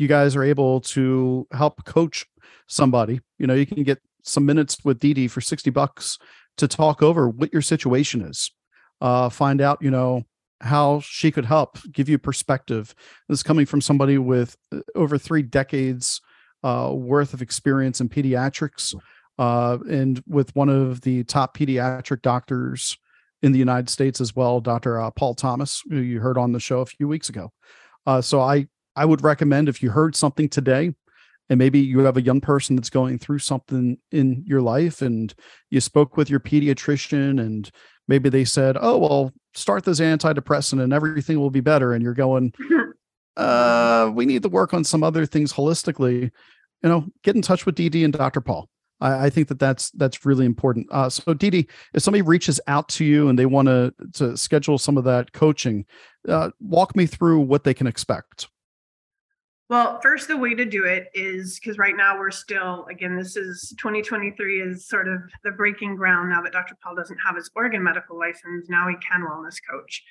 you 0.00 0.08
guys 0.08 0.34
are 0.34 0.42
able 0.42 0.80
to 0.80 1.46
help 1.52 1.84
coach 1.84 2.24
somebody 2.70 3.20
you 3.38 3.46
know 3.46 3.54
you 3.54 3.66
can 3.66 3.82
get 3.82 4.00
some 4.22 4.46
minutes 4.46 4.78
with 4.84 4.98
Dee 4.98 5.28
for 5.28 5.40
60 5.40 5.70
bucks 5.70 6.18
to 6.56 6.68
talk 6.68 7.02
over 7.02 7.28
what 7.28 7.52
your 7.52 7.62
situation 7.62 8.22
is 8.22 8.50
uh, 9.00 9.28
find 9.28 9.60
out 9.60 9.78
you 9.82 9.90
know 9.90 10.24
how 10.62 11.00
she 11.00 11.30
could 11.30 11.46
help 11.46 11.78
give 11.90 12.08
you 12.08 12.18
perspective 12.18 12.94
this 13.28 13.40
is 13.40 13.42
coming 13.42 13.66
from 13.66 13.80
somebody 13.80 14.18
with 14.18 14.56
uh, 14.72 14.80
over 14.94 15.18
three 15.18 15.42
decades 15.42 16.20
uh, 16.62 16.90
worth 16.94 17.34
of 17.34 17.42
experience 17.42 18.00
in 18.00 18.08
pediatrics 18.08 18.94
uh, 19.38 19.78
and 19.88 20.22
with 20.28 20.54
one 20.54 20.68
of 20.68 21.00
the 21.00 21.24
top 21.24 21.56
pediatric 21.56 22.22
doctors 22.22 22.98
in 23.42 23.52
the 23.52 23.58
United 23.58 23.88
States 23.88 24.20
as 24.20 24.36
well, 24.36 24.60
Dr. 24.60 25.00
Uh, 25.00 25.10
Paul 25.10 25.34
Thomas, 25.34 25.82
who 25.88 25.96
you 25.96 26.20
heard 26.20 26.36
on 26.36 26.52
the 26.52 26.60
show 26.60 26.80
a 26.80 26.86
few 26.86 27.08
weeks 27.08 27.28
ago. 27.28 27.50
Uh, 28.06 28.20
so 28.20 28.40
I 28.40 28.66
I 28.96 29.04
would 29.04 29.22
recommend 29.22 29.68
if 29.68 29.82
you 29.82 29.90
heard 29.90 30.16
something 30.16 30.48
today, 30.48 30.94
and 31.50 31.58
maybe 31.58 31.80
you 31.80 31.98
have 32.00 32.16
a 32.16 32.22
young 32.22 32.40
person 32.40 32.76
that's 32.76 32.88
going 32.88 33.18
through 33.18 33.40
something 33.40 33.98
in 34.12 34.44
your 34.46 34.62
life, 34.62 35.02
and 35.02 35.34
you 35.68 35.80
spoke 35.80 36.16
with 36.16 36.30
your 36.30 36.40
pediatrician, 36.40 37.40
and 37.40 37.70
maybe 38.06 38.28
they 38.28 38.44
said, 38.44 38.78
"Oh, 38.80 38.96
well, 38.96 39.32
start 39.52 39.84
this 39.84 40.00
antidepressant, 40.00 40.80
and 40.80 40.92
everything 40.92 41.38
will 41.40 41.50
be 41.50 41.60
better," 41.60 41.92
and 41.92 42.02
you're 42.02 42.14
going, 42.14 42.54
"Uh, 43.36 44.10
we 44.14 44.24
need 44.26 44.42
to 44.44 44.48
work 44.48 44.72
on 44.72 44.84
some 44.84 45.02
other 45.02 45.26
things 45.26 45.52
holistically." 45.52 46.30
You 46.82 46.88
know, 46.88 47.06
get 47.24 47.36
in 47.36 47.42
touch 47.42 47.66
with 47.66 47.74
Dee 47.74 47.90
Dee 47.90 48.04
and 48.04 48.12
Dr. 48.12 48.40
Paul. 48.40 48.70
I, 49.00 49.26
I 49.26 49.30
think 49.30 49.48
that 49.48 49.58
that's 49.58 49.90
that's 49.90 50.24
really 50.24 50.46
important. 50.46 50.86
Uh, 50.92 51.10
so, 51.10 51.34
Dee 51.34 51.50
Dee, 51.50 51.68
if 51.94 52.02
somebody 52.02 52.22
reaches 52.22 52.60
out 52.68 52.88
to 52.90 53.04
you 53.04 53.28
and 53.28 53.36
they 53.38 53.46
want 53.46 53.66
to 53.66 53.92
to 54.14 54.36
schedule 54.36 54.78
some 54.78 54.96
of 54.96 55.04
that 55.04 55.32
coaching, 55.32 55.84
uh, 56.28 56.50
walk 56.60 56.94
me 56.94 57.06
through 57.06 57.40
what 57.40 57.64
they 57.64 57.74
can 57.74 57.88
expect. 57.88 58.48
Well, 59.70 60.00
first, 60.00 60.26
the 60.26 60.36
way 60.36 60.54
to 60.54 60.64
do 60.64 60.84
it 60.84 61.12
is 61.14 61.60
because 61.60 61.78
right 61.78 61.96
now 61.96 62.18
we're 62.18 62.32
still, 62.32 62.86
again, 62.90 63.16
this 63.16 63.36
is 63.36 63.72
2023 63.78 64.62
is 64.62 64.88
sort 64.88 65.06
of 65.06 65.20
the 65.44 65.52
breaking 65.52 65.94
ground 65.94 66.28
now 66.28 66.42
that 66.42 66.50
Dr. 66.50 66.76
Paul 66.82 66.96
doesn't 66.96 67.18
have 67.24 67.36
his 67.36 67.52
Oregon 67.54 67.80
medical 67.80 68.18
license. 68.18 68.68
Now 68.68 68.88
he 68.88 68.96
can 68.96 69.22
wellness 69.22 69.58
coach 69.70 70.02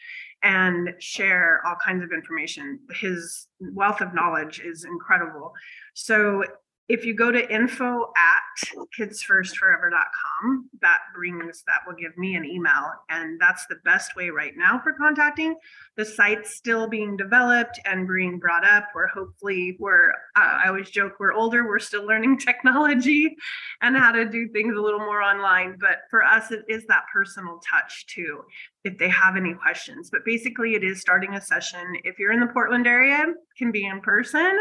and 0.43 0.93
share 0.99 1.61
all 1.67 1.75
kinds 1.75 2.05
of 2.05 2.13
information. 2.13 2.79
His 2.93 3.47
wealth 3.59 3.99
of 3.99 4.13
knowledge 4.13 4.61
is 4.61 4.85
incredible. 4.85 5.51
So 5.93 6.45
if 6.89 7.05
you 7.05 7.13
go 7.13 7.31
to 7.31 7.53
info 7.53 8.11
at 8.17 8.75
kidsfirstforever.com, 8.97 10.69
that 10.81 10.97
brings 11.15 11.63
that 11.67 11.81
will 11.85 11.93
give 11.93 12.17
me 12.17 12.35
an 12.35 12.43
email. 12.43 12.91
And 13.09 13.39
that's 13.39 13.67
the 13.67 13.77
best 13.85 14.15
way 14.15 14.31
right 14.31 14.53
now 14.57 14.81
for 14.83 14.93
contacting. 14.93 15.55
The 15.97 16.05
site's 16.05 16.55
still 16.55 16.89
being 16.89 17.15
developed 17.15 17.79
and 17.85 18.07
being 18.07 18.39
brought 18.39 18.65
up. 18.65 18.87
We're 18.95 19.07
hopefully 19.07 19.77
we're 19.79 20.09
uh, 20.35 20.61
I 20.63 20.67
always 20.67 20.89
joke 20.89 21.13
we're 21.19 21.33
older, 21.33 21.67
we're 21.67 21.77
still 21.77 22.07
learning 22.07 22.39
technology 22.39 23.35
and 23.83 23.95
how 23.95 24.11
to 24.11 24.25
do 24.25 24.49
things 24.49 24.75
a 24.75 24.81
little 24.81 24.99
more 24.99 25.21
online. 25.21 25.77
But 25.79 25.99
for 26.09 26.23
us, 26.23 26.51
it 26.51 26.65
is 26.67 26.87
that 26.87 27.03
personal 27.13 27.61
touch 27.69 28.07
too, 28.07 28.41
if 28.83 28.97
they 28.97 29.09
have 29.09 29.37
any 29.37 29.53
questions. 29.53 30.09
But 30.09 30.25
basically 30.25 30.73
it 30.73 30.83
is 30.83 31.01
starting 31.01 31.35
a 31.35 31.41
session. 31.41 31.85
If 32.03 32.17
you're 32.17 32.31
in 32.31 32.39
the 32.39 32.47
Portland 32.47 32.87
area, 32.87 33.27
can 33.59 33.71
be 33.71 33.85
in 33.85 34.01
person 34.01 34.57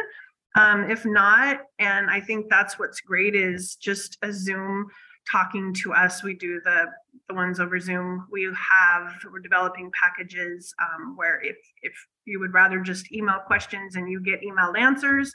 um, 0.59 0.90
if 0.90 1.05
not, 1.05 1.60
and 1.78 2.10
I 2.10 2.20
think 2.20 2.48
that's 2.51 2.78
what's 2.78 3.01
great 3.01 3.35
is 3.35 3.76
just 3.76 4.18
a 4.22 4.32
Zoom 4.32 4.89
talking 5.30 5.72
to 5.74 5.93
us. 5.93 6.22
We 6.22 6.35
do 6.35 6.60
the 6.64 6.86
the 7.28 7.35
ones 7.35 7.60
over 7.60 7.78
Zoom. 7.78 8.26
We 8.30 8.44
have 8.44 9.12
we're 9.30 9.39
developing 9.39 9.90
packages 9.93 10.74
um, 10.80 11.16
where 11.16 11.40
if 11.43 11.56
if 11.82 11.93
you 12.24 12.40
would 12.40 12.55
rather 12.55 12.80
just 12.80 13.12
email 13.12 13.39
questions 13.47 13.97
and 13.97 14.10
you 14.10 14.20
get 14.20 14.43
emailed 14.43 14.78
answers, 14.78 15.32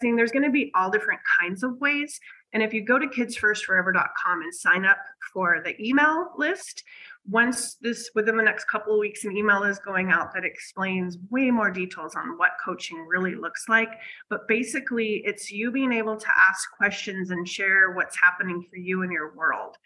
there's 0.00 0.32
going 0.32 0.44
to 0.44 0.50
be 0.50 0.70
all 0.74 0.90
different 0.90 1.20
kinds 1.40 1.62
of 1.62 1.80
ways. 1.80 2.20
And 2.52 2.62
if 2.62 2.74
you 2.74 2.84
go 2.84 2.98
to 2.98 3.06
kidsfirstforever.com 3.06 4.42
and 4.42 4.54
sign 4.54 4.84
up 4.84 4.98
for 5.32 5.60
the 5.64 5.80
email 5.84 6.30
list, 6.36 6.82
once 7.28 7.76
this 7.80 8.10
within 8.14 8.36
the 8.36 8.42
next 8.42 8.64
couple 8.64 8.94
of 8.94 8.98
weeks 8.98 9.24
an 9.24 9.36
email 9.36 9.62
is 9.62 9.78
going 9.78 10.10
out 10.10 10.32
that 10.34 10.44
explains 10.44 11.18
way 11.30 11.50
more 11.50 11.70
details 11.70 12.14
on 12.14 12.38
what 12.38 12.52
coaching 12.64 13.06
really 13.06 13.34
looks 13.34 13.64
like. 13.68 13.90
But 14.28 14.48
basically 14.48 15.22
it's 15.24 15.50
you 15.50 15.70
being 15.70 15.92
able 15.92 16.16
to 16.16 16.26
ask 16.48 16.70
questions 16.76 17.30
and 17.30 17.46
share 17.46 17.92
what's 17.92 18.18
happening 18.18 18.64
for 18.68 18.76
you 18.76 19.02
in 19.02 19.12
your 19.12 19.34
world. 19.34 19.76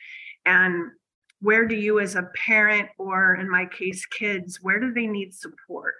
And 0.47 0.93
where 1.41 1.67
do 1.67 1.75
you 1.75 2.01
as 2.01 2.15
a 2.15 2.31
parent 2.47 2.89
or 2.99 3.35
in 3.35 3.51
my 3.51 3.67
case 3.67 4.07
kids 4.07 4.61
where 4.63 4.81
do 4.81 4.93
they 4.93 5.07
need 5.07 5.35
support? 5.35 5.95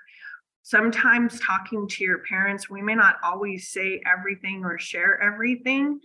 Sometimes 0.63 1.41
talking 1.41 1.89
to 1.89 2.05
your 2.05 2.21
parents 2.21 2.71
we 2.71 2.81
may 2.81 2.95
not 2.95 3.17
always 3.23 3.69
say 3.69 4.01
everything 4.07 4.65
or 4.65 4.79
share 4.79 5.21
everything 5.21 6.01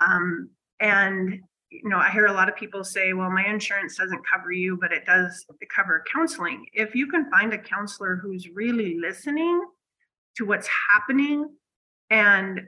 Um, 0.00 0.50
and 0.80 1.42
you 1.70 1.88
know, 1.88 1.98
I 1.98 2.10
hear 2.10 2.26
a 2.26 2.32
lot 2.32 2.48
of 2.48 2.56
people 2.56 2.82
say, 2.82 3.12
well, 3.12 3.30
my 3.30 3.46
insurance 3.46 3.96
doesn't 3.96 4.26
cover 4.26 4.50
you, 4.50 4.76
but 4.80 4.92
it 4.92 5.06
does 5.06 5.46
cover 5.74 6.04
counseling. 6.12 6.66
If 6.72 6.94
you 6.94 7.06
can 7.06 7.30
find 7.30 7.52
a 7.52 7.58
counselor 7.58 8.16
who's 8.16 8.48
really 8.48 8.98
listening 9.00 9.62
to 10.36 10.44
what's 10.44 10.68
happening 10.92 11.48
and 12.10 12.60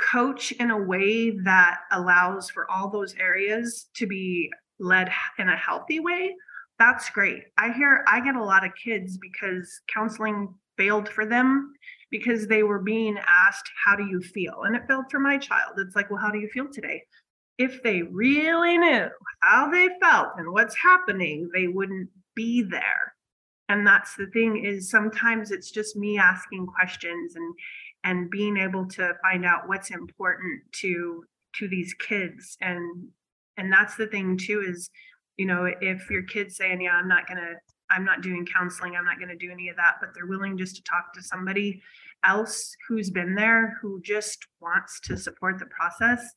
coach 0.00 0.50
in 0.52 0.72
a 0.72 0.78
way 0.78 1.30
that 1.30 1.78
allows 1.92 2.50
for 2.50 2.68
all 2.68 2.90
those 2.90 3.14
areas 3.14 3.88
to 3.94 4.06
be 4.06 4.50
led 4.80 5.10
in 5.38 5.48
a 5.48 5.56
healthy 5.56 6.00
way, 6.00 6.34
that's 6.78 7.10
great. 7.10 7.44
I 7.58 7.72
hear 7.72 8.04
I 8.08 8.20
get 8.20 8.34
a 8.34 8.42
lot 8.42 8.66
of 8.66 8.72
kids 8.82 9.18
because 9.18 9.80
counseling 9.92 10.52
failed 10.76 11.08
for 11.08 11.24
them 11.24 11.74
because 12.10 12.48
they 12.48 12.64
were 12.64 12.80
being 12.80 13.16
asked, 13.28 13.70
How 13.84 13.94
do 13.94 14.04
you 14.04 14.20
feel? 14.20 14.62
And 14.64 14.74
it 14.74 14.82
failed 14.88 15.04
for 15.10 15.20
my 15.20 15.38
child. 15.38 15.78
It's 15.78 15.94
like, 15.94 16.10
Well, 16.10 16.20
how 16.20 16.30
do 16.30 16.38
you 16.38 16.48
feel 16.48 16.66
today? 16.72 17.02
If 17.58 17.82
they 17.82 18.02
really 18.02 18.78
knew 18.78 19.08
how 19.42 19.70
they 19.70 19.88
felt 20.00 20.30
and 20.38 20.52
what's 20.52 20.76
happening, 20.76 21.50
they 21.52 21.68
wouldn't 21.68 22.08
be 22.34 22.62
there. 22.62 23.14
And 23.68 23.86
that's 23.86 24.16
the 24.16 24.26
thing 24.26 24.64
is 24.64 24.90
sometimes 24.90 25.50
it's 25.50 25.70
just 25.70 25.96
me 25.96 26.18
asking 26.18 26.66
questions 26.66 27.36
and 27.36 27.54
and 28.04 28.30
being 28.30 28.56
able 28.56 28.86
to 28.86 29.14
find 29.22 29.44
out 29.44 29.68
what's 29.68 29.90
important 29.90 30.60
to 30.72 31.24
to 31.54 31.68
these 31.68 31.94
kids 31.94 32.56
and 32.60 33.08
and 33.56 33.72
that's 33.72 33.96
the 33.96 34.06
thing 34.06 34.36
too 34.36 34.64
is 34.66 34.90
you 35.36 35.46
know 35.46 35.70
if 35.80 36.10
your 36.10 36.22
kids 36.22 36.56
saying 36.56 36.80
yeah 36.80 36.92
i'm 36.92 37.08
not 37.08 37.26
gonna 37.26 37.52
i'm 37.90 38.04
not 38.04 38.22
doing 38.22 38.46
counseling 38.46 38.96
i'm 38.96 39.04
not 39.04 39.20
gonna 39.20 39.36
do 39.36 39.50
any 39.50 39.68
of 39.68 39.76
that 39.76 39.96
but 40.00 40.10
they're 40.14 40.26
willing 40.26 40.56
just 40.56 40.76
to 40.76 40.82
talk 40.82 41.12
to 41.12 41.22
somebody 41.22 41.80
else 42.24 42.74
who's 42.88 43.10
been 43.10 43.34
there 43.34 43.78
who 43.80 44.00
just 44.02 44.46
wants 44.60 45.00
to 45.00 45.16
support 45.16 45.58
the 45.58 45.66
process 45.66 46.32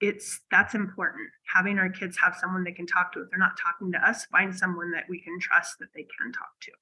it's 0.00 0.40
that's 0.50 0.74
important. 0.74 1.28
Having 1.52 1.78
our 1.78 1.88
kids 1.88 2.16
have 2.22 2.36
someone 2.40 2.64
they 2.64 2.72
can 2.72 2.86
talk 2.86 3.12
to 3.12 3.20
if 3.20 3.30
they're 3.30 3.38
not 3.38 3.58
talking 3.60 3.92
to 3.92 3.98
us 3.98 4.24
find 4.26 4.54
someone 4.54 4.90
that 4.92 5.04
we 5.08 5.20
can 5.20 5.38
trust 5.40 5.78
that 5.80 5.88
they 5.94 6.06
can 6.18 6.32
talk 6.32 6.50
to. 6.62 6.72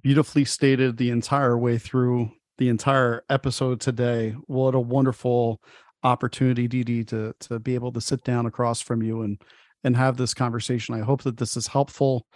Beautifully 0.00 0.44
stated 0.44 0.96
the 0.96 1.10
entire 1.10 1.56
way 1.58 1.78
through 1.78 2.30
the 2.58 2.68
entire 2.68 3.22
episode 3.28 3.80
today. 3.80 4.36
What 4.46 4.74
a 4.74 4.80
wonderful 4.80 5.60
opportunity 6.02 6.68
Dee 6.68 6.84
Dee 6.84 7.04
to 7.04 7.34
to 7.40 7.58
be 7.58 7.74
able 7.74 7.92
to 7.92 8.00
sit 8.00 8.22
down 8.24 8.46
across 8.46 8.80
from 8.80 9.02
you 9.02 9.22
and 9.22 9.40
and 9.82 9.96
have 9.96 10.16
this 10.16 10.34
conversation. 10.34 10.94
I 10.94 11.00
hope 11.00 11.22
that 11.22 11.36
this 11.36 11.56
is 11.56 11.66
helpful 11.68 12.26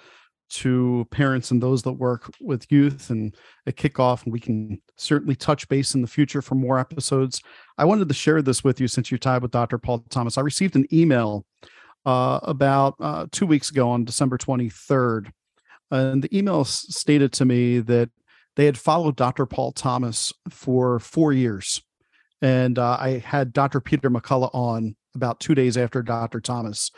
to 0.49 1.07
parents 1.11 1.51
and 1.51 1.63
those 1.63 1.83
that 1.83 1.93
work 1.93 2.31
with 2.41 2.71
youth 2.71 3.11
and 3.11 3.37
a 3.67 3.73
kickoff 3.73 4.25
and 4.25 4.33
we 4.33 4.41
can 4.41 4.81
certainly 4.97 5.35
touch 5.35 5.69
base 5.69 5.95
in 5.95 6.03
the 6.03 6.09
future 6.09 6.43
for 6.43 6.55
more 6.55 6.79
episodes. 6.79 7.43
I 7.77 7.85
wanted 7.85 8.09
to 8.09 8.15
share 8.15 8.43
this 8.43 8.65
with 8.65 8.81
you 8.81 8.89
since 8.89 9.11
you're 9.11 9.19
tied 9.19 9.43
with 9.43 9.51
dr 9.51 9.77
paul 9.79 10.05
thomas. 10.09 10.39
I 10.39 10.43
received 10.43 10.77
an 10.77 10.87
email 10.93 11.45
uh, 12.07 12.41
about 12.43 12.95
uh, 13.01 13.27
two 13.31 13.47
weeks 13.47 13.71
ago 13.71 13.91
on 13.91 14.05
december 14.05 14.39
23rd 14.39 15.31
and 15.91 16.23
the 16.23 16.37
email 16.37 16.65
stated 16.65 17.33
to 17.33 17.45
me 17.45 17.81
that 17.81 18.11
they 18.57 18.65
had 18.65 18.79
followed 18.79 19.17
dr 19.17 19.45
paul 19.47 19.73
thomas 19.73 20.33
for 20.49 20.99
four 20.99 21.33
years 21.33 21.83
and 22.41 22.79
uh, 22.79 22.97
i 23.01 23.23
had 23.25 23.53
dr 23.53 23.81
peter 23.81 24.11
mccullough 24.11 24.55
on 24.55 24.97
about 25.15 25.41
two 25.41 25.55
days 25.55 25.77
after 25.77 26.03
dr 26.03 26.41
thomas 26.41 26.91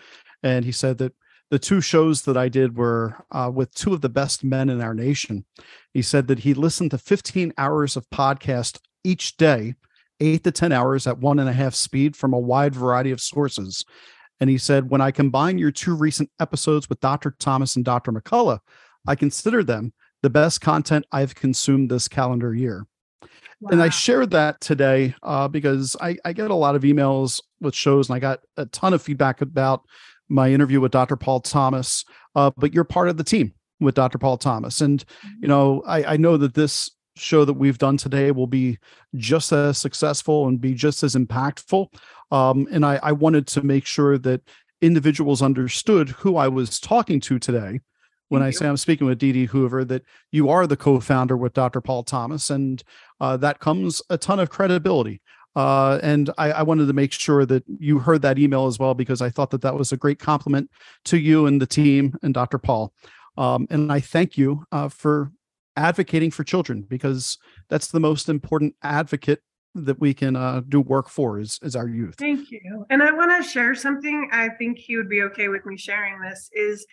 and 0.42 0.64
he 0.64 0.72
said 0.72 0.98
that 0.98 1.12
the 1.50 1.58
two 1.58 1.80
shows 1.80 2.22
that 2.22 2.36
I 2.36 2.48
did 2.48 2.76
were 2.76 3.24
uh, 3.32 3.50
with 3.52 3.74
two 3.74 3.92
of 3.92 4.00
the 4.00 4.08
best 4.08 4.44
men 4.44 4.70
in 4.70 4.80
our 4.80 4.94
nation. 4.94 5.44
He 5.92 6.00
said 6.00 6.28
that 6.28 6.40
he 6.40 6.54
listened 6.54 6.92
to 6.92 6.98
15 6.98 7.52
hours 7.58 7.96
of 7.96 8.08
podcast 8.10 8.78
each 9.02 9.36
day, 9.36 9.74
eight 10.20 10.44
to 10.44 10.52
10 10.52 10.70
hours 10.70 11.06
at 11.06 11.18
one 11.18 11.40
and 11.40 11.48
a 11.48 11.52
half 11.52 11.74
speed 11.74 12.14
from 12.14 12.32
a 12.32 12.38
wide 12.38 12.74
variety 12.74 13.10
of 13.10 13.20
sources. 13.20 13.84
And 14.38 14.48
he 14.48 14.58
said, 14.58 14.90
when 14.90 15.00
I 15.00 15.10
combine 15.10 15.58
your 15.58 15.72
two 15.72 15.94
recent 15.94 16.30
episodes 16.38 16.88
with 16.88 17.00
Dr. 17.00 17.34
Thomas 17.38 17.76
and 17.76 17.84
Dr. 17.84 18.12
McCullough, 18.12 18.60
I 19.06 19.16
consider 19.16 19.64
them 19.64 19.92
the 20.22 20.30
best 20.30 20.60
content 20.60 21.04
I've 21.10 21.34
consumed 21.34 21.90
this 21.90 22.08
calendar 22.08 22.54
year. 22.54 22.86
Wow. 23.60 23.72
And 23.72 23.82
I 23.82 23.90
shared 23.90 24.30
that 24.30 24.60
today 24.60 25.14
uh, 25.22 25.48
because 25.48 25.96
I, 26.00 26.16
I 26.24 26.32
get 26.32 26.50
a 26.50 26.54
lot 26.54 26.76
of 26.76 26.82
emails 26.82 27.42
with 27.60 27.74
shows 27.74 28.08
and 28.08 28.16
I 28.16 28.18
got 28.18 28.40
a 28.56 28.66
ton 28.66 28.94
of 28.94 29.02
feedback 29.02 29.42
about 29.42 29.82
my 30.30 30.50
interview 30.50 30.80
with 30.80 30.92
Dr. 30.92 31.16
Paul 31.16 31.40
Thomas, 31.40 32.04
uh, 32.34 32.50
but 32.56 32.72
you're 32.72 32.84
part 32.84 33.08
of 33.08 33.16
the 33.16 33.24
team 33.24 33.52
with 33.80 33.94
Dr. 33.94 34.18
Paul 34.18 34.38
Thomas. 34.38 34.80
And, 34.80 35.04
you 35.22 35.28
mm-hmm. 35.28 35.48
know, 35.48 35.82
I, 35.86 36.14
I 36.14 36.16
know 36.16 36.36
that 36.36 36.54
this 36.54 36.90
show 37.16 37.44
that 37.44 37.54
we've 37.54 37.78
done 37.78 37.96
today 37.96 38.30
will 38.30 38.46
be 38.46 38.78
just 39.16 39.52
as 39.52 39.76
successful 39.76 40.46
and 40.46 40.60
be 40.60 40.74
just 40.74 41.02
as 41.02 41.14
impactful. 41.14 41.88
Um, 42.30 42.66
and 42.70 42.86
I, 42.86 43.00
I 43.02 43.12
wanted 43.12 43.46
to 43.48 43.62
make 43.62 43.84
sure 43.84 44.16
that 44.18 44.42
individuals 44.80 45.42
understood 45.42 46.10
who 46.10 46.36
I 46.36 46.48
was 46.48 46.80
talking 46.80 47.20
to 47.20 47.38
today 47.38 47.80
when 48.28 48.42
I 48.42 48.50
say 48.50 48.68
I'm 48.68 48.76
speaking 48.76 49.08
with 49.08 49.18
Dee 49.18 49.32
Dee 49.32 49.46
Hoover, 49.46 49.84
that 49.86 50.04
you 50.30 50.48
are 50.48 50.64
the 50.64 50.76
co-founder 50.76 51.36
with 51.36 51.52
Dr. 51.52 51.80
Paul 51.80 52.04
Thomas, 52.04 52.48
and 52.48 52.80
uh, 53.20 53.36
that 53.38 53.58
comes 53.58 54.00
a 54.08 54.16
ton 54.16 54.38
of 54.38 54.50
credibility. 54.50 55.20
Uh, 55.56 55.98
and 56.02 56.30
I, 56.38 56.52
I, 56.52 56.62
wanted 56.62 56.86
to 56.86 56.92
make 56.92 57.12
sure 57.12 57.44
that 57.44 57.64
you 57.66 57.98
heard 57.98 58.22
that 58.22 58.38
email 58.38 58.66
as 58.68 58.78
well 58.78 58.94
because 58.94 59.20
I 59.20 59.30
thought 59.30 59.50
that 59.50 59.62
that 59.62 59.74
was 59.74 59.90
a 59.90 59.96
great 59.96 60.20
compliment 60.20 60.70
to 61.06 61.18
you 61.18 61.46
and 61.46 61.60
the 61.60 61.66
team 61.66 62.16
and 62.22 62.32
Dr. 62.32 62.58
Paul. 62.58 62.92
Um, 63.36 63.66
and 63.68 63.90
I 63.90 63.98
thank 63.98 64.38
you 64.38 64.64
uh, 64.70 64.88
for 64.88 65.32
advocating 65.76 66.30
for 66.30 66.44
children 66.44 66.82
because 66.82 67.36
that's 67.68 67.88
the 67.88 67.98
most 67.98 68.28
important 68.28 68.76
advocate 68.82 69.42
that 69.74 70.00
we 70.00 70.14
can 70.14 70.36
uh, 70.36 70.62
do 70.68 70.80
work 70.80 71.08
for 71.08 71.40
is, 71.40 71.58
is 71.62 71.76
our 71.76 71.88
youth. 71.88 72.16
Thank 72.18 72.50
you. 72.50 72.86
And 72.90 73.02
I 73.02 73.12
want 73.12 73.42
to 73.42 73.48
share 73.48 73.74
something. 73.74 74.28
I 74.32 74.50
think 74.50 74.78
he 74.78 74.96
would 74.96 75.08
be 75.08 75.22
okay 75.22 75.48
with 75.48 75.64
me 75.64 75.76
sharing 75.76 76.20
this. 76.20 76.50
Is 76.52 76.86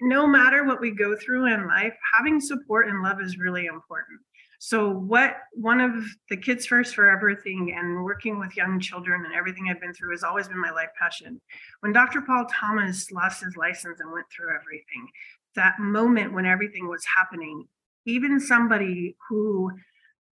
no 0.00 0.26
matter 0.26 0.64
what 0.64 0.80
we 0.80 0.90
go 0.90 1.16
through 1.16 1.52
in 1.52 1.66
life, 1.66 1.94
having 2.16 2.40
support 2.40 2.88
and 2.88 3.02
love 3.02 3.20
is 3.20 3.38
really 3.38 3.66
important. 3.66 4.20
So, 4.60 4.90
what 4.90 5.36
one 5.52 5.80
of 5.80 6.04
the 6.28 6.36
Kids 6.36 6.66
First 6.66 6.96
Forever 6.96 7.36
thing 7.36 7.74
and 7.76 8.02
working 8.04 8.40
with 8.40 8.56
young 8.56 8.80
children 8.80 9.24
and 9.24 9.34
everything 9.34 9.68
I've 9.70 9.80
been 9.80 9.94
through 9.94 10.10
has 10.10 10.24
always 10.24 10.48
been 10.48 10.60
my 10.60 10.70
life 10.70 10.90
passion. 10.98 11.40
When 11.80 11.92
Dr. 11.92 12.22
Paul 12.22 12.46
Thomas 12.50 13.12
lost 13.12 13.44
his 13.44 13.56
license 13.56 14.00
and 14.00 14.12
went 14.12 14.26
through 14.30 14.48
everything, 14.54 15.08
that 15.54 15.78
moment 15.78 16.32
when 16.32 16.44
everything 16.44 16.88
was 16.88 17.04
happening, 17.04 17.68
even 18.04 18.40
somebody 18.40 19.16
who 19.28 19.70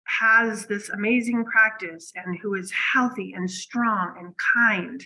has 0.05 0.67
this 0.67 0.89
amazing 0.91 1.45
practice 1.45 2.13
and 2.15 2.39
who 2.39 2.55
is 2.55 2.71
healthy 2.71 3.33
and 3.33 3.51
strong 3.51 4.15
and 4.19 4.35
kind, 4.55 5.05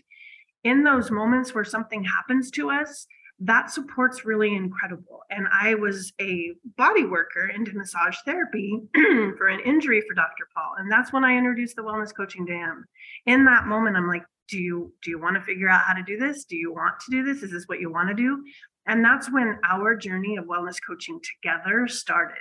in 0.63 0.85
those 0.85 1.11
moments 1.11 1.55
where 1.55 1.65
something 1.65 2.05
happens 2.05 2.51
to 2.51 2.71
us, 2.71 3.07
that 3.41 3.71
support's 3.71 4.25
really 4.25 4.55
incredible. 4.55 5.21
And 5.31 5.47
I 5.53 5.75
was 5.75 6.13
a 6.21 6.53
body 6.77 7.05
worker 7.05 7.49
into 7.55 7.77
massage 7.77 8.17
therapy 8.25 8.81
for 9.37 9.49
an 9.49 9.61
injury 9.61 10.03
for 10.09 10.15
Dr. 10.15 10.49
Paul. 10.55 10.77
And 10.79 10.91
that's 10.91 11.13
when 11.13 11.25
I 11.25 11.37
introduced 11.37 11.77
the 11.77 11.83
wellness 11.83 12.15
coaching 12.17 12.47
to 12.47 12.53
him. 12.53 12.87
In 13.27 13.45
that 13.45 13.67
moment, 13.67 13.97
I'm 13.97 14.09
like, 14.09 14.23
do 14.49 14.59
you 14.59 14.93
do 15.03 15.11
you 15.11 15.21
want 15.21 15.35
to 15.35 15.43
figure 15.43 15.69
out 15.69 15.83
how 15.83 15.93
to 15.93 16.03
do 16.05 16.17
this? 16.17 16.45
Do 16.45 16.57
you 16.57 16.73
want 16.73 16.95
to 17.01 17.11
do 17.11 17.25
this? 17.25 17.43
Is 17.43 17.51
this 17.51 17.65
what 17.67 17.81
you 17.81 17.91
want 17.91 18.09
to 18.09 18.15
do? 18.15 18.43
And 18.87 19.05
that's 19.05 19.31
when 19.31 19.59
our 19.65 19.97
journey 19.97 20.37
of 20.37 20.45
wellness 20.45 20.77
coaching 20.87 21.21
together 21.21 21.89
started. 21.89 22.39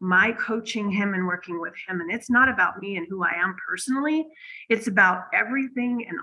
My 0.00 0.32
coaching 0.32 0.90
him 0.90 1.14
and 1.14 1.26
working 1.26 1.60
with 1.60 1.74
him. 1.88 2.00
And 2.00 2.10
it's 2.10 2.30
not 2.30 2.48
about 2.48 2.78
me 2.78 2.96
and 2.96 3.06
who 3.10 3.24
I 3.24 3.32
am 3.36 3.56
personally. 3.68 4.24
It's 4.68 4.86
about 4.86 5.24
everything 5.34 6.06
and 6.08 6.18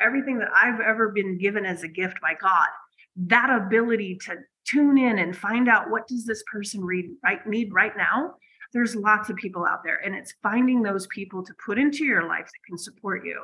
everything 0.00 0.38
that 0.40 0.50
I've 0.54 0.80
ever 0.80 1.08
been 1.08 1.38
given 1.38 1.64
as 1.64 1.82
a 1.82 1.88
gift 1.88 2.20
by 2.20 2.34
God 2.38 2.68
that 3.16 3.50
ability 3.50 4.18
to 4.26 4.36
tune 4.66 4.98
in 4.98 5.18
and 5.18 5.36
find 5.36 5.68
out 5.68 5.90
what 5.90 6.06
does 6.08 6.24
this 6.24 6.42
person 6.50 6.82
read 6.84 7.06
right 7.22 7.46
need 7.46 7.72
right 7.72 7.96
now 7.96 8.34
there's 8.74 8.96
lots 8.96 9.30
of 9.30 9.36
people 9.36 9.64
out 9.64 9.82
there 9.84 10.00
and 10.04 10.14
it's 10.14 10.34
finding 10.42 10.82
those 10.82 11.06
people 11.06 11.42
to 11.44 11.54
put 11.64 11.78
into 11.78 12.04
your 12.04 12.26
life 12.26 12.44
that 12.44 12.66
can 12.66 12.76
support 12.76 13.24
you. 13.24 13.40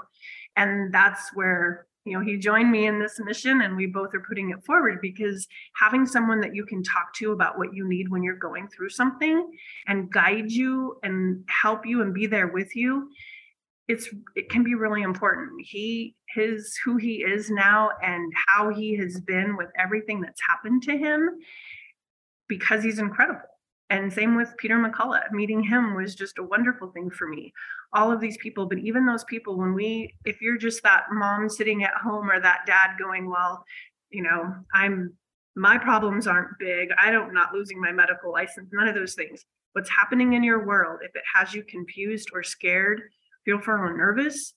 And 0.57 0.93
that's 0.93 1.31
where 1.35 1.87
you 2.05 2.19
know 2.19 2.25
he 2.25 2.37
joined 2.37 2.73
me 2.73 2.87
in 2.87 2.99
this 2.99 3.21
mission 3.21 3.61
and 3.61 3.77
we 3.77 3.87
both 3.87 4.15
are 4.15 4.25
putting 4.27 4.51
it 4.51 4.65
forward 4.65 4.99
because 5.01 5.47
having 5.77 6.05
someone 6.05 6.41
that 6.41 6.55
you 6.55 6.65
can 6.65 6.83
talk 6.83 7.15
to 7.15 7.33
about 7.33 7.59
what 7.59 7.75
you 7.75 7.87
need 7.89 8.09
when 8.09 8.23
you're 8.23 8.35
going 8.35 8.69
through 8.69 8.89
something 8.89 9.51
and 9.87 10.11
guide 10.11 10.51
you 10.51 10.99
and 11.03 11.45
help 11.49 11.87
you 11.87 12.03
and 12.03 12.13
be 12.13 12.27
there 12.27 12.49
with 12.49 12.75
you 12.75 13.09
it's 13.91 14.09
it 14.37 14.49
can 14.51 14.63
be 14.63 14.75
really 14.75 15.03
important. 15.03 15.51
He 15.65 16.15
his 16.29 16.77
who 16.85 16.97
he 16.97 17.17
is 17.17 17.51
now 17.51 17.91
and 18.03 18.33
how 18.47 18.71
he 18.71 18.97
has 18.97 19.21
been 19.21 19.57
with 19.57 19.69
everything 19.77 20.21
that's 20.21 20.41
happened 20.49 20.85
to 20.85 20.97
him 20.97 21.31
because 22.49 22.85
he's 22.85 23.01
incredible. 23.01 23.41
And 23.91 24.13
same 24.13 24.37
with 24.37 24.55
peter 24.59 24.79
mccullough. 24.79 25.33
Meeting 25.33 25.65
him 25.65 25.97
was 25.97 26.15
just 26.15 26.39
a 26.39 26.45
wonderful 26.45 26.93
thing 26.93 27.11
for 27.11 27.27
me. 27.27 27.53
All 27.93 28.13
of 28.13 28.21
these 28.21 28.37
people 28.37 28.67
but 28.67 28.79
even 28.79 29.07
those 29.07 29.25
people 29.25 29.57
when 29.57 29.75
we 29.75 30.15
if 30.25 30.41
you're 30.41 30.59
just 30.59 30.85
that 30.85 31.07
mom 31.11 31.49
sitting 31.49 31.83
at 31.83 31.95
home 31.95 32.31
or 32.31 32.39
that 32.39 32.61
dad 32.67 32.91
going 32.97 33.29
well 33.29 33.65
you 34.11 34.23
know 34.23 34.55
i'm 34.73 35.13
my 35.57 35.77
problems 35.77 36.29
aren't 36.29 36.57
big. 36.61 36.91
I 36.97 37.11
don't 37.11 37.35
not 37.35 37.53
losing 37.53 37.81
my 37.81 37.91
medical 37.91 38.31
license 38.31 38.71
none 38.73 38.87
of 38.87 38.95
those 38.95 39.15
things. 39.15 39.45
What's 39.73 39.91
happening 39.91 40.35
in 40.35 40.45
your 40.45 40.65
world 40.65 41.01
if 41.03 41.15
it 41.17 41.25
has 41.35 41.53
you 41.53 41.65
confused 41.65 42.31
or 42.33 42.45
scared 42.45 43.03
feel 43.45 43.61
feeling 43.61 43.97
nervous, 43.97 44.55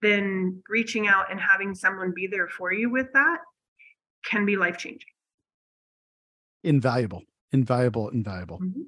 then 0.00 0.62
reaching 0.68 1.08
out 1.08 1.30
and 1.30 1.40
having 1.40 1.74
someone 1.74 2.12
be 2.14 2.26
there 2.26 2.48
for 2.48 2.72
you 2.72 2.90
with 2.90 3.06
that 3.14 3.38
can 4.24 4.46
be 4.46 4.56
life 4.56 4.78
changing. 4.78 5.08
Invaluable, 6.64 7.22
invaluable, 7.52 8.08
invaluable. 8.10 8.58
Mm-hmm. 8.58 8.82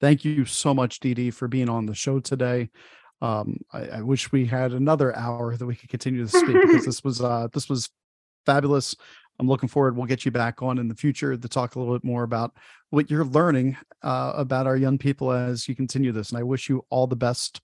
Thank 0.00 0.24
you 0.24 0.44
so 0.44 0.72
much, 0.72 1.00
Dee 1.00 1.14
Dee, 1.14 1.30
for 1.30 1.46
being 1.46 1.68
on 1.68 1.86
the 1.86 1.94
show 1.94 2.20
today. 2.20 2.70
Um, 3.22 3.58
I, 3.72 3.80
I 3.86 4.00
wish 4.00 4.32
we 4.32 4.46
had 4.46 4.72
another 4.72 5.14
hour 5.14 5.56
that 5.56 5.66
we 5.66 5.74
could 5.74 5.90
continue 5.90 6.26
to 6.26 6.28
speak 6.28 6.56
because 6.62 6.84
this 6.86 7.04
was 7.04 7.20
uh, 7.20 7.48
this 7.52 7.68
was 7.68 7.90
fabulous. 8.46 8.96
I'm 9.38 9.48
looking 9.48 9.68
forward. 9.68 9.96
We'll 9.96 10.06
get 10.06 10.24
you 10.24 10.30
back 10.30 10.62
on 10.62 10.78
in 10.78 10.88
the 10.88 10.94
future 10.94 11.36
to 11.36 11.48
talk 11.48 11.74
a 11.74 11.78
little 11.78 11.94
bit 11.94 12.04
more 12.04 12.24
about 12.24 12.54
what 12.90 13.10
you're 13.10 13.24
learning 13.24 13.76
uh, 14.02 14.32
about 14.36 14.66
our 14.66 14.76
young 14.76 14.98
people 14.98 15.32
as 15.32 15.66
you 15.68 15.74
continue 15.74 16.12
this. 16.12 16.30
And 16.30 16.38
I 16.38 16.42
wish 16.42 16.68
you 16.68 16.84
all 16.90 17.06
the 17.06 17.16
best 17.16 17.60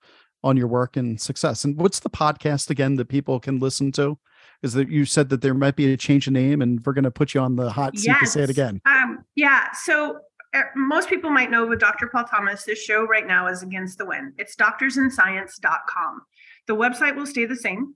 on 0.47 0.57
your 0.57 0.69
work 0.69 0.97
and 0.97 1.21
success. 1.21 1.65
And 1.65 1.77
what's 1.77 2.01
the 2.01 2.11
podcast 2.11 2.71
again 2.71 2.97
that 2.97 3.09
people 3.09 3.41
can 3.41 3.59
listen 3.59 3.93
to? 3.93 4.19
Is 4.63 4.73
that 4.75 4.89
you 4.89 5.05
said 5.05 5.29
that 5.31 5.43
there 5.43 5.55
might 5.55 5.77
be 5.77 5.93
a 5.93 5.97
change 5.97 6.27
of 6.27 6.33
name, 6.33 6.63
and 6.63 6.85
we're 6.87 6.95
going 6.95 7.05
to 7.05 7.11
put 7.11 7.35
you 7.35 7.41
on 7.41 7.57
the 7.57 7.71
hot 7.71 7.97
seat 7.99 8.07
yes. 8.07 8.21
to 8.21 8.27
say 8.27 8.43
it 8.43 8.51
again. 8.51 8.81
Um, 8.87 9.25
yeah. 9.35 9.67
So 9.85 10.21
uh, 10.55 10.63
most 10.75 11.09
people 11.09 11.31
might 11.31 11.51
know 11.51 11.67
with 11.67 11.81
Dr. 11.81 12.07
Paul 12.07 12.25
Thomas, 12.25 12.65
this 12.65 12.81
show 12.81 13.07
right 13.07 13.27
now 13.27 13.49
is 13.49 13.63
Against 13.63 13.99
the 13.99 14.07
Wind. 14.07 14.33
It's 14.39 14.57
doctorsandscience.com. 14.57 16.23
The 16.67 16.77
website 16.77 17.17
will 17.17 17.27
stay 17.27 17.45
the 17.45 17.57
same, 17.57 17.95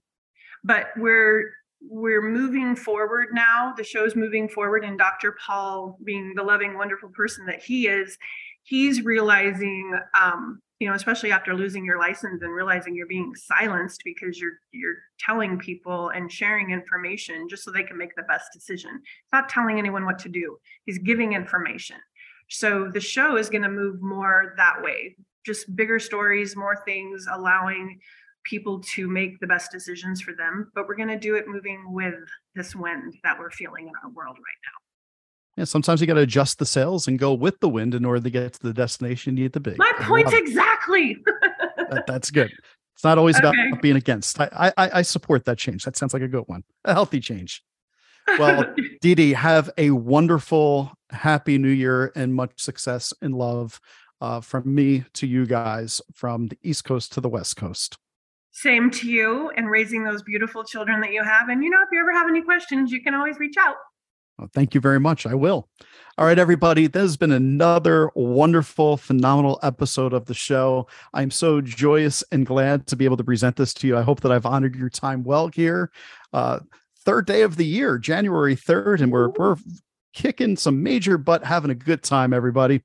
but 0.64 0.88
we're 0.96 1.52
we're 1.82 2.20
moving 2.22 2.76
forward 2.76 3.28
now. 3.32 3.72
The 3.74 3.84
show's 3.84 4.14
moving 4.14 4.48
forward, 4.48 4.84
and 4.84 4.98
Dr. 4.98 5.36
Paul, 5.44 5.98
being 6.04 6.34
the 6.36 6.42
loving, 6.42 6.76
wonderful 6.76 7.08
person 7.10 7.46
that 7.46 7.62
he 7.62 7.86
is, 7.86 8.18
he's 8.64 9.02
realizing, 9.02 9.98
um, 10.20 10.60
you 10.80 10.88
know, 10.88 10.94
especially 10.94 11.30
after 11.30 11.54
losing 11.54 11.84
your 11.84 11.98
license 11.98 12.42
and 12.42 12.52
realizing 12.52 12.96
you're 12.96 13.06
being 13.06 13.34
silenced 13.34 14.00
because 14.02 14.40
you're 14.40 14.58
you're 14.72 14.96
telling 15.18 15.58
people 15.58 16.08
and 16.08 16.32
sharing 16.32 16.70
information 16.70 17.48
just 17.48 17.62
so 17.62 17.70
they 17.70 17.82
can 17.82 17.98
make 17.98 18.16
the 18.16 18.22
best 18.22 18.50
decision. 18.52 18.90
He's 18.92 19.32
not 19.32 19.50
telling 19.50 19.78
anyone 19.78 20.06
what 20.06 20.18
to 20.20 20.30
do. 20.30 20.56
He's 20.86 20.98
giving 20.98 21.34
information. 21.34 21.98
So 22.48 22.88
the 22.88 23.00
show 23.00 23.36
is 23.36 23.50
going 23.50 23.62
to 23.62 23.68
move 23.68 24.02
more 24.02 24.54
that 24.56 24.82
way, 24.82 25.16
just 25.46 25.76
bigger 25.76 25.98
stories, 25.98 26.56
more 26.56 26.82
things, 26.84 27.26
allowing 27.30 28.00
people 28.44 28.80
to 28.94 29.06
make 29.06 29.38
the 29.38 29.46
best 29.46 29.70
decisions 29.70 30.22
for 30.22 30.32
them. 30.32 30.72
But 30.74 30.88
we're 30.88 30.96
going 30.96 31.08
to 31.10 31.18
do 31.18 31.36
it 31.36 31.46
moving 31.46 31.92
with 31.92 32.14
this 32.54 32.74
wind 32.74 33.14
that 33.22 33.38
we're 33.38 33.50
feeling 33.50 33.86
in 33.86 33.92
our 34.02 34.10
world 34.10 34.36
right 34.36 34.60
now. 34.64 34.79
Sometimes 35.66 36.00
you 36.00 36.06
got 36.06 36.14
to 36.14 36.20
adjust 36.20 36.58
the 36.58 36.66
sails 36.66 37.08
and 37.08 37.18
go 37.18 37.34
with 37.34 37.60
the 37.60 37.68
wind 37.68 37.94
in 37.94 38.04
order 38.04 38.20
to 38.20 38.30
get 38.30 38.54
to 38.54 38.62
the 38.62 38.72
destination 38.72 39.36
you 39.36 39.44
need 39.44 39.52
to 39.54 39.60
be. 39.60 39.74
My 39.76 39.92
point 40.00 40.32
exactly. 40.32 41.18
that, 41.90 42.04
that's 42.06 42.30
good. 42.30 42.52
It's 42.94 43.04
not 43.04 43.18
always 43.18 43.36
okay. 43.38 43.48
about 43.48 43.80
being 43.80 43.96
against. 43.96 44.38
I, 44.40 44.72
I 44.76 44.90
I 44.94 45.02
support 45.02 45.44
that 45.46 45.58
change. 45.58 45.84
That 45.84 45.96
sounds 45.96 46.12
like 46.12 46.22
a 46.22 46.28
good 46.28 46.44
one. 46.46 46.64
A 46.84 46.92
healthy 46.92 47.20
change. 47.20 47.62
Well, 48.38 48.74
Dee 49.00 49.14
Dee, 49.14 49.32
have 49.32 49.70
a 49.78 49.90
wonderful, 49.90 50.92
happy 51.10 51.58
new 51.58 51.70
year 51.70 52.12
and 52.14 52.34
much 52.34 52.52
success 52.56 53.12
and 53.22 53.34
love 53.34 53.80
uh, 54.20 54.40
from 54.40 54.74
me 54.74 55.04
to 55.14 55.26
you 55.26 55.46
guys 55.46 56.02
from 56.14 56.48
the 56.48 56.58
East 56.62 56.84
Coast 56.84 57.12
to 57.12 57.20
the 57.20 57.28
West 57.28 57.56
Coast. 57.56 57.96
Same 58.52 58.90
to 58.90 59.08
you 59.08 59.50
and 59.56 59.70
raising 59.70 60.04
those 60.04 60.22
beautiful 60.22 60.64
children 60.64 61.00
that 61.00 61.12
you 61.12 61.22
have. 61.22 61.48
And 61.48 61.62
you 61.62 61.70
know, 61.70 61.80
if 61.82 61.88
you 61.92 62.00
ever 62.00 62.12
have 62.12 62.28
any 62.28 62.42
questions, 62.42 62.90
you 62.90 63.02
can 63.02 63.14
always 63.14 63.38
reach 63.38 63.56
out. 63.58 63.76
Well, 64.40 64.50
thank 64.54 64.74
you 64.74 64.80
very 64.80 64.98
much. 64.98 65.26
I 65.26 65.34
will. 65.34 65.68
All 66.16 66.24
right, 66.24 66.38
everybody. 66.38 66.86
This 66.86 67.02
has 67.02 67.16
been 67.18 67.30
another 67.30 68.10
wonderful, 68.14 68.96
phenomenal 68.96 69.60
episode 69.62 70.14
of 70.14 70.24
the 70.24 70.34
show. 70.34 70.86
I'm 71.12 71.30
so 71.30 71.60
joyous 71.60 72.24
and 72.32 72.46
glad 72.46 72.86
to 72.86 72.96
be 72.96 73.04
able 73.04 73.18
to 73.18 73.24
present 73.24 73.56
this 73.56 73.74
to 73.74 73.86
you. 73.86 73.98
I 73.98 74.02
hope 74.02 74.20
that 74.22 74.32
I've 74.32 74.46
honored 74.46 74.76
your 74.76 74.88
time 74.88 75.24
well 75.24 75.48
here. 75.48 75.90
Uh, 76.32 76.60
third 77.04 77.26
day 77.26 77.42
of 77.42 77.56
the 77.56 77.66
year, 77.66 77.98
January 77.98 78.56
3rd, 78.56 79.02
and 79.02 79.12
we're 79.12 79.28
we're 79.28 79.56
kicking 80.14 80.56
some 80.56 80.82
major 80.82 81.18
butt, 81.18 81.44
having 81.44 81.70
a 81.70 81.74
good 81.74 82.02
time, 82.02 82.32
everybody. 82.32 82.82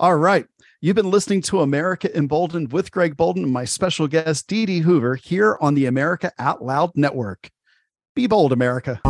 All 0.00 0.16
right. 0.16 0.46
You've 0.80 0.96
been 0.96 1.10
listening 1.10 1.42
to 1.42 1.60
America 1.60 2.14
Emboldened 2.16 2.72
with 2.72 2.90
Greg 2.90 3.14
Bolden 3.14 3.44
and 3.44 3.52
my 3.52 3.66
special 3.66 4.08
guest, 4.08 4.48
Dee 4.48 4.64
Dee 4.64 4.80
Hoover, 4.80 5.16
here 5.16 5.58
on 5.60 5.74
the 5.74 5.84
America 5.84 6.32
Out 6.38 6.62
Loud 6.62 6.92
Network. 6.94 7.50
Be 8.14 8.26
bold, 8.26 8.52
America. 8.52 9.00